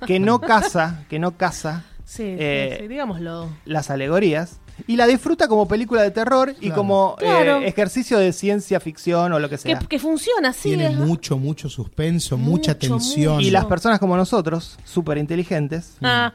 que 0.06 0.20
no 0.20 0.40
caza, 0.42 1.04
que 1.08 1.18
no 1.18 1.38
caza 1.38 1.84
Sí, 2.04 2.22
eh, 2.26 2.74
sí, 2.76 2.82
sí, 2.82 2.88
digámoslo. 2.88 3.48
las 3.64 3.88
alegorías. 3.90 4.60
Y 4.86 4.96
la 4.96 5.06
disfruta 5.06 5.48
como 5.48 5.66
película 5.66 6.02
de 6.02 6.10
terror 6.10 6.50
y 6.60 6.66
Claro. 6.66 6.74
como 6.74 7.16
eh, 7.22 7.62
ejercicio 7.64 8.18
de 8.18 8.32
ciencia 8.34 8.78
ficción 8.80 9.32
o 9.32 9.38
lo 9.38 9.48
que 9.48 9.56
sea. 9.56 9.78
Que, 9.78 9.86
que 9.86 9.98
funciona, 9.98 10.52
sí. 10.52 10.70
Tiene 10.70 10.88
es- 10.88 10.96
mucho, 10.96 11.38
mucho 11.38 11.70
suspenso, 11.70 12.36
mucha 12.36 12.72
Mucho, 12.74 12.88
tensión. 12.88 13.40
Y 13.40 13.50
las 13.50 13.64
personas 13.66 13.98
como 14.00 14.16
nosotros, 14.18 14.76
súper 14.84 15.16
inteligentes, 15.16 15.96
Ah, 16.02 16.34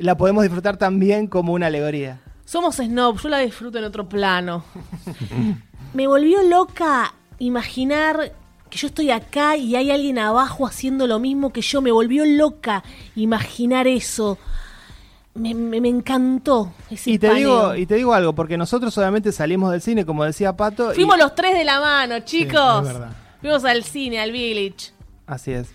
la 0.00 0.16
podemos 0.16 0.42
disfrutar 0.42 0.76
también 0.76 1.26
como 1.26 1.52
una 1.52 1.66
alegoría. 1.66 2.20
somos 2.44 2.76
snob, 2.76 3.18
yo 3.20 3.28
la 3.28 3.38
disfruto 3.38 3.78
en 3.78 3.84
otro 3.84 4.08
plano. 4.08 4.64
Me 5.94 6.06
volvió 6.06 6.42
loca 6.42 7.14
imaginar 7.38 8.32
que 8.68 8.78
yo 8.78 8.86
estoy 8.86 9.10
acá 9.10 9.56
y 9.56 9.74
hay 9.74 9.90
alguien 9.90 10.18
abajo 10.18 10.66
haciendo 10.66 11.06
lo 11.06 11.18
mismo 11.18 11.52
que 11.52 11.60
yo. 11.62 11.80
Me 11.82 11.90
volvió 11.90 12.24
loca 12.24 12.84
imaginar 13.16 13.86
eso. 13.88 14.38
Me, 15.34 15.54
me- 15.54 15.80
me 15.80 15.88
encantó 15.88 16.72
ese 16.90 17.10
Y 17.12 17.18
te, 17.18 17.28
paneo. 17.28 17.38
digo, 17.72 17.74
y 17.76 17.86
te 17.86 17.94
digo 17.96 18.14
algo, 18.14 18.34
porque 18.34 18.56
nosotros 18.56 18.96
obviamente 18.98 19.32
salimos 19.32 19.70
del 19.72 19.80
cine, 19.80 20.04
como 20.04 20.24
decía 20.24 20.56
Pato. 20.56 20.92
y- 20.92 20.94
Fuimos 20.96 21.18
los 21.18 21.34
tres 21.34 21.54
de 21.56 21.64
la 21.64 21.80
mano, 21.80 22.20
chicos. 22.20 22.86
es 22.86 22.92
verdad. 22.92 23.12
Fuimos 23.40 23.64
al 23.64 23.82
cine, 23.84 24.20
al 24.20 24.32
Village. 24.32 24.92
Así 25.26 25.52
es. 25.52 25.72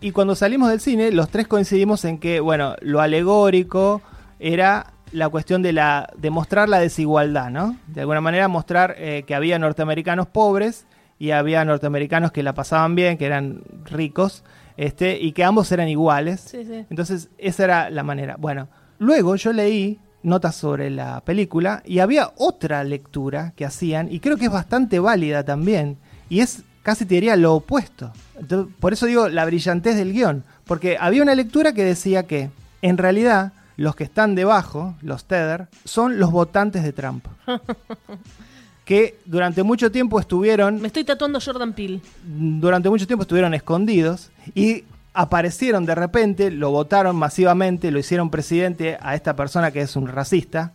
Y 0.00 0.10
cuando 0.10 0.34
salimos 0.34 0.70
del 0.70 0.80
cine, 0.80 1.12
los 1.12 1.28
tres 1.28 1.46
coincidimos 1.48 2.04
en 2.04 2.18
que, 2.18 2.40
bueno, 2.40 2.74
lo 2.80 3.00
alegórico 3.00 4.02
era 4.38 4.92
la 5.12 5.28
cuestión 5.28 5.62
de, 5.62 5.72
la, 5.72 6.08
de 6.16 6.30
mostrar 6.30 6.68
la 6.68 6.78
desigualdad, 6.78 7.50
¿no? 7.50 7.76
De 7.86 8.00
alguna 8.00 8.20
manera 8.20 8.48
mostrar 8.48 8.94
eh, 8.98 9.24
que 9.26 9.34
había 9.34 9.58
norteamericanos 9.58 10.26
pobres 10.26 10.86
y 11.18 11.30
había 11.30 11.64
norteamericanos 11.64 12.32
que 12.32 12.42
la 12.42 12.54
pasaban 12.54 12.94
bien, 12.94 13.18
que 13.18 13.26
eran 13.26 13.62
ricos, 13.84 14.42
este, 14.76 15.20
y 15.20 15.32
que 15.32 15.44
ambos 15.44 15.70
eran 15.70 15.88
iguales. 15.88 16.40
Sí, 16.40 16.64
sí. 16.64 16.86
Entonces, 16.88 17.28
esa 17.38 17.64
era 17.64 17.90
la 17.90 18.02
manera. 18.02 18.36
Bueno, 18.38 18.68
luego 18.98 19.36
yo 19.36 19.52
leí 19.52 20.00
notas 20.22 20.56
sobre 20.56 20.90
la 20.90 21.20
película 21.20 21.82
y 21.84 21.98
había 21.98 22.32
otra 22.36 22.82
lectura 22.84 23.52
que 23.56 23.64
hacían, 23.64 24.10
y 24.10 24.20
creo 24.20 24.36
que 24.36 24.46
es 24.46 24.52
bastante 24.52 24.98
válida 24.98 25.44
también, 25.44 25.98
y 26.28 26.40
es 26.40 26.64
casi 26.82 27.06
te 27.06 27.14
diría 27.14 27.36
lo 27.36 27.54
opuesto. 27.54 28.12
Entonces, 28.38 28.74
por 28.80 28.92
eso 28.92 29.06
digo 29.06 29.28
la 29.28 29.44
brillantez 29.44 29.96
del 29.96 30.12
guion, 30.12 30.44
porque 30.64 30.96
había 30.98 31.22
una 31.22 31.34
lectura 31.34 31.72
que 31.72 31.84
decía 31.84 32.26
que, 32.26 32.50
en 32.82 32.98
realidad, 32.98 33.52
los 33.76 33.96
que 33.96 34.04
están 34.04 34.34
debajo, 34.34 34.94
los 35.02 35.24
Tether, 35.24 35.68
son 35.84 36.18
los 36.18 36.30
votantes 36.30 36.82
de 36.82 36.92
Trump. 36.92 37.26
que 38.84 39.18
durante 39.24 39.62
mucho 39.62 39.92
tiempo 39.92 40.18
estuvieron 40.18 40.80
Me 40.80 40.88
estoy 40.88 41.04
tatuando 41.04 41.40
Jordan 41.40 41.72
Peele. 41.72 42.00
durante 42.24 42.90
mucho 42.90 43.06
tiempo 43.06 43.22
estuvieron 43.22 43.54
escondidos 43.54 44.32
y 44.54 44.84
aparecieron 45.14 45.84
de 45.84 45.94
repente, 45.94 46.50
lo 46.50 46.70
votaron 46.70 47.16
masivamente, 47.16 47.90
lo 47.90 47.98
hicieron 47.98 48.30
presidente 48.30 48.98
a 49.00 49.14
esta 49.14 49.36
persona 49.36 49.70
que 49.70 49.82
es 49.82 49.94
un 49.94 50.08
racista, 50.08 50.72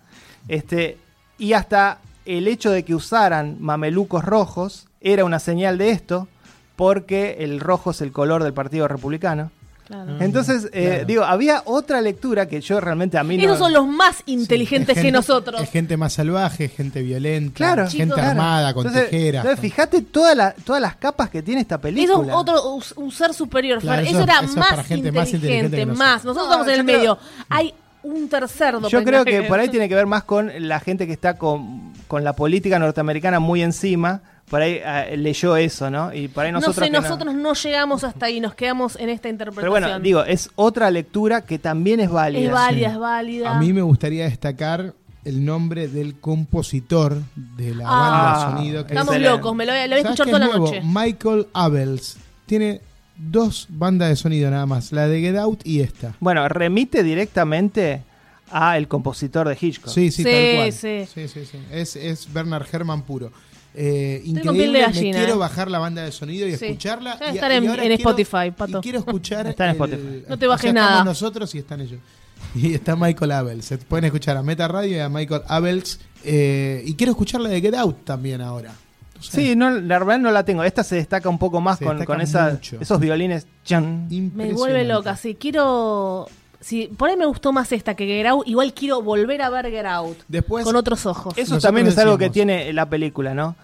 este, 0.48 0.98
y 1.38 1.54
hasta 1.54 2.00
el 2.26 2.48
hecho 2.48 2.72
de 2.72 2.84
que 2.84 2.94
usaran 2.94 3.58
mamelucos 3.60 4.24
rojos 4.24 4.87
era 5.02 5.26
una 5.26 5.40
señal 5.40 5.78
de 5.78 5.92
esto, 5.92 6.28
porque 6.76 7.38
el 7.40 7.60
rojo 7.60 7.92
es 7.92 8.02
el 8.02 8.12
color 8.12 8.44
del 8.44 8.54
Partido 8.54 8.88
Republicano. 8.88 9.52
Claro. 9.88 10.18
Entonces, 10.20 10.68
eh, 10.74 10.88
claro. 10.90 11.06
digo, 11.06 11.24
había 11.24 11.62
otra 11.64 12.02
lectura 12.02 12.46
que 12.50 12.60
yo 12.60 12.82
realmente 12.82 13.18
a 13.18 13.24
mí 13.24 13.38
no... 13.38 13.44
Esos 13.44 13.58
son 13.58 13.72
los 13.72 13.88
más 13.88 14.18
inteligentes 14.26 14.98
Es 14.98 15.02
que 15.02 15.14
nosotros. 15.14 15.62
Es 15.62 15.70
gente 15.72 15.96
más 15.96 16.12
salvaje, 16.12 16.68
gente 16.68 17.02
violenta, 17.02 17.56
Claro, 17.56 17.84
gente 17.88 18.04
Chicos. 18.04 18.16
Claro. 18.16 18.30
armada, 18.32 18.74
con 18.74 18.86
Entonces, 18.86 19.10
tijeras. 19.10 19.46
entonces, 19.46 19.62
fíjate 19.62 20.02
toda 20.02 20.36
la- 20.36 20.52
todas 20.66 20.82
las 20.82 20.98
capas 20.98 21.30
que 21.30 21.42
tiene 21.42 21.62
esta 21.62 21.76
Eso 21.76 21.82
película. 21.84 22.34
es 22.34 22.38
otro, 22.38 22.62
un- 22.98 23.12
ser 23.14 23.34
superior, 23.34 23.78
eso- 23.78 23.94
Eso, 23.94 24.24
era 24.24 24.40
eso 24.40 24.44
es 24.52 24.56
más, 24.58 24.86
gente 24.86 25.10
más 25.14 25.28
inteligente, 25.34 25.36
inteligente 25.38 25.78
que 25.78 25.86
nosotros. 25.86 25.98
más. 25.98 26.26
Nosotros 26.26 26.48
No, 26.48 26.52
estamos 26.52 26.68
en 26.68 26.80
el 26.82 26.86
creo- 26.86 26.98
medio. 26.98 27.18
Hay 27.48 27.74
un 28.04 28.28
tercer 28.28 28.76
Yo 28.90 29.04
creo 29.06 29.24
que 29.24 29.44
por 29.44 29.58
ahí 29.58 29.70
tiene 29.70 29.88
que 29.88 29.96
ver 29.96 30.06
más 30.06 30.26
con 30.26 30.52
la 30.68 30.82
gente 30.82 31.08
que 31.08 31.14
está 31.14 31.38
con, 31.38 31.94
con 32.10 32.26
la 32.26 32.34
política 32.34 32.78
norteamericana 32.78 33.40
muy 33.40 33.62
encima. 33.64 34.20
Por 34.50 34.62
ahí 34.62 34.80
eh, 34.82 35.18
leyó 35.18 35.58
eso, 35.58 35.90
¿no? 35.90 36.14
Y 36.14 36.30
por 36.30 36.46
ahí 36.46 36.52
No 36.54 36.60
nosotros. 36.60 36.86
sé, 36.86 36.92
no. 36.92 37.02
nosotros 37.02 37.34
no 37.36 37.54
llegamos 37.54 38.04
hasta 38.06 38.28
ahí, 38.28 38.40
nos 38.40 38.56
quedamos 38.56 38.96
en 38.96 39.10
esta 39.10 39.28
interpretación. 39.28 39.74
Pero 39.74 39.88
bueno, 39.90 40.00
digo, 40.00 40.24
es 40.24 40.50
otra 40.56 40.90
lectura 40.90 41.42
que 41.42 41.60
también 41.60 42.00
es 42.00 42.10
válida. 42.10 42.46
es 42.46 42.52
válida, 42.52 42.88
sí. 42.90 42.94
es 42.94 43.00
válida. 43.00 43.56
A 43.56 43.60
mí 43.60 43.74
me 43.74 43.82
gustaría 43.82 44.24
destacar 44.24 44.94
el 45.26 45.44
nombre 45.44 45.90
del 45.90 46.18
compositor 46.22 47.18
de 47.36 47.76
la 47.76 47.84
Ah. 47.86 48.00
banda 48.00 48.34
de 48.52 48.56
sonido. 48.58 48.86
que 48.86 48.94
Estamos 48.94 49.16
es- 49.16 49.22
locos, 49.22 49.54
me 49.54 49.66
lo 49.66 49.74
voy 49.74 49.82
a, 49.82 49.88
lo 49.88 49.96
voy 49.96 50.00
a 50.00 50.04
¿Sabes 50.04 50.20
escuchar 50.20 50.26
toda 50.40 50.46
es 50.46 50.52
la 50.54 50.58
nuevo? 50.60 50.74
noche. 50.74 50.82
Michael 50.86 51.48
Abels. 51.54 52.18
Tiene 52.46 52.80
dos 53.18 53.66
bandas 53.70 54.08
de 54.10 54.16
sonido 54.16 54.50
nada 54.50 54.66
más, 54.66 54.94
la 54.94 55.08
de 55.10 55.20
Get 55.20 55.36
Out 55.36 55.66
y 55.66 55.82
esta. 55.82 56.14
Bueno, 56.22 56.48
remite 56.48 57.04
directamente 57.04 58.04
a 58.50 58.78
el 58.78 58.88
compositor 58.88 59.50
de 59.50 59.58
Hitchcock. 59.60 59.90
Sí, 59.94 60.10
sí, 60.12 60.24
Sí, 60.24 60.30
tal 60.32 60.56
cual. 60.56 60.72
sí. 60.72 61.06
Sí, 61.14 61.28
sí, 61.28 61.46
sí. 61.46 61.58
Es, 61.70 61.98
es 61.98 62.32
Bernard 62.32 62.66
Herrmann 62.72 63.02
puro. 63.02 63.32
Eh, 63.80 64.24
increíble, 64.26 64.72
me 64.72 64.82
gallina, 64.82 65.18
quiero 65.20 65.34
eh. 65.36 65.38
bajar 65.38 65.70
la 65.70 65.78
banda 65.78 66.02
de 66.04 66.12
sonido 66.12 66.48
y 66.48 66.56
Sí. 66.58 66.66
escucharla. 66.66 67.16
Debe 67.18 67.32
y- 67.32 67.36
estar 67.36 67.52
y 67.52 67.56
en- 67.56 67.68
ahora 67.70 67.84
en 67.84 67.88
quiero- 67.96 68.10
Spotify, 68.10 68.52
Pato. 68.52 68.80
Y 68.80 68.82
quiero 68.82 69.00
escuchar. 69.00 69.46
Está 69.48 69.66
en 69.66 69.70
el- 69.70 69.76
Spotify. 69.76 70.24
No 70.28 70.38
te 70.40 70.46
o 70.48 70.50
bajes 70.50 70.62
sea, 70.64 70.74
nada. 70.74 70.88
Estamos 70.94 71.06
nosotros 71.06 71.54
y 71.56 71.58
están 71.60 71.82
ellos. 71.82 72.00
Y 72.56 72.74
está 72.74 72.96
Michael 72.96 73.32
Abels. 73.32 73.66
Se 73.66 73.78
pueden 73.78 74.06
escuchar 74.06 74.36
a 74.38 74.42
Meta 74.42 74.68
Radio 74.68 74.98
y 74.98 75.00
a 75.00 75.10
Michael 75.10 75.42
Abels. 75.48 76.00
eh, 76.24 76.82
y 76.86 76.96
quiero 76.96 77.12
escuchar 77.12 77.40
la 77.42 77.50
de 77.50 77.62
Get 77.62 77.76
Out 77.76 78.04
también 78.04 78.42
ahora. 78.42 78.74
No 79.16 79.22
sé. 79.24 79.32
Sí, 79.42 79.56
no, 79.56 79.70
la 79.70 80.00
verdad 80.00 80.18
no 80.20 80.32
la 80.32 80.44
tengo. 80.44 80.64
Esta 80.64 80.84
se 80.84 80.96
destaca 80.96 81.30
un 81.30 81.38
poco 81.40 81.62
más 81.62 81.78
Se 81.78 81.86
con, 81.86 82.04
con 82.06 82.20
esa- 82.22 82.60
esos 82.80 83.00
violines. 83.00 83.46
chan. 83.64 84.08
Me 84.36 84.54
vuelve 84.54 84.84
loca, 84.86 85.16
sí, 85.16 85.36
quiero... 85.40 86.28
Si 86.60 86.88
por 86.88 87.10
ahí 87.10 87.16
me 87.16 87.28
gustó 87.28 87.54
más 87.54 87.72
esta 87.72 87.94
que 87.96 88.06
Get 88.08 88.26
Out, 88.26 88.48
igual 88.48 88.74
quiero 88.74 89.02
volver 89.04 89.42
a 89.44 89.50
ver 89.52 89.70
Get 89.70 89.86
Out. 89.86 90.18
Después, 90.28 90.66
con 90.66 90.76
otros 90.76 91.06
ojos. 91.06 91.38
Eso 91.38 91.60
también 91.60 91.86
es 91.88 91.98
algo 92.00 92.18
que 92.18 92.30
tiene 92.32 92.74
la 92.74 92.90
película, 92.90 93.34
¿no? 93.36 93.56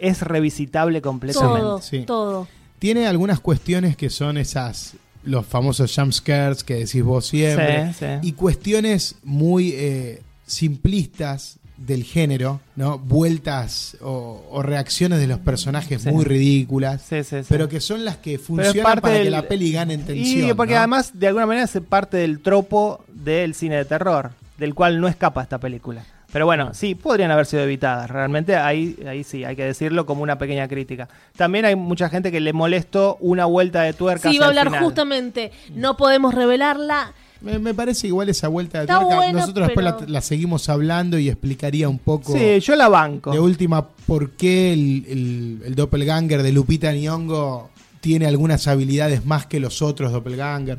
Es 0.00 0.22
revisitable 0.22 1.00
completamente. 1.02 1.60
todo, 1.60 1.80
sí. 1.82 2.04
todo. 2.06 2.48
tiene 2.78 3.06
algunas 3.06 3.40
cuestiones 3.40 3.96
que 3.96 4.10
son 4.10 4.36
esas. 4.38 4.94
Los 5.22 5.44
famosos 5.46 5.94
jump 5.94 6.12
scares 6.12 6.64
que 6.64 6.76
decís 6.76 7.02
vos 7.02 7.26
siempre. 7.26 7.92
Sí, 7.92 7.98
sí. 8.00 8.06
y 8.28 8.32
cuestiones 8.32 9.16
muy 9.22 9.72
eh, 9.76 10.22
simplistas 10.46 11.58
del 11.76 12.04
género, 12.04 12.60
¿no? 12.76 12.98
Vueltas 12.98 13.96
o, 14.02 14.46
o 14.50 14.62
reacciones 14.62 15.18
de 15.18 15.26
los 15.26 15.38
personajes 15.38 16.02
Sí. 16.02 16.10
muy 16.10 16.24
ridículas, 16.24 17.02
Sí, 17.08 17.22
sí, 17.24 17.36
sí. 17.40 17.46
pero 17.48 17.68
que 17.68 17.80
son 17.80 18.04
las 18.04 18.18
que 18.18 18.38
funcionan 18.38 18.82
parte 18.82 19.00
para 19.02 19.22
que 19.22 19.30
la 19.30 19.48
peli 19.48 19.72
gane 19.72 19.94
en 19.94 20.04
tensión. 20.04 20.50
Y 20.50 20.52
porque 20.54 20.74
¿no? 20.74 20.78
además, 20.80 21.12
de 21.14 21.26
alguna 21.28 21.46
manera, 21.46 21.66
se 21.66 21.80
parte 21.80 22.18
del 22.18 22.40
tropo 22.40 23.02
del 23.08 23.54
cine 23.54 23.76
de 23.76 23.84
terror, 23.86 24.32
del 24.58 24.74
cual 24.74 25.00
no 25.00 25.08
escapa 25.08 25.42
esta 25.42 25.58
película. 25.58 26.04
Pero 26.32 26.46
bueno, 26.46 26.72
sí, 26.74 26.94
podrían 26.94 27.30
haber 27.32 27.46
sido 27.46 27.62
evitadas. 27.64 28.08
Realmente 28.10 28.54
ahí, 28.56 28.96
ahí 29.08 29.24
sí, 29.24 29.44
hay 29.44 29.56
que 29.56 29.64
decirlo 29.64 30.06
como 30.06 30.22
una 30.22 30.38
pequeña 30.38 30.68
crítica. 30.68 31.08
También 31.36 31.64
hay 31.64 31.74
mucha 31.76 32.08
gente 32.08 32.30
que 32.30 32.40
le 32.40 32.52
molestó 32.52 33.16
una 33.20 33.46
vuelta 33.46 33.82
de 33.82 33.92
tuerca. 33.92 34.30
Sí, 34.30 34.36
iba 34.36 34.46
a 34.46 34.48
hablar 34.48 34.66
final. 34.68 34.84
justamente, 34.84 35.50
no 35.74 35.96
podemos 35.96 36.32
revelarla. 36.34 37.12
Me, 37.40 37.58
me 37.58 37.72
parece 37.74 38.06
igual 38.06 38.28
esa 38.28 38.48
vuelta 38.48 38.78
de 38.78 38.84
Está 38.84 39.00
tuerca. 39.00 39.16
bueno, 39.16 39.38
Nosotros 39.40 39.66
después 39.68 39.84
la, 39.84 39.96
la 40.06 40.20
seguimos 40.20 40.68
hablando 40.68 41.18
y 41.18 41.28
explicaría 41.28 41.88
un 41.88 41.98
poco 41.98 42.32
Sí, 42.36 42.60
yo 42.60 42.76
la 42.76 42.88
banco. 42.88 43.32
de 43.32 43.40
última 43.40 43.88
por 43.88 44.32
qué 44.32 44.72
el, 44.74 45.04
el, 45.08 45.62
el 45.64 45.74
doppelganger 45.74 46.42
de 46.42 46.52
Lupita 46.52 46.92
Nyong'o 46.92 47.70
tiene 48.00 48.26
algunas 48.26 48.68
habilidades 48.68 49.24
más 49.26 49.46
que 49.46 49.58
los 49.58 49.82
otros 49.82 50.12
doppelganger. 50.12 50.78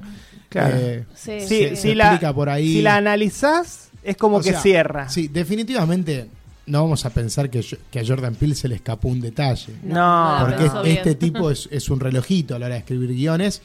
Claro. 0.50 0.76
Eh, 0.78 1.06
Sí, 1.16 1.40
Sí, 1.42 1.48
se- 1.48 1.76
si, 1.76 1.96
la, 1.96 2.06
explica 2.12 2.34
por 2.34 2.48
ahí. 2.50 2.74
si 2.74 2.82
la 2.82 2.96
analizás, 2.96 3.90
es 4.04 4.18
como 4.18 4.38
O 4.38 4.42
que 4.42 4.52
sea, 4.52 4.62
cierra. 4.62 5.10
Sí, 5.10 5.28
definitivamente 5.28 6.28
no 6.68 6.84
vamos 6.84 7.06
a 7.06 7.10
pensar 7.10 7.50
que, 7.50 7.66
que 7.90 8.00
a 8.00 8.06
Jordan 8.06 8.36
Peele 8.36 8.56
se 8.56 8.68
le 8.68 8.76
escapó 8.76 9.10
un 9.10 9.20
detalle. 9.22 9.74
No, 9.84 10.40
No, 10.40 10.46
porque 10.46 10.70
bien. 10.84 10.98
este 10.98 11.16
tipo 11.16 11.50
es, 11.52 11.68
es 11.72 11.90
un 11.90 12.00
relojito 12.00 12.56
a 12.56 12.60
la 12.60 12.68
hora 12.68 12.76
de 12.76 12.80
escribir 12.82 13.10
guiones 13.10 13.62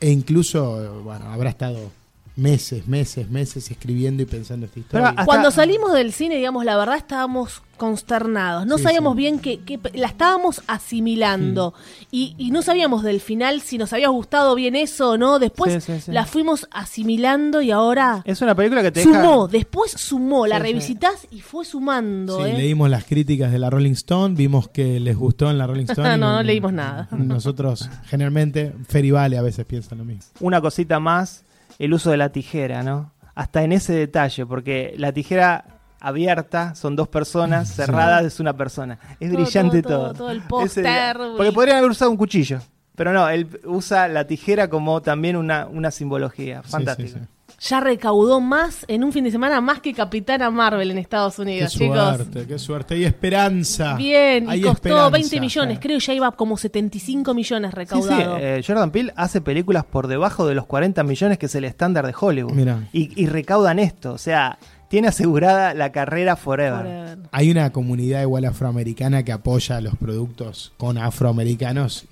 e 0.00 0.10
incluso, 0.10 1.02
bueno, 1.02 1.26
habrá 1.32 1.50
estado 1.50 1.90
meses, 2.36 2.88
meses, 2.88 3.30
meses 3.30 3.70
escribiendo 3.70 4.22
y 4.22 4.26
pensando 4.26 4.66
esta 4.66 4.74
Pero 4.74 4.82
historia. 4.84 5.08
hasta- 5.10 5.24
Cuando 5.24 5.50
salimos 5.52 5.92
del 5.92 6.12
cine, 6.12 6.36
digamos, 6.36 6.64
la 6.64 6.76
verdad 6.76 6.96
estábamos 6.96 7.62
consternados. 7.76 8.66
No 8.66 8.76
Sí, 8.78 8.84
sabíamos 8.84 9.12
sí. 9.14 9.18
bien 9.18 9.38
que, 9.40 9.60
que- 9.60 9.78
la 9.94 10.06
estábamos 10.08 10.62
asimilando. 10.66 11.74
Y, 12.10 12.34
y 12.38 12.50
no 12.50 12.62
sabíamos 12.62 13.02
del 13.02 13.20
final 13.20 13.60
si 13.60 13.78
nos 13.78 13.92
había 13.92 14.08
gustado 14.08 14.54
bien 14.54 14.74
eso 14.76 15.10
o 15.10 15.18
no. 15.18 15.38
Después 15.38 15.84
Sí, 15.84 15.92
sí, 15.92 16.00
sí. 16.00 16.12
la 16.12 16.24
fuimos 16.26 16.66
asimilando 16.70 17.60
y 17.62 17.70
ahora 17.70 18.22
es 18.24 18.40
una 18.42 18.54
película 18.54 18.82
que 18.82 18.90
te 18.92 19.00
deja... 19.00 19.12
sumó. 19.22 19.48
Después 19.48 19.92
sumó. 19.92 20.46
La 20.46 20.56
Sí, 20.56 20.62
sí. 20.62 20.68
revisitas 20.72 21.26
y 21.30 21.40
fue 21.40 21.64
sumando. 21.64 22.44
Sí, 22.44 22.50
¿eh? 22.50 22.54
leímos 22.58 22.90
las 22.90 23.04
críticas 23.04 23.52
de 23.52 23.58
la 23.58 23.70
Rolling 23.70 23.92
Stone, 23.92 24.34
vimos 24.36 24.68
que 24.68 25.00
les 25.00 25.16
gustó 25.16 25.50
en 25.50 25.58
la 25.58 25.66
Rolling 25.66 25.84
Stone. 25.88 26.16
y 26.16 26.18
No, 26.20 26.32
no 26.36 26.42
leímos 26.42 26.72
nada. 26.72 27.08
Nosotros, 27.12 27.88
generalmente, 28.06 28.72
Fer 28.88 29.04
y 29.04 29.10
Vale 29.10 29.36
a 29.38 29.42
veces 29.42 29.64
piensan 29.66 29.98
lo 29.98 30.04
mismo. 30.04 30.24
una 30.40 30.60
cosita 30.60 30.98
más, 31.00 31.44
el 31.78 31.92
uso 31.94 32.10
de 32.10 32.16
la 32.16 32.30
tijera, 32.30 32.82
¿no? 32.82 33.12
Hasta 33.34 33.62
en 33.62 33.72
ese 33.72 33.92
detalle, 33.92 34.46
porque 34.46 34.94
la 34.96 35.12
tijera 35.12 35.64
abierta 36.00 36.74
son 36.74 36.94
dos 36.96 37.08
personas, 37.08 37.74
cerradas 37.74 38.24
es 38.24 38.38
una 38.40 38.56
persona. 38.56 38.98
Es 39.18 39.30
Todo, 39.32 39.40
brillante 39.42 39.82
todo, 39.82 39.92
todo. 39.92 40.02
todo, 40.08 40.14
todo 40.14 40.30
el 40.30 40.42
póster, 40.48 41.16
Porque 41.36 41.52
podrían 41.52 41.78
haber 41.78 41.90
usado 41.90 42.10
un 42.10 42.16
cuchillo, 42.16 42.60
pero 42.94 43.12
no, 43.12 43.28
él 43.28 43.48
usa 43.64 44.06
la 44.08 44.26
tijera 44.26 44.68
como 44.68 45.00
también 45.02 45.36
una, 45.36 45.66
una 45.66 45.90
simbología. 45.90 46.62
Sí, 46.64 46.70
Fantástico. 46.70 47.08
sí, 47.08 47.18
sí. 47.20 47.28
Ya 47.66 47.80
recaudó 47.80 48.40
más 48.42 48.84
en 48.88 49.04
un 49.04 49.12
fin 49.12 49.24
de 49.24 49.30
semana 49.30 49.60
más 49.62 49.80
que 49.80 49.94
Capitana 49.94 50.50
Marvel 50.50 50.90
en 50.90 50.98
Estados 50.98 51.36
Qué 51.36 51.42
Unidos, 51.42 51.72
chicos. 51.72 51.96
suerte, 51.96 52.46
qué 52.46 52.58
suerte. 52.58 52.94
Hay 52.94 53.04
esperanza. 53.04 53.94
Bien, 53.96 54.44
y 54.44 54.60
costó 54.60 54.72
esperanza. 54.72 55.08
20 55.10 55.40
millones, 55.40 55.78
creo 55.80 55.98
que 55.98 56.04
ya 56.04 56.12
iba 56.12 56.30
como 56.32 56.58
75 56.58 57.32
millones 57.32 57.70
Sí, 57.70 57.74
sí, 57.74 57.76
recaudado. 57.78 58.36
eh, 58.38 58.62
Jordan 58.66 58.90
Peele 58.90 59.12
hace 59.16 59.40
películas 59.40 59.84
por 59.84 60.08
debajo 60.08 60.46
de 60.46 60.54
los 60.54 60.66
40 60.66 61.02
millones 61.04 61.38
que 61.38 61.46
es 61.46 61.54
el 61.54 61.64
estándar 61.64 62.06
de 62.06 62.14
Hollywood. 62.18 62.52
Mira. 62.52 62.86
Y, 62.92 63.10
y 63.20 63.26
recaudan 63.28 63.78
esto, 63.78 64.12
o 64.12 64.18
sea, 64.18 64.58
tiene 64.88 65.08
asegurada 65.08 65.72
la 65.72 65.90
carrera 65.90 66.36
forever. 66.36 66.80
Forever. 66.82 67.18
Hay 67.32 67.50
una 67.50 67.70
comunidad 67.70 68.20
igual 68.20 68.44
afroamericana 68.44 69.22
que 69.22 69.32
apoya 69.32 69.80
los 69.80 69.96
productos 69.96 70.72
con 70.76 70.98
afroamericanos 70.98 72.04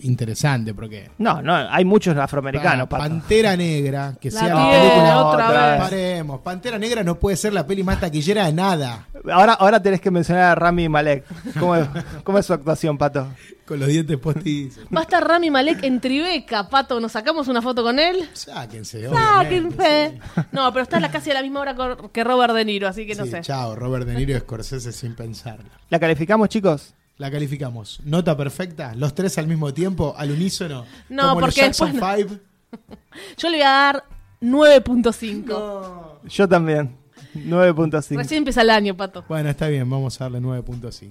interesante 0.00 0.74
porque 0.74 1.10
No, 1.18 1.42
no, 1.42 1.54
hay 1.54 1.84
muchos 1.84 2.16
afroamericanos, 2.16 2.88
Pa-. 2.88 2.98
Pantera 2.98 3.56
Negra, 3.56 4.14
que 4.20 4.30
La 4.30 4.40
sea 4.40 4.54
la 4.54 4.70
película 4.70 5.24
otra 5.26 5.70
vez. 5.72 5.80
Paremos, 5.80 6.40
Pantera 6.40 6.78
Negra 6.78 7.02
no 7.04 7.16
puede 7.18 7.36
ser 7.36 7.52
la 7.52 7.66
peli 7.66 7.82
más 7.82 8.00
taquillera 8.00 8.46
de 8.46 8.52
nada. 8.52 9.06
Ahora, 9.30 9.52
ahora 9.54 9.82
tenés 9.82 10.00
que 10.00 10.10
mencionar 10.10 10.44
a 10.44 10.54
Rami 10.54 10.88
Malek. 10.88 11.24
¿Cómo 11.58 11.76
es, 11.76 11.86
cómo 12.24 12.38
es 12.38 12.46
su 12.46 12.52
actuación, 12.54 12.96
Pato? 12.98 13.28
Con 13.66 13.78
los 13.78 13.88
dientes 13.88 14.16
postizos. 14.18 14.84
Va 14.94 15.00
a 15.00 15.02
estar 15.02 15.26
Rami 15.26 15.50
Malek 15.50 15.84
en 15.84 16.00
Tribeca, 16.00 16.68
Pato. 16.68 16.98
¿Nos 16.98 17.12
sacamos 17.12 17.46
una 17.48 17.62
foto 17.62 17.82
con 17.84 17.98
él? 17.98 18.28
Sáquense, 18.32 19.08
Sáquense. 19.08 20.12
sí. 20.34 20.42
No, 20.52 20.72
pero 20.72 20.82
está 20.82 20.96
a 20.96 21.00
la- 21.00 21.10
casi 21.10 21.30
a 21.30 21.34
la 21.34 21.42
misma 21.42 21.60
hora 21.60 21.76
que 22.12 22.24
Robert 22.24 22.54
De 22.54 22.64
Niro, 22.64 22.88
así 22.88 23.06
que 23.06 23.14
no 23.14 23.24
Sí, 23.24 23.30
sé. 23.30 23.40
Chao, 23.42 23.76
Robert 23.76 24.06
De 24.06 24.14
Niro 24.14 24.36
y 24.36 24.40
Scorsese 24.40 24.90
sin 24.92 25.14
pensarlo. 25.14 25.68
¿La 25.88 26.00
calificamos, 26.00 26.48
chicos? 26.48 26.94
La 27.20 27.30
calificamos. 27.30 28.00
Nota 28.06 28.34
perfecta, 28.34 28.94
los 28.94 29.14
tres 29.14 29.36
al 29.36 29.46
mismo 29.46 29.74
tiempo, 29.74 30.14
al 30.16 30.30
unísono. 30.30 30.86
No, 31.10 31.22
como 31.28 31.34
porque 31.40 31.46
los 31.48 31.54
Jackson 31.76 31.92
después 31.92 32.16
Five. 32.26 32.40
Yo 33.36 33.50
le 33.50 33.58
voy 33.58 33.62
a 33.66 33.68
dar 33.68 34.04
9.5. 34.40 36.20
Yo 36.30 36.48
también. 36.48 36.96
9.5. 37.34 38.16
Recién 38.16 38.38
empieza 38.38 38.62
el 38.62 38.70
año, 38.70 38.96
Pato. 38.96 39.22
Bueno, 39.28 39.50
está 39.50 39.68
bien, 39.68 39.88
vamos 39.90 40.18
a 40.18 40.24
darle 40.24 40.40
9.5. 40.40 41.10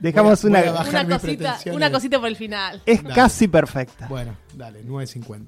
Dejamos 0.00 0.42
Voy 0.42 0.48
a- 0.48 0.50
una... 0.50 0.60
voy 0.62 0.68
a 0.68 0.72
bajar 0.72 1.06
Una 1.06 1.18
cosita, 1.20 1.58
una 1.72 1.92
cosita 1.92 2.18
por 2.18 2.26
el 2.28 2.36
final. 2.36 2.82
Es 2.84 3.04
Dale. 3.04 3.14
casi 3.14 3.46
perfecta. 3.46 4.08
Bueno, 4.08 4.36
dale, 4.52 4.84
9.50. 4.84 5.46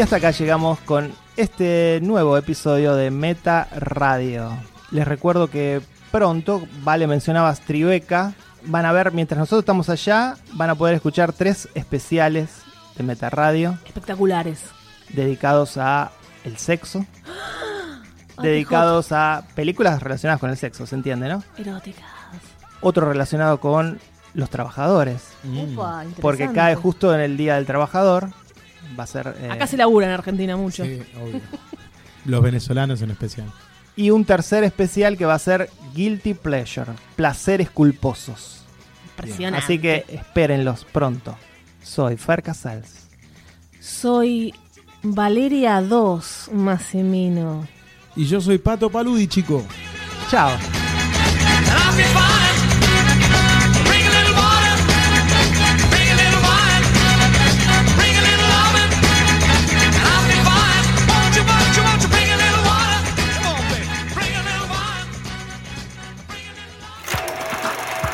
Y 0.00 0.02
hasta 0.02 0.16
acá 0.16 0.30
llegamos 0.30 0.78
con 0.80 1.12
este 1.36 2.00
nuevo 2.02 2.38
episodio 2.38 2.94
de 2.94 3.10
Meta 3.10 3.68
Radio. 3.76 4.50
Les 4.90 5.06
recuerdo 5.06 5.50
que 5.50 5.82
pronto, 6.10 6.66
Vale 6.82 7.06
mencionabas 7.06 7.60
Tribeca, 7.60 8.32
van 8.64 8.86
a 8.86 8.92
ver, 8.92 9.12
mientras 9.12 9.38
nosotros 9.38 9.60
estamos 9.60 9.90
allá, 9.90 10.38
van 10.54 10.70
a 10.70 10.74
poder 10.74 10.94
escuchar 10.94 11.34
tres 11.34 11.68
especiales 11.74 12.62
de 12.96 13.04
Meta 13.04 13.28
Radio 13.28 13.76
Espectaculares. 13.84 14.60
dedicados 15.10 15.76
a 15.76 16.12
el 16.44 16.56
sexo, 16.56 17.04
dedicados 18.42 19.12
a 19.12 19.44
películas 19.54 20.02
relacionadas 20.02 20.40
con 20.40 20.48
el 20.48 20.56
sexo, 20.56 20.86
¿se 20.86 20.94
entiende, 20.94 21.28
no? 21.28 21.44
Eróticas. 21.58 22.06
Otro 22.80 23.06
relacionado 23.06 23.60
con 23.60 24.00
los 24.32 24.48
trabajadores, 24.48 25.34
Upa, 25.44 26.04
porque 26.22 26.50
cae 26.52 26.74
justo 26.74 27.14
en 27.14 27.20
el 27.20 27.36
Día 27.36 27.56
del 27.56 27.66
Trabajador. 27.66 28.30
Va 28.98 29.04
a 29.04 29.06
ser... 29.06 29.34
eh, 29.40 29.48
Acá 29.50 29.66
se 29.66 29.76
labura 29.76 30.06
en 30.06 30.12
Argentina 30.12 30.56
mucho. 30.56 30.84
Sí, 30.84 31.00
obvio. 31.20 31.40
Los 32.24 32.42
venezolanos 32.42 33.00
en 33.02 33.10
especial. 33.10 33.46
Y 33.96 34.10
un 34.10 34.24
tercer 34.24 34.64
especial 34.64 35.16
que 35.16 35.24
va 35.26 35.34
a 35.34 35.38
ser 35.38 35.70
Guilty 35.94 36.34
Pleasure, 36.34 36.92
placeres 37.16 37.70
culposos. 37.70 38.64
Impresionante. 39.10 39.64
Así 39.64 39.78
que 39.78 40.04
espérenlos 40.08 40.84
pronto. 40.84 41.36
Soy 41.82 42.16
Fer 42.16 42.42
Casals. 42.42 43.08
Soy 43.80 44.54
Valeria 45.02 45.80
2, 45.80 46.50
Massimino. 46.52 47.66
Y 48.16 48.26
yo 48.26 48.40
soy 48.40 48.58
Pato 48.58 48.90
Paludi, 48.90 49.26
chico. 49.26 49.64
Chao. 50.30 50.50